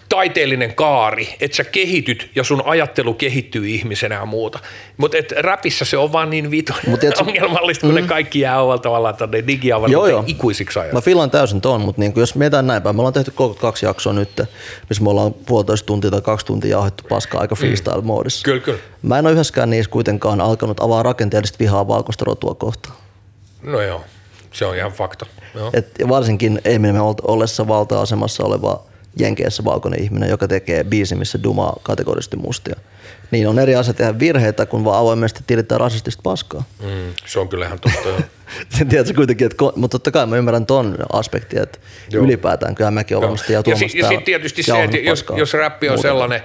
[0.08, 4.58] taiteellinen kaari, että sä kehityt ja sun ajattelu kehittyy ihmisenä ja muuta.
[4.96, 8.00] Mutta räpissä se on vaan niin vitun Mut ongelmallista, kun mm.
[8.00, 10.94] ne kaikki jää omalla tavallaan tuonne digiavaruuteen ikuisiksi ajan.
[10.94, 13.86] Mä filan täysin ton, mutta niinku, jos mietitään näin päin, me ollaan tehty koko kaksi
[13.86, 14.42] jaksoa nyt,
[14.88, 18.44] missä me ollaan puolitoista tuntia tai kaksi tuntia jauhettu paskaa aika freestyle-moodissa.
[18.44, 18.78] Kyllä, kyllä.
[19.02, 22.96] Mä en ole yhdessäkään niissä kuitenkaan alkanut avaa rakenteellista vihaa valkoista rotua kohtaan.
[23.62, 24.04] No joo,
[24.52, 25.26] se on ihan fakta.
[25.54, 25.70] Joo.
[25.72, 28.87] Et varsinkin Eminem ollessa valta-asemassa oleva
[29.18, 32.76] Jenkeissä valkoinen ihminen, joka tekee biisi, missä dumaa kategorisesti mustia.
[33.30, 36.64] Niin on eri asia tehdä virheitä, kun vaan avoimesti tilittää rasistista paskaa.
[36.82, 38.08] Mm, se on kyllä ihan totta.
[38.08, 38.20] joo.
[38.88, 41.78] Tiedätkö kuitenkin, että, mutta totta kai mä ymmärrän ton aspektin, että
[42.10, 42.24] Joo.
[42.24, 45.88] ylipäätään kyllä mäkin olen varmasti ja ja, sit, sitten tietysti se, että jos, jos räppi
[45.88, 46.10] on muutenkin.
[46.10, 46.42] sellainen,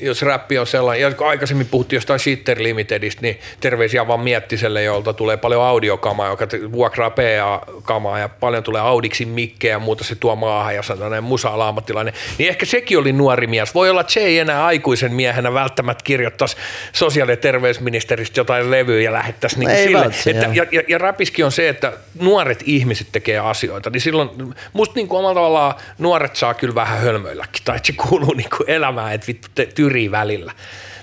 [0.00, 5.12] jos räppi on sellainen, ja aikaisemmin puhuttiin jostain Shitter Limitedistä, niin terveisiä vaan Miettiselle, jolta
[5.12, 10.36] tulee paljon audiokamaa, joka vuokraa PA-kamaa ja paljon tulee Audiksi mikkejä ja muuta se tuo
[10.36, 12.14] maahan ja sellainen musa ammattilainen.
[12.38, 13.74] Niin ehkä sekin oli nuori mies.
[13.74, 16.56] Voi olla, että se ei enää aikuisen miehenä välttämättä kirjoittaisi
[16.92, 20.00] sosiaali- ja terveysministeristä jotain levyä ja lähettäisi niin Ei sille.
[20.00, 24.30] välttämättä, Että, ja, ja, ja räpiskin on se, että nuoret ihmiset tekee asioita, niin silloin
[24.72, 28.50] musta niin kuin omalla tavallaan nuoret saa kyllä vähän hölmöilläkin, tai että se kuuluu niin
[28.56, 30.52] kuin elämään, että vittu te tyrii välillä.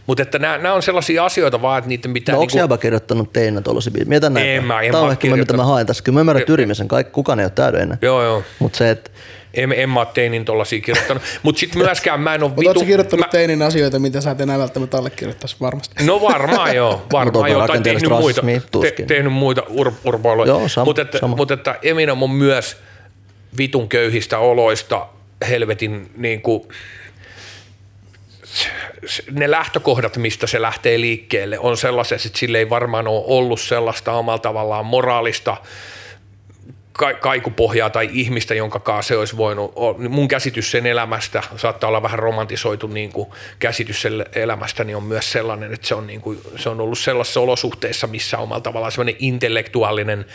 [0.08, 2.36] Mutta että nämä, nämä on sellaisia asioita vaan, että niiden pitää...
[2.36, 4.10] No onko niinku, kirjoittanut teinä tuollaisia biisejä?
[4.10, 4.48] Mietä näin.
[4.48, 6.04] En mä- en Tämä mä on ehkä me, mitä mä haen tässä.
[6.04, 6.88] Kyllä mä ymmärrän tyrimisen.
[6.88, 7.98] Kaikki, kukaan ei ole täydellinen.
[8.02, 8.44] Joo, joo.
[8.60, 9.12] Mutta se, että
[9.54, 11.24] En, en mä ole teinin tollasia kirjoittanut.
[11.44, 14.42] Mutta sitten myöskään mä en ole Mutta ootko kirjoittanut mä, teinin asioita, mitä sä et
[14.42, 16.04] enää välttämättä allekirjoittaisi varmasti?
[16.06, 18.42] No varmaan joo, varmaan joo, tai tehnyt muita,
[18.82, 20.48] te, tehnyt muita ur, urpoiluja.
[20.48, 22.78] Joo, sama, Mutta että, mut että Eminem on myös
[23.58, 25.08] vitun köyhistä oloista
[25.50, 26.62] helvetin niin kuin,
[29.32, 34.14] ne lähtökohdat, mistä se lähtee liikkeelle, on sellaiset, että sille ei varmaan ole ollut sellaista
[34.14, 35.58] omalla tavallaan moraalista
[36.94, 39.74] ka- kaikupohjaa tai ihmistä, jonka kanssa se olisi voinut,
[40.10, 43.30] mun käsitys sen elämästä, saattaa olla vähän romantisoitu niin kuin
[43.60, 47.00] käsitys sen elämästä, niin on myös sellainen, että se on, niin kuin, se on ollut
[47.00, 50.26] sellaisissa olosuhteissa, missä omalla tavallaan sellainen intellektuaalinen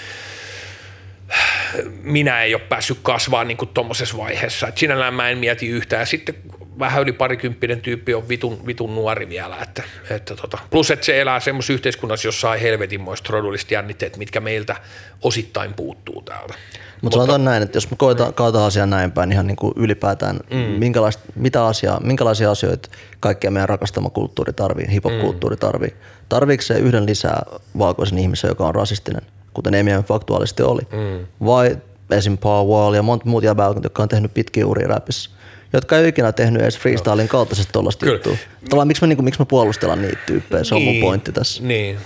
[2.03, 4.69] minä ei ole päässyt kasvaa niin tuommoisessa vaiheessa.
[4.69, 6.01] Et sinällään mä en mieti yhtään.
[6.01, 6.35] Ja sitten
[6.79, 9.57] vähän yli parikymppinen tyyppi on vitun, vitun nuori vielä.
[9.63, 10.59] Että, että tota.
[10.71, 14.77] Plus, että se elää semmoisessa yhteiskunnassa, jossa on helvetinmoista rodulliset jännitteet, mitkä meiltä
[15.23, 16.55] osittain puuttuu täältä.
[17.03, 20.41] Mutta sanotaan näin, että jos me koetaan, katsotaan asiaa näin päin ihan niin kuin ylipäätään,
[20.51, 20.57] mm.
[20.57, 22.89] minkälaista, mitä asiaa, minkälaisia asioita
[23.21, 25.95] kaikkea meidän rakastama kulttuuri tarvii, hip-hop-kulttuuri tarvii.
[26.29, 27.43] Tarviiko se yhden lisää
[27.79, 29.23] valkoisen ihmisen, joka on rasistinen,
[29.55, 30.83] kuten Eminem faktuaalisesti oli?
[30.93, 31.27] Mm.
[31.47, 31.79] Vai
[32.11, 32.39] esim.
[32.39, 35.31] Paul Wall ja monta muuta jäbää, jotka on tehnyt pitkiä uria rapissa,
[35.73, 38.17] jotka ei ikinä tehnyt edes freestylin kaltaisesti tollaista Kyllä.
[38.17, 38.37] juttua.
[38.65, 41.63] Tavallaan miksi me, niin kuin, miksi me puolustellaan niitä tyyppejä, se on mun pointti tässä.
[41.63, 41.99] Niin,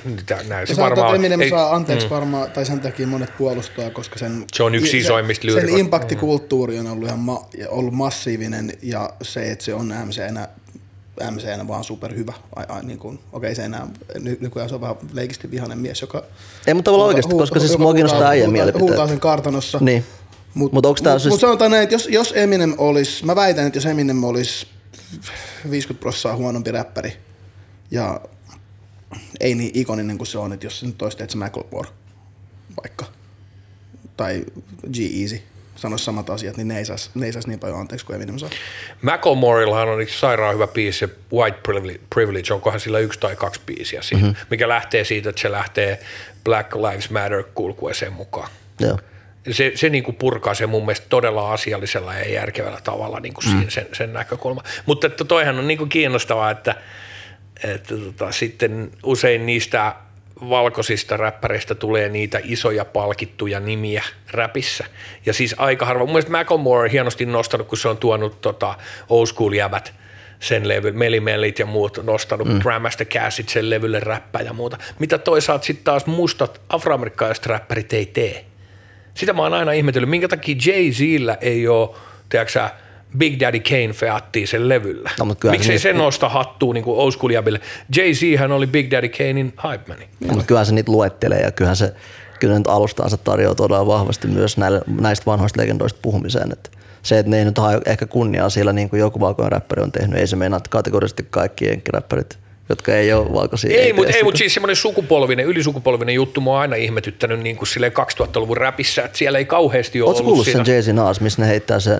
[0.48, 2.10] näin se varmaan Eminem ei- saa anteeksi mm.
[2.10, 5.80] varmaan, tai sen takia monet puolustaa, koska sen, Se on yksi isoimmista Sen lyyrikoista.
[5.80, 10.48] impaktikulttuuri on ollut ihan ma, ja ollut massiivinen ja se, että se on MCnä,
[11.30, 12.32] MCnä vaan superhyvä.
[12.56, 13.86] Ai, ai, niin kuin, okei, se enää,
[14.20, 16.24] ny, nykyään se on vähän leikisti vihainen mies, joka...
[16.66, 18.90] Ei, mutta tavallaan oikeasti, koska siis mua kiinnostaa äijän mielipiteet.
[18.90, 19.78] Huutaa sen kartanossa.
[19.80, 20.04] Niin.
[20.54, 23.66] Mutta Mut tää mut, siis- mut sanotaan näin, että jos, jos Eminem olisi, mä väitän,
[23.66, 24.66] että jos Eminem olisi
[25.70, 27.12] 50 prosenttia huonompi räppäri
[27.90, 28.20] ja
[29.40, 31.88] ei niin ikoninen kuin se on, että jos se nyt olisi että se Macklemore
[32.82, 33.06] vaikka
[34.16, 34.44] tai
[34.92, 35.42] G-Easy
[35.76, 38.38] sanoisi samat asiat, niin ne ei saisi, ne ei saisi niin paljon anteeksi kuin Eminem
[38.38, 38.50] saa.
[39.02, 44.02] Macklemorellahan on sairaan hyvä biisi, se White Privilege, Privilege onkohan sillä yksi tai kaksi biisiä
[44.02, 44.46] siinä, mm-hmm.
[44.50, 46.00] mikä lähtee siitä, että se lähtee
[46.44, 48.48] Black Lives Matter kulkueeseen mukaan.
[48.80, 48.98] Joo.
[49.50, 53.54] Se, se niin kuin purkaa se mun mielestä todella asiallisella ja järkevällä tavalla niin kuin
[53.54, 53.68] mm.
[53.68, 54.62] sen, sen näkökulma.
[54.86, 56.74] Mutta että toihan on niin kuin kiinnostavaa, että,
[57.64, 59.94] että tota, sitten usein niistä
[60.40, 64.84] valkoisista räppäreistä tulee niitä isoja palkittuja nimiä räpissä.
[65.26, 66.04] Ja siis aika harva.
[66.04, 68.74] Mun mielestä Macklemore on hienosti nostanut, kun se on tuonut tota
[69.08, 69.94] old school jävät
[70.40, 72.58] sen levy, Melimellit ja muut nostanut, mm.
[72.58, 74.78] Grandmaster Cashit sen levylle räppää ja muuta.
[74.98, 78.44] Mitä toisaalta sitten taas mustat afroamerikkalaiset räppärit ei tee.
[79.14, 81.90] Sitä mä oon aina ihmetellyt, minkä takia Jay-Zillä ei ole,
[82.28, 82.68] tiedätkö
[83.18, 85.10] Big Daddy Kane feattiin sen levyllä.
[85.18, 87.32] No, kyllähän Miksei se niistä- nosta hattua niin kuin old school?
[87.96, 90.08] Jay-Z hän oli Big Daddy Kanein hype mani.
[90.20, 91.94] Ja, mutta kyllähän se niitä luettelee ja kyllähän se
[92.40, 96.52] kyllä nyt alustaansa tarjoaa todella vahvasti myös näille, näistä vanhoista legendoista puhumiseen.
[96.52, 96.70] Että
[97.02, 99.92] se, että ne ei nyt hae ehkä kunniaa sillä niin kuin joku valkoinen räppäri on
[99.92, 102.38] tehnyt, ei se meinaa kategorisesti kaikki jenkkiräppärit,
[102.68, 103.80] jotka ei ole valkoisia.
[103.80, 107.68] Ei, mutta ei, mut siis semmoinen sukupolvinen, ylisukupolvinen juttu mua on aina ihmetyttänyt niin kuin
[107.68, 110.64] silleen 2000-luvun räpissä, että siellä ei kauheasti ole Oletko ollut kuullut siinä.
[110.64, 111.98] sen Jay-Z Nas, missä ne heittää se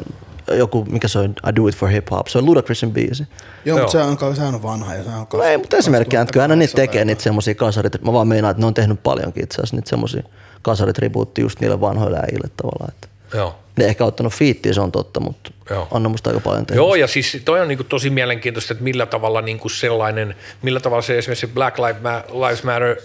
[0.53, 3.27] joku, mikä se on, I do it for hip hop, se on Ludacrisin biisi.
[3.65, 6.33] Joo, mutta sehän on, sehän on vanha ja sehän on No ei, mutta esimerkkinä, että
[6.33, 9.03] kyllä ne niitä 2008 tekee niitä semmosia kasarit, mä vaan meinaan, että ne on tehnyt
[9.03, 10.23] paljonkin itse asiassa niitä semmosia
[10.63, 12.95] kasaritribuutti just niille vanhoille äijille tavallaan.
[12.95, 13.64] Että Joo.
[13.77, 15.89] Ne ehkä ottanut fiittiä, se on totta, mutta Joo.
[15.91, 16.77] on ne musta aika paljon tehnyt.
[16.77, 21.03] Joo, ja siis toi on niinku tosi mielenkiintoista, että millä tavalla niinku sellainen, millä tavalla
[21.03, 22.97] se esimerkiksi Black Lives Ma- Lives Matter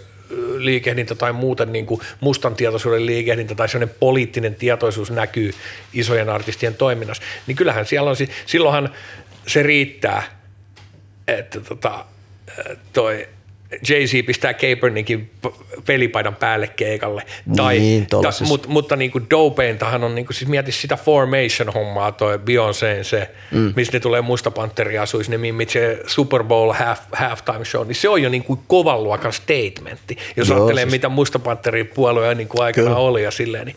[0.57, 5.51] liikehdintä tai muuten niin kuin mustan tietoisuuden liikehdintä tai sellainen poliittinen tietoisuus näkyy
[5.93, 8.89] isojen artistien toiminnassa, niin kyllähän siellä on, si- silloinhan
[9.47, 10.23] se riittää,
[11.27, 12.05] että tota,
[12.93, 13.27] toi
[13.71, 17.23] Jay-Z pistää Kaepernickin p- pelipaidan päälle keikalle.
[17.55, 18.17] Tai, Niin, ta,
[18.47, 23.29] mut, mutta niin kuin dopeintahan on, niin kuin, siis mieti sitä Formation-hommaa, toi Beyoncé, se,
[23.51, 23.73] mm.
[23.75, 27.95] missä ne tulee Musta Panteri asuisi, ne mimmit se Super Bowl half, halftime show, niin
[27.95, 30.17] se on jo niin kuin kovan luokan statementti.
[30.35, 32.97] Jos Joo, ajattelee, siis- mitä Musta Panteri puolue niin kuin aikana Kyllä.
[32.99, 33.75] oli ja silleen, niin,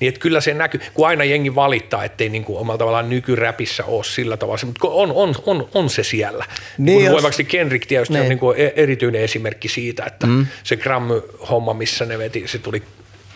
[0.00, 3.84] niin että kyllä se näkyy, kun aina jengi valittaa, ettei niin kuin omalla tavallaan nykyräpissä
[3.84, 6.44] ole sillä tavalla, mutta on, on, on, on se siellä.
[6.78, 8.28] Niin, Niin jos- voimaksi Kendrick tietysti on Niin.
[8.28, 10.46] niin kuin e- erityinen esimerkki siitä, että mm.
[10.64, 12.82] se Grammy-homma, missä ne veti, se tuli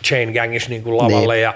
[0.05, 1.43] Chain Gangissa niin kuin lavalle Niin.
[1.43, 1.55] ja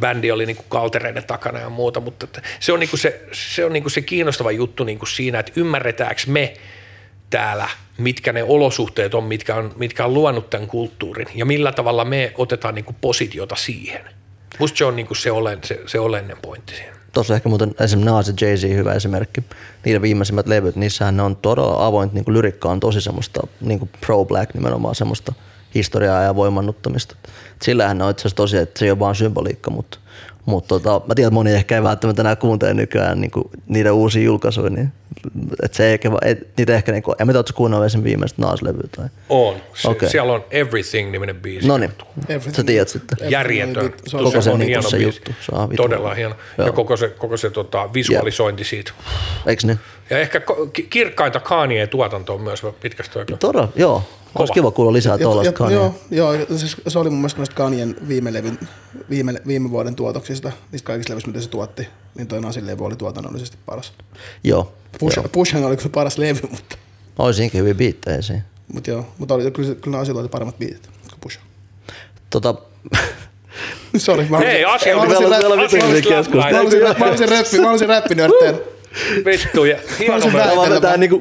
[0.00, 3.22] bändi oli niin kuin kaltereiden takana ja muuta, mutta että se on, niin kuin se,
[3.32, 6.54] se, on niin kuin se kiinnostava juttu niin kuin siinä, että ymmärretäänkö me
[7.30, 7.68] täällä,
[7.98, 12.32] mitkä ne olosuhteet on, mitkä on, mitkä on luonut tämän kulttuurin ja millä tavalla me
[12.34, 14.04] otetaan niin kuin positiota siihen.
[14.58, 16.97] Musta se on niin kuin se, olen, se, se oleellinen pointti siinä.
[17.12, 19.44] Tuossa ehkä muuten esimerkiksi Nas ja Jay-Z hyvä esimerkki.
[19.84, 23.78] Niiden viimeisimmät levyt, niissähän ne on todella avointa, niin kuin lyrikka on tosi semmoista niin
[23.78, 25.32] kuin pro-black nimenomaan semmoista
[25.74, 27.16] historiaa ja voimannuttamista.
[27.62, 29.98] Sillähän ne on itse asiassa tosi, että se ei ole vaan symboliikka, mutta,
[30.48, 33.92] mutta tota, mä tiedän, että moni ehkä ei välttämättä enää kuuntele nykyään niin kuin niiden
[33.92, 34.92] uusia julkaisuja, niin
[35.62, 38.04] että se ei ehkä, et, niitä ehkä, niin kuin, en mä tiedä, ootko kuunnellut esim.
[38.04, 39.06] viimeistä Nas-levyä tai...
[39.28, 39.56] On.
[39.74, 40.10] Se, Okei.
[40.10, 41.68] Siellä on Everything-niminen biisi.
[41.68, 41.90] No niin,
[42.28, 42.54] Everything.
[42.54, 43.18] sä tiedät sitten.
[43.30, 43.92] järjetön.
[44.06, 45.18] Se on Koko se on niinku hieno se biisi.
[45.18, 46.34] juttu, se on Todella hieno.
[46.58, 46.66] Joo.
[46.66, 48.92] Ja koko se, koko se tota, visualisointi siitä.
[49.46, 49.78] Eiks niin?
[50.10, 50.40] Ja ehkä
[50.90, 53.36] kirkkainta Kanye-tuotantoa myös pitkästä aikaa.
[53.36, 54.02] Todella, joo.
[54.34, 55.74] Olisi kiva kuulla lisää tuollaista Kanye.
[55.76, 58.58] Joo, joo siis se oli mun mielestä noista Kanyen viime, levyn,
[59.10, 62.96] viime, viime vuoden tuotoksista, niistä kaikista levyistä, mitä se tuotti, niin toi Nasin levy oli
[62.96, 63.92] tuotannollisesti paras.
[64.44, 64.72] Joo.
[64.98, 65.28] Push, joo.
[65.32, 66.76] Pushhan oli kyllä paras levy, mutta,
[67.18, 68.42] Olisinkin hyvin biittejä siinä.
[68.72, 71.38] mutta joo, mutta oli, kyllä, kyllä Nasilla oli paremmat biitit kuin Push.
[72.30, 72.54] Tota,
[73.96, 76.50] Sori, mä Hei, asia mä on vitun mä halusin- keskusteluja.
[76.50, 78.58] Mä halusin, mä räppi, mä halusin räppinörtteillä.
[78.58, 78.77] Vittu, ja hieno olisin
[80.10, 80.32] myös.
[80.34, 81.20] vähän- vaan vetää niinku,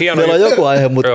[0.00, 1.10] Hieno meillä on joku aihe, mutta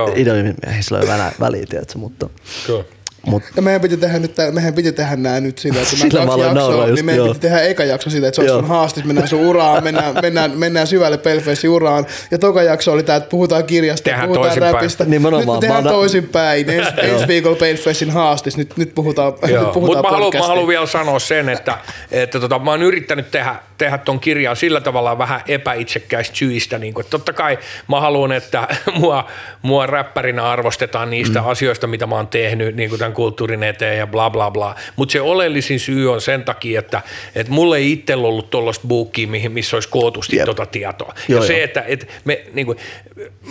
[0.76, 2.28] ei sillä ole väliä, tiedätkö, mutta,
[2.66, 2.84] Kyllä.
[3.26, 6.24] mutta Ja meidän piti tehdä nyt, meidän piti tehdä nää nyt sillä, että Sillä nämä
[6.36, 7.28] mä kaksi jaksoa, niin meidän joo.
[7.28, 10.86] piti tehdä eka jakso siitä, että se sun haastis, mennään sun uraan, mennään, mennään, mennään
[10.86, 12.06] syvälle Pelfessin uraan.
[12.30, 14.74] Ja toka jakso oli tää, että puhutaan kirjasta, Tehdään puhutaan toisinpäin.
[14.74, 15.04] räpistä.
[15.04, 16.70] Nimenomaan, Nyt me tehdään mä toisinpäin.
[16.76, 20.46] Ensi, ensi viikolla Pelfessin haastis, nyt, nyt puhutaan, nyt Joo, mutta puhutaan mä haluan, mä
[20.46, 21.78] haluan vielä sanoa sen, että,
[22.10, 26.78] että tota, mä oon yrittänyt tehdä, tehdä ton kirjan sillä tavalla vähän epäitsekkäistä syistä.
[26.78, 27.58] Niin että totta kai
[27.88, 28.68] mä haluan, että
[29.00, 29.26] mua,
[29.62, 31.48] mua räppärinä arvostetaan niistä mm.
[31.48, 34.74] asioista, mitä mä oon tehnyt niin tämän kulttuurin eteen ja bla bla bla.
[34.96, 37.02] Mutta se oleellisin syy on sen takia, että,
[37.34, 40.46] että mulla ei itsellä ollut tuollaista buukkiä, mihin, missä olisi kootusti Jep.
[40.46, 41.14] tota tietoa.
[41.28, 41.64] Joo, ja se, joo.
[41.64, 42.78] että, että me, niin kuin,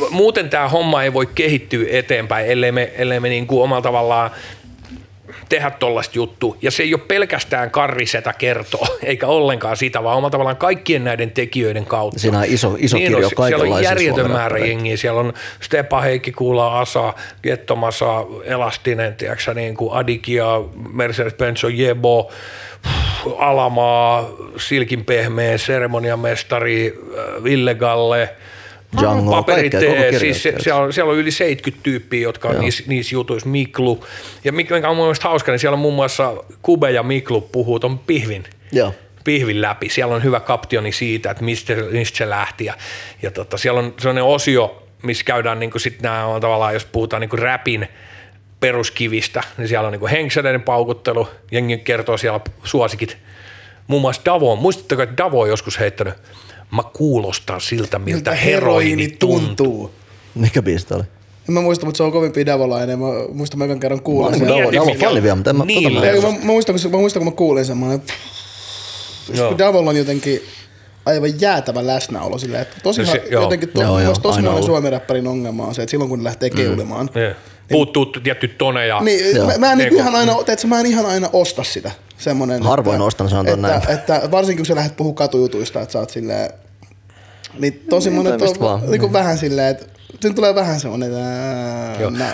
[0.10, 4.32] muuten tämä homma ei voi kehittyä eteenpäin, ellei me, ellei me niin kuin omalla tavallaan
[5.50, 6.58] tehdä tollaista juttua.
[6.62, 11.32] Ja se ei ole pelkästään karrisetä kertoa, eikä ollenkaan sitä, vaan omalla tavallaan kaikkien näiden
[11.32, 12.20] tekijöiden kautta.
[12.20, 14.98] Siinä on iso- iso kirjo on, Siellä on järjetön määrä jengiä.
[14.98, 17.14] Siellä on Stepa Heikki Kuula, Asa,
[17.44, 20.46] Gettomasa, Elastinen, tiedätkö, niin kuin Adikia,
[20.94, 22.32] Mercedes-Benz Jebo,
[23.38, 28.30] Alamaa, Silkin pehmeä, seremoniamestari, äh, Ville Galle,
[29.02, 33.16] Django, paperit, kaikkea, siis siellä, on, siellä on yli 70 tyyppiä, jotka on niissä, niissä
[33.16, 33.50] jutuissa.
[33.50, 34.06] Miklu.
[34.44, 37.42] Ja mikä mikä on mun mielestä hauska, niin siellä on muun muassa Kube ja Miklu
[37.42, 38.94] puhuu ton pihvin joo.
[39.24, 39.90] pihvin läpi.
[39.90, 42.66] Siellä on hyvä kaptioni siitä, että mistä, mistä se lähti.
[42.66, 42.74] Ja,
[43.22, 47.22] ja tota, siellä on sellainen osio, missä käydään niin sit nämä on tavallaan, jos puhutaan
[47.22, 47.88] niin räpin
[48.60, 53.18] peruskivistä, niin siellä on niin henkseleiden paukuttelu, jengi kertoo siellä suosikit.
[53.88, 56.14] Muun muassa Davo, muistatteko, että Davo on joskus heittänyt,
[56.72, 59.40] mä kuulostan siltä, miltä, Miltä heroini tuntuu.
[59.40, 59.92] tuntuu.
[60.36, 61.04] Mikä biisi oli?
[61.50, 63.00] En mä muista, mutta se on kovin davolainen.
[63.00, 64.52] Mä muistan, mä ekan kerran kuulin Mä sen.
[64.82, 67.20] oon fani vielä, mutta en mä- niin tota mä- mä, mä, muistan, kun, mä muistan,
[67.24, 68.02] kun mä kuulin sen, mä olin,
[69.34, 69.48] Joo.
[69.50, 70.42] kun Davol on jotenkin
[71.06, 73.42] aivan jäätävä läsnäolo silleen, että tosi, No se- se, joo.
[73.44, 74.66] jotenkin to, Joo, joo, tosi monen ollut.
[74.66, 77.36] suomen räppärin ongelma on se, että silloin kun ne lähtee keulimaan, Niin.
[77.72, 79.48] Puuttuu tietty tone ja niin Joo.
[79.48, 81.92] mä, mä, en Niin niin kuin- ihan aina, teetkö, mä en ihan aina osta sitä.
[82.18, 84.00] Semmonen, Harvoin ostan, sanotaan että, näin.
[84.00, 86.54] Että, varsinkin kun sä lähdet puhua katujutuista, että sä oot silleen,
[87.60, 88.92] niin tosi Niin, monet on vaan.
[88.92, 89.86] niin kuin vähän silleen, että
[90.22, 91.12] siinä tulee vähän semmoinen,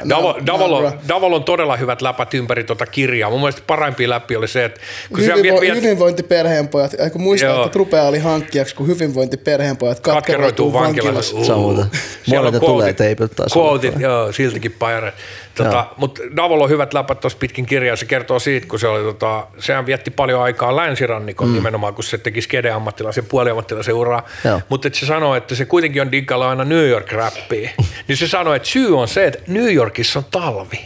[0.09, 3.29] Davol, Davol on todella hyvät läpät ympäri tuota kirjaa.
[3.29, 7.65] Mun mielestä parempi läpi oli se, että kun Hyvinvo- viet, hyvinvointiperheenpojat, ja kun muistaa, Joo.
[7.65, 11.35] että rupeaa oli hankkijaksi, kun hyvinvointiperheenpojat katkeroituu vankilassa.
[11.35, 11.53] vankilassa.
[11.53, 12.55] Samoin.
[12.55, 13.57] On tulee teipiltä taas.
[13.57, 15.13] Quotit, joo, siltikin paire.
[15.55, 17.95] Tota, mutta Davol on hyvät läpät tuossa pitkin kirjaa.
[17.95, 21.53] Se kertoo siitä, kun se oli, tota, sehän vietti paljon aikaa länsirannikon mm.
[21.53, 24.25] nimenomaan, kun se teki skede-ammattilaisen, puoliammattilaisen uraa.
[24.69, 27.69] Mutta se sanoi, että se kuitenkin on diggalla aina New York-räppiä.
[28.07, 30.79] Niin se sanoi, että syy on se, että New Yorkissa on talvi.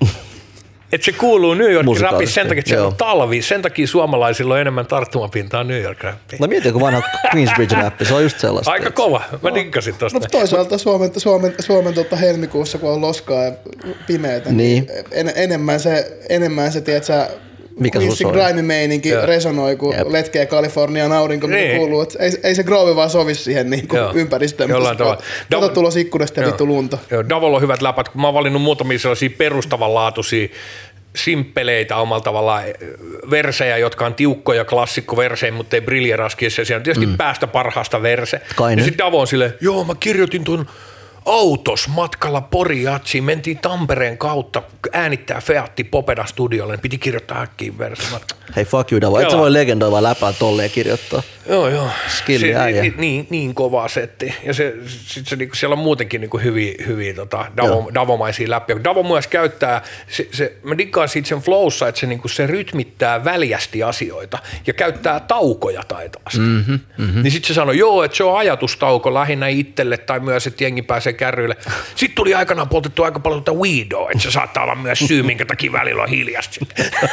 [0.92, 3.42] Että se kuuluu New York Musikaalisesti, rapissa sen takia, että siellä on talvi.
[3.42, 6.40] Sen takia suomalaisilla on enemmän tarttumapintaa New York rappiin.
[6.40, 7.02] No mieti, kun vanha
[7.34, 8.70] Queensbridge-räppi, se on just sellaista.
[8.70, 9.22] Aika kova.
[9.42, 10.16] Mä diggasin tosta.
[10.18, 13.52] Mutta toisaalta Suomen, Suomen, Suomen tota helmikuussa, kun on loskaa ja
[14.06, 15.04] pimeätä, niin, Niin.
[15.12, 17.30] en, enemmän se, enemmän se tiedät sä,
[17.80, 18.32] Mikä soi?
[18.32, 19.26] grime-meininki Joo.
[19.26, 20.08] resonoi, kun Jep.
[20.10, 21.76] letkee Kalifornian aurinko, mitä Niin.
[21.76, 22.00] kuuluu.
[22.00, 24.12] Et ei, ei se groove vaan sovi siihen niin Joo.
[24.14, 24.70] ympäristöön.
[24.70, 25.22] Jollain mutta tavalla.
[25.50, 26.98] Kato Dav- tulos ikkunasta vittu lunta.
[27.10, 30.48] Joo, Davol on hyvät läpät, kun mä oon valinnut muutamia sellaisia perustavanlaatuisia
[31.16, 32.74] simppeleitä omalla tavallaan eh,
[33.30, 36.64] versejä, jotka on tiukkoja klassikkoversejä, mutta ei briljeraskissa.
[36.64, 37.16] Siellä on tietysti mm.
[37.16, 38.40] päästä parhaasta verse.
[38.56, 38.78] Kainen.
[38.78, 40.66] Ja sitten Davo on silleen, joo mä kirjoitin tuon
[41.28, 44.62] autos matkalla Poriatsiin, mentiin Tampereen kautta
[44.92, 48.02] äänittää Featti Popeda studiolle, piti kirjoittaa äkkiä verse.
[48.12, 48.20] Mä,
[48.56, 51.22] Hei fuck you Davo, et sä voi legendoivaa läpää tolleen kirjoittaa.
[51.48, 51.88] Joo, joo.
[52.08, 52.82] Skilli äijä.
[52.82, 54.34] niin, niin, niin kova setti.
[54.44, 57.90] Ja se, sit se, niinku, siellä on muutenkin niinku hyviä, hyviä tota, Davo.
[57.94, 58.84] Davomaisia läpiä.
[58.84, 63.24] Davo myös käyttää, se, se, mä diggaan siitä sen flowssa, että se, niinku, se rytmittää
[63.24, 66.38] väljästi asioita ja käyttää taukoja taitavasti.
[66.38, 67.22] Mm-hmm, mm-hmm.
[67.22, 70.82] Niin sitten se sanoi, joo, että se on ajatustauko lähinnä itselle tai myös, että jengi
[70.82, 71.56] pääsee kärryille.
[71.94, 75.44] Sitten tuli aikanaan poltettu aika paljon tuota weedoa, että se saattaa olla myös syy, minkä
[75.44, 76.66] takia välillä on hiljasta.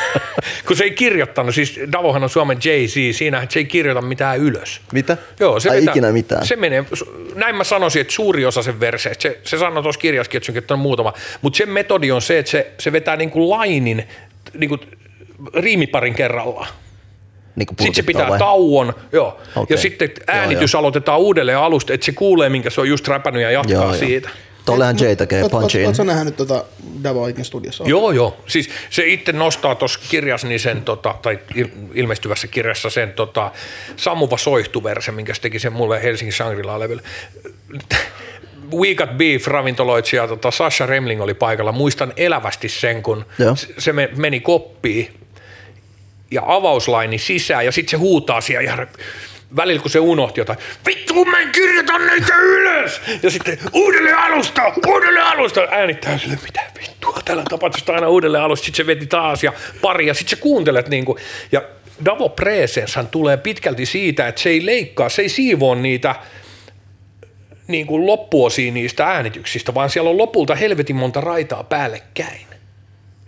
[0.67, 4.39] Kun se ei kirjoittanut, siis Davohan on Suomen Jay-Z, siinä että se ei kirjoita mitään
[4.39, 4.81] ylös.
[4.93, 5.17] Mitä?
[5.39, 6.45] Joo, se Ai ikinä mitään.
[6.45, 6.85] Se menee,
[7.35, 10.73] näin mä sanoisin, että suuri osa sen verseistä, se, se sanoi tuossa kirjassakin, että se
[10.73, 14.07] on muutama, mutta sen metodi on se, että se, se vetää niin kuin lainin
[14.53, 14.81] niin kuin
[15.53, 16.67] riimiparin kerrallaan.
[17.55, 18.39] Niin kuin Sitten se pitää vai?
[18.39, 19.39] tauon, joo.
[19.55, 19.75] Okei.
[19.75, 20.79] ja sitten Joo, äänitys joo.
[20.79, 23.93] aloitetaan uudelleen alusta, että se kuulee, minkä se on just räpännyt ja jatkaa Joo, joo.
[23.97, 24.29] siitä.
[24.65, 25.85] Tollehan Jay tekee punchin.
[25.87, 26.65] Ootko nähnyt tota
[27.03, 27.83] Davo Ikin studiossa?
[27.87, 28.37] Joo, joo.
[28.47, 33.51] Siis se itse nostaa tuossa kirjassa, niin sen, tota, tai il- ilmestyvässä kirjassa sen tota,
[33.95, 37.01] sammuva soihtuverse, minkä se teki sen mulle Helsingin Shangri-La-levyllä.
[38.79, 41.71] We Got Beef ravintoloitsija tota Sasha Remling oli paikalla.
[41.71, 43.55] Muistan elävästi sen, kun Joo.
[43.55, 45.13] se- se me- meni koppiin
[46.31, 48.87] ja avauslaini sisään ja sitten se huutaa siellä ihan
[49.55, 53.01] välillä kun se unohti jotain, vittu mä en kirjoita näitä ylös!
[53.23, 58.65] Ja sitten uudelleen alusta, uudelleen alusta, äänittää sille, mitä vittua, täällä tapahtuu aina uudelleen alusta,
[58.65, 61.17] sitten se veti taas ja pari ja sitten sä kuuntelet niinku,
[61.51, 61.61] ja
[62.05, 66.15] Davo Presenshan tulee pitkälti siitä, että se ei leikkaa, se ei siivoo niitä
[67.67, 72.44] niin kuin loppuosia niistä äänityksistä, vaan siellä on lopulta helvetin monta raitaa päällekkäin.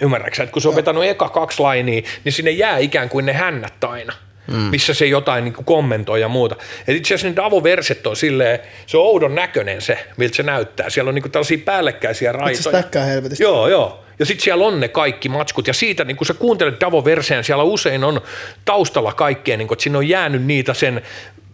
[0.01, 3.33] Ymmärrätkö, että kun se on vetänyt eka kaksi lainia, niin sinne jää ikään kuin ne
[3.33, 4.13] hännät aina,
[4.47, 4.55] mm.
[4.57, 6.55] missä se jotain niin kommentoi ja muuta.
[6.87, 10.89] Et itse asiassa ne Davo-verset on silleen, se on oudon näköinen se, miltä se näyttää.
[10.89, 12.61] Siellä on niin tällaisia päällekkäisiä raitoja.
[12.61, 13.43] stäkkää helvetisti.
[13.43, 14.03] Joo, joo.
[14.19, 17.63] Ja sitten siellä on ne kaikki matskut, ja siitä, niin kun sä kuuntelet Davo-verseen, siellä
[17.63, 18.21] usein on
[18.65, 21.01] taustalla kaikkea, niin kun, että sinne on jäänyt niitä sen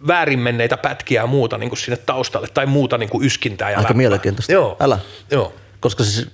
[0.06, 3.96] väärin menneitä pätkiä ja muuta niin sinne taustalle, tai muuta niin yskintää ja Aika läppää.
[3.96, 4.52] mielenkiintoista.
[4.52, 4.76] Joo.
[4.80, 4.98] Älä.
[5.30, 5.54] Joo.
[5.80, 6.28] Koska siis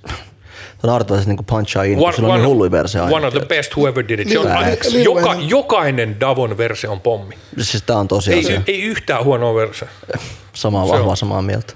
[0.83, 3.16] on arvoisa niin punchaa in, kun sillä on niin hulluja verse aina.
[3.16, 4.28] one of the best whoever did it.
[4.28, 4.47] Se on,
[4.93, 7.35] Lil joka, Wayne- jokainen Davon verse on pommi.
[7.61, 8.62] Siis tää on Ei, tosiasia.
[8.66, 9.87] ei yhtään huonoa verse.
[10.53, 11.74] Samaa se vahvaa samaa mieltä.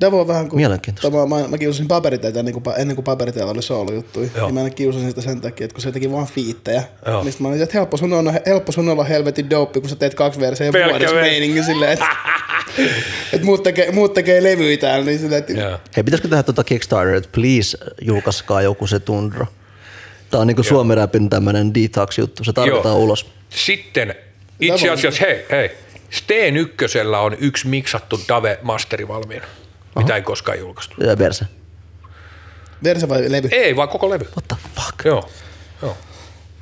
[0.00, 0.60] Davo on vähän kuin...
[0.60, 1.10] Mielenkiintoista.
[1.10, 4.28] Tämä, mä, mä kiusasin paperiteitä ennen kuin, ennen kuin paperiteillä oli soolojuttuja.
[4.36, 4.46] Joo.
[4.46, 6.82] Niin mä kiusasin sitä sen takia, että kun se teki vaan fiittejä.
[7.06, 7.22] Joo.
[7.22, 9.96] Niin sit mä olin, että helppo sun, on, helppo sun olla helvetin dope, kun sä
[9.96, 12.06] teet kaksi verseä Pelkkä vuodessa meininki silleen, että,
[13.32, 15.06] että muut, tekee, muut tekee levyjä täällä.
[15.06, 15.78] Niin silleen, että Joo.
[15.96, 19.46] Hei, pitäisikö tehdä tuota Kickstarter, että please julkaiskaa joku se tundra.
[20.30, 23.04] Tää on niinku Suomi Rapin tämmönen detox-juttu, se tarvitaan Joo.
[23.04, 23.26] ulos.
[23.48, 24.14] Sitten
[24.60, 25.70] itse asiassa, hei, hei,
[26.10, 29.46] Steen ykkösellä on yksi miksattu Dave-masteri valmiina,
[29.96, 30.94] mitä ei koskaan julkaistu.
[31.04, 31.44] Ja verse.
[32.84, 33.48] verse vai levy?
[33.52, 34.24] Ei, vaan koko levy.
[34.24, 35.04] What the fuck?
[35.04, 35.30] Joo.
[35.82, 35.96] Joo.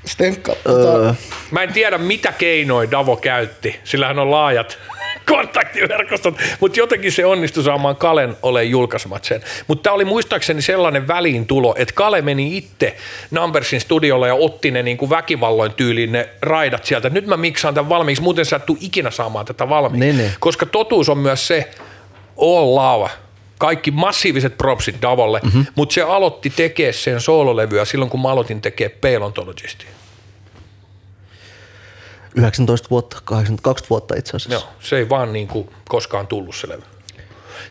[0.07, 0.53] Stenkka.
[0.53, 1.15] Öö, Tota,
[1.51, 4.79] Mä en tiedä, mitä keinoja Davo käytti, sillä hän on laajat
[5.33, 9.43] kontaktiverkostot, mutta jotenkin se onnistui saamaan Kalen ole julkaisemat sen.
[9.67, 12.97] Mutta tämä oli muistaakseni sellainen väliintulo, että Kale meni itse
[13.31, 17.11] Numbersin studiolle ja otti ne niinku väkivalloin tyyliin ne raidat sieltä.
[17.11, 20.07] Nyt mä miksaan tämän valmiiksi, muuten sä et tuu ikinä saamaan tätä valmiiksi.
[20.07, 20.33] Niin, niin.
[20.41, 21.71] Koska totuus on myös se,
[22.41, 23.11] all love,
[23.59, 25.47] kaikki massiiviset propsit Davolle, Mhm.
[25.59, 25.67] mm-hmm.
[25.75, 29.89] mutta se aloitti tekemään sen soololevyä silloin, kun mä aloitin tekemään Paleontologistia.
[32.35, 34.65] 19 vuotta, 82 vuotta itse asiassa.
[34.67, 36.83] Joo, se ei vaan niin kuin koskaan tullut se levy.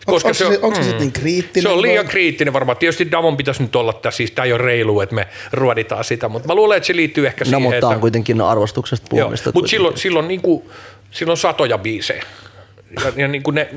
[0.08, 1.62] Onko se, onko se sitten niin kriittinen?
[1.64, 2.12] Se on liian vai?
[2.12, 2.78] kriittinen varmaan.
[2.78, 6.30] Tietysti Davon pitäisi nyt olla tässä, siis tämä ei ole reilu, että me ruoditaan sitä,
[6.30, 7.88] mutta mä luulen, että se liittyy ehkä No, siihen, mutta että...
[7.88, 9.52] on kuitenkin arvostuksesta Joo, puhumista.
[9.54, 10.64] mutta silloin, silloin, niin kuin,
[11.12, 12.24] silloin satoja biisejä.
[13.04, 13.70] Ja, ja niin kuin ne,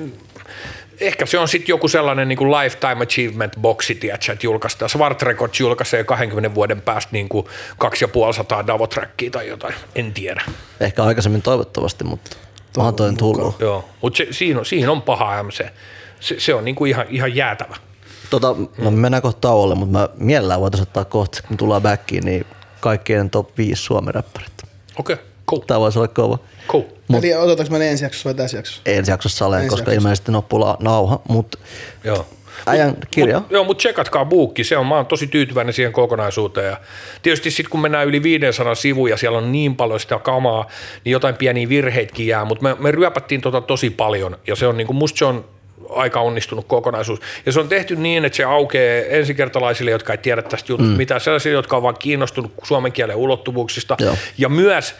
[1.01, 4.89] ehkä se on sitten joku sellainen niin kuin lifetime achievement boxi, tiedätkö, että julkaistaan.
[4.89, 7.47] Swart Records julkaisee 20 vuoden päästä niin kuin
[7.79, 10.43] 2500 Davo-trackia tai jotain, en tiedä.
[10.81, 12.37] Ehkä aikaisemmin toivottavasti, mutta
[12.77, 13.61] onhan toi tullut.
[13.61, 15.67] Joo, mutta siihen, on, siihen on paha MC.
[16.21, 17.77] Se, se on niin kuin ihan, ihan jäätävä.
[18.31, 22.25] Tota, no me mennään kohta tauolle, mutta mä mielellään voitaisiin ottaa kohta, kun tullaan backiin,
[22.25, 22.47] niin
[22.81, 24.53] kaikkien top 5 suomi-räppärit.
[24.99, 26.39] Okei, okay, cool, Tää voisi olla kova.
[26.69, 26.85] cool.
[27.19, 28.82] Eli otetaanko me ne ensi jaksossa vai tässä jaksossa?
[28.87, 30.01] Ensi jaksossa saleen, Ensi koska jaksossa.
[30.01, 31.59] ilmeisesti loppuu la- nauha, mutta
[32.05, 32.27] Joo.
[32.66, 33.41] äijän kirja.
[33.41, 36.66] Mut, joo, mutta tsekatkaa buukki, se on, mä oon tosi tyytyväinen siihen kokonaisuuteen.
[36.66, 36.77] Ja
[37.23, 40.69] tietysti sitten kun mennään yli 500 sivuja, siellä on niin paljon sitä kamaa,
[41.05, 44.77] niin jotain pieniä virheitkin jää, mutta me, me ryöpättiin tota tosi paljon ja se on
[44.77, 45.45] niinku, musta se on
[45.91, 47.20] aika onnistunut kokonaisuus.
[47.47, 50.97] Ja se on tehty niin, että se aukeaa ensikertalaisille, jotka ei tiedä tästä jutusta mm.
[50.97, 53.97] mitään, sellaisille, jotka on vaan kiinnostunut suomen kielen ulottuvuuksista.
[54.01, 54.15] Joo.
[54.39, 54.95] Ja myös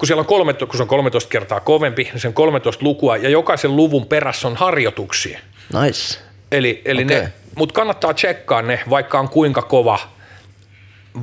[0.00, 3.16] kun siellä on 13, kun se on 13 kertaa kovempi, niin se on 13 lukua
[3.16, 5.40] ja jokaisen luvun perässä on harjoituksia.
[5.82, 6.18] Nice.
[6.52, 7.20] Eli, eli Okei.
[7.20, 9.98] ne, mutta kannattaa tsekkaa ne, vaikka on kuinka kova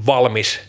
[0.05, 0.59] valmis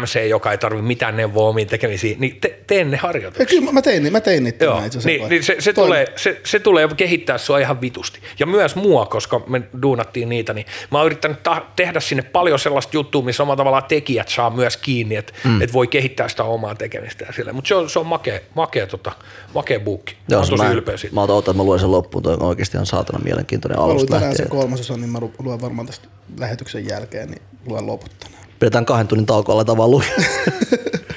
[0.00, 3.48] MC, joka ei tarvitse mitään neuvoa omiin tekemisiin, niin te, tee ne Ja harjoitukset.
[3.48, 5.18] kyllä mä- mä tein, mä tein niitä Joo, tänään itse asiassa.
[5.18, 8.20] niin, niin se, se, tulee, se, se tulee kehittää sua ihan vitusti.
[8.38, 12.58] Ja myös mua, koska me duunattiin niitä, niin mä oon yrittänyt ta- tehdä sinne paljon
[12.58, 15.62] sellaista juttua, missä omalla tavallaan tekijät saa myös kiinni, että mm.
[15.62, 17.52] et voi kehittää sitä omaa tekemistä ja sille.
[17.52, 19.12] Mutta se on, se on makea, makea, tota,
[19.54, 20.16] makea buukki.
[20.30, 21.14] Mä oon se tosi mä, ylpeä siitä.
[21.14, 23.90] Mä otan, että mä luen sen loppuun, toi on oikeasti ihan saatana mielenkiintoinen Mä luin
[23.92, 24.60] alusta tänään sen lähtien.
[24.60, 26.08] kolmasosan, niin mä lu- luen varmaan tästä
[26.38, 28.37] lähetyksen jälkeen, niin luen loput tänään.
[28.58, 30.14] Pidetään kahden tunnin tauko, aletaan vaan lukea.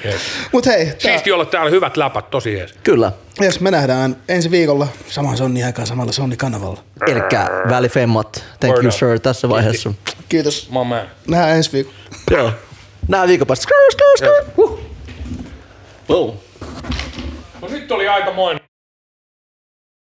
[0.04, 0.20] Yes.
[0.52, 2.74] Mut hei, tää, Siisti olla täällä hyvät läpät, tosi jees.
[2.82, 3.12] Kyllä.
[3.42, 6.80] yes, me nähdään ensi viikolla samaan Sonni aikaan samalla Sonni-kanavalla.
[7.08, 8.44] Elikkä välifemmat.
[8.60, 8.98] Thank Word you up.
[8.98, 9.92] sir tässä vaiheessa.
[10.28, 10.70] Kiitos.
[10.70, 11.02] My man.
[11.26, 11.96] Nähdään ensi viikolla.
[12.30, 12.52] Joo.
[13.08, 13.62] Nää viikon päästä.
[13.62, 14.52] Skrr, skrr, skrr.
[14.56, 14.80] Huh.
[16.08, 16.36] Boom.
[17.62, 18.60] No nyt oli aikamoinen.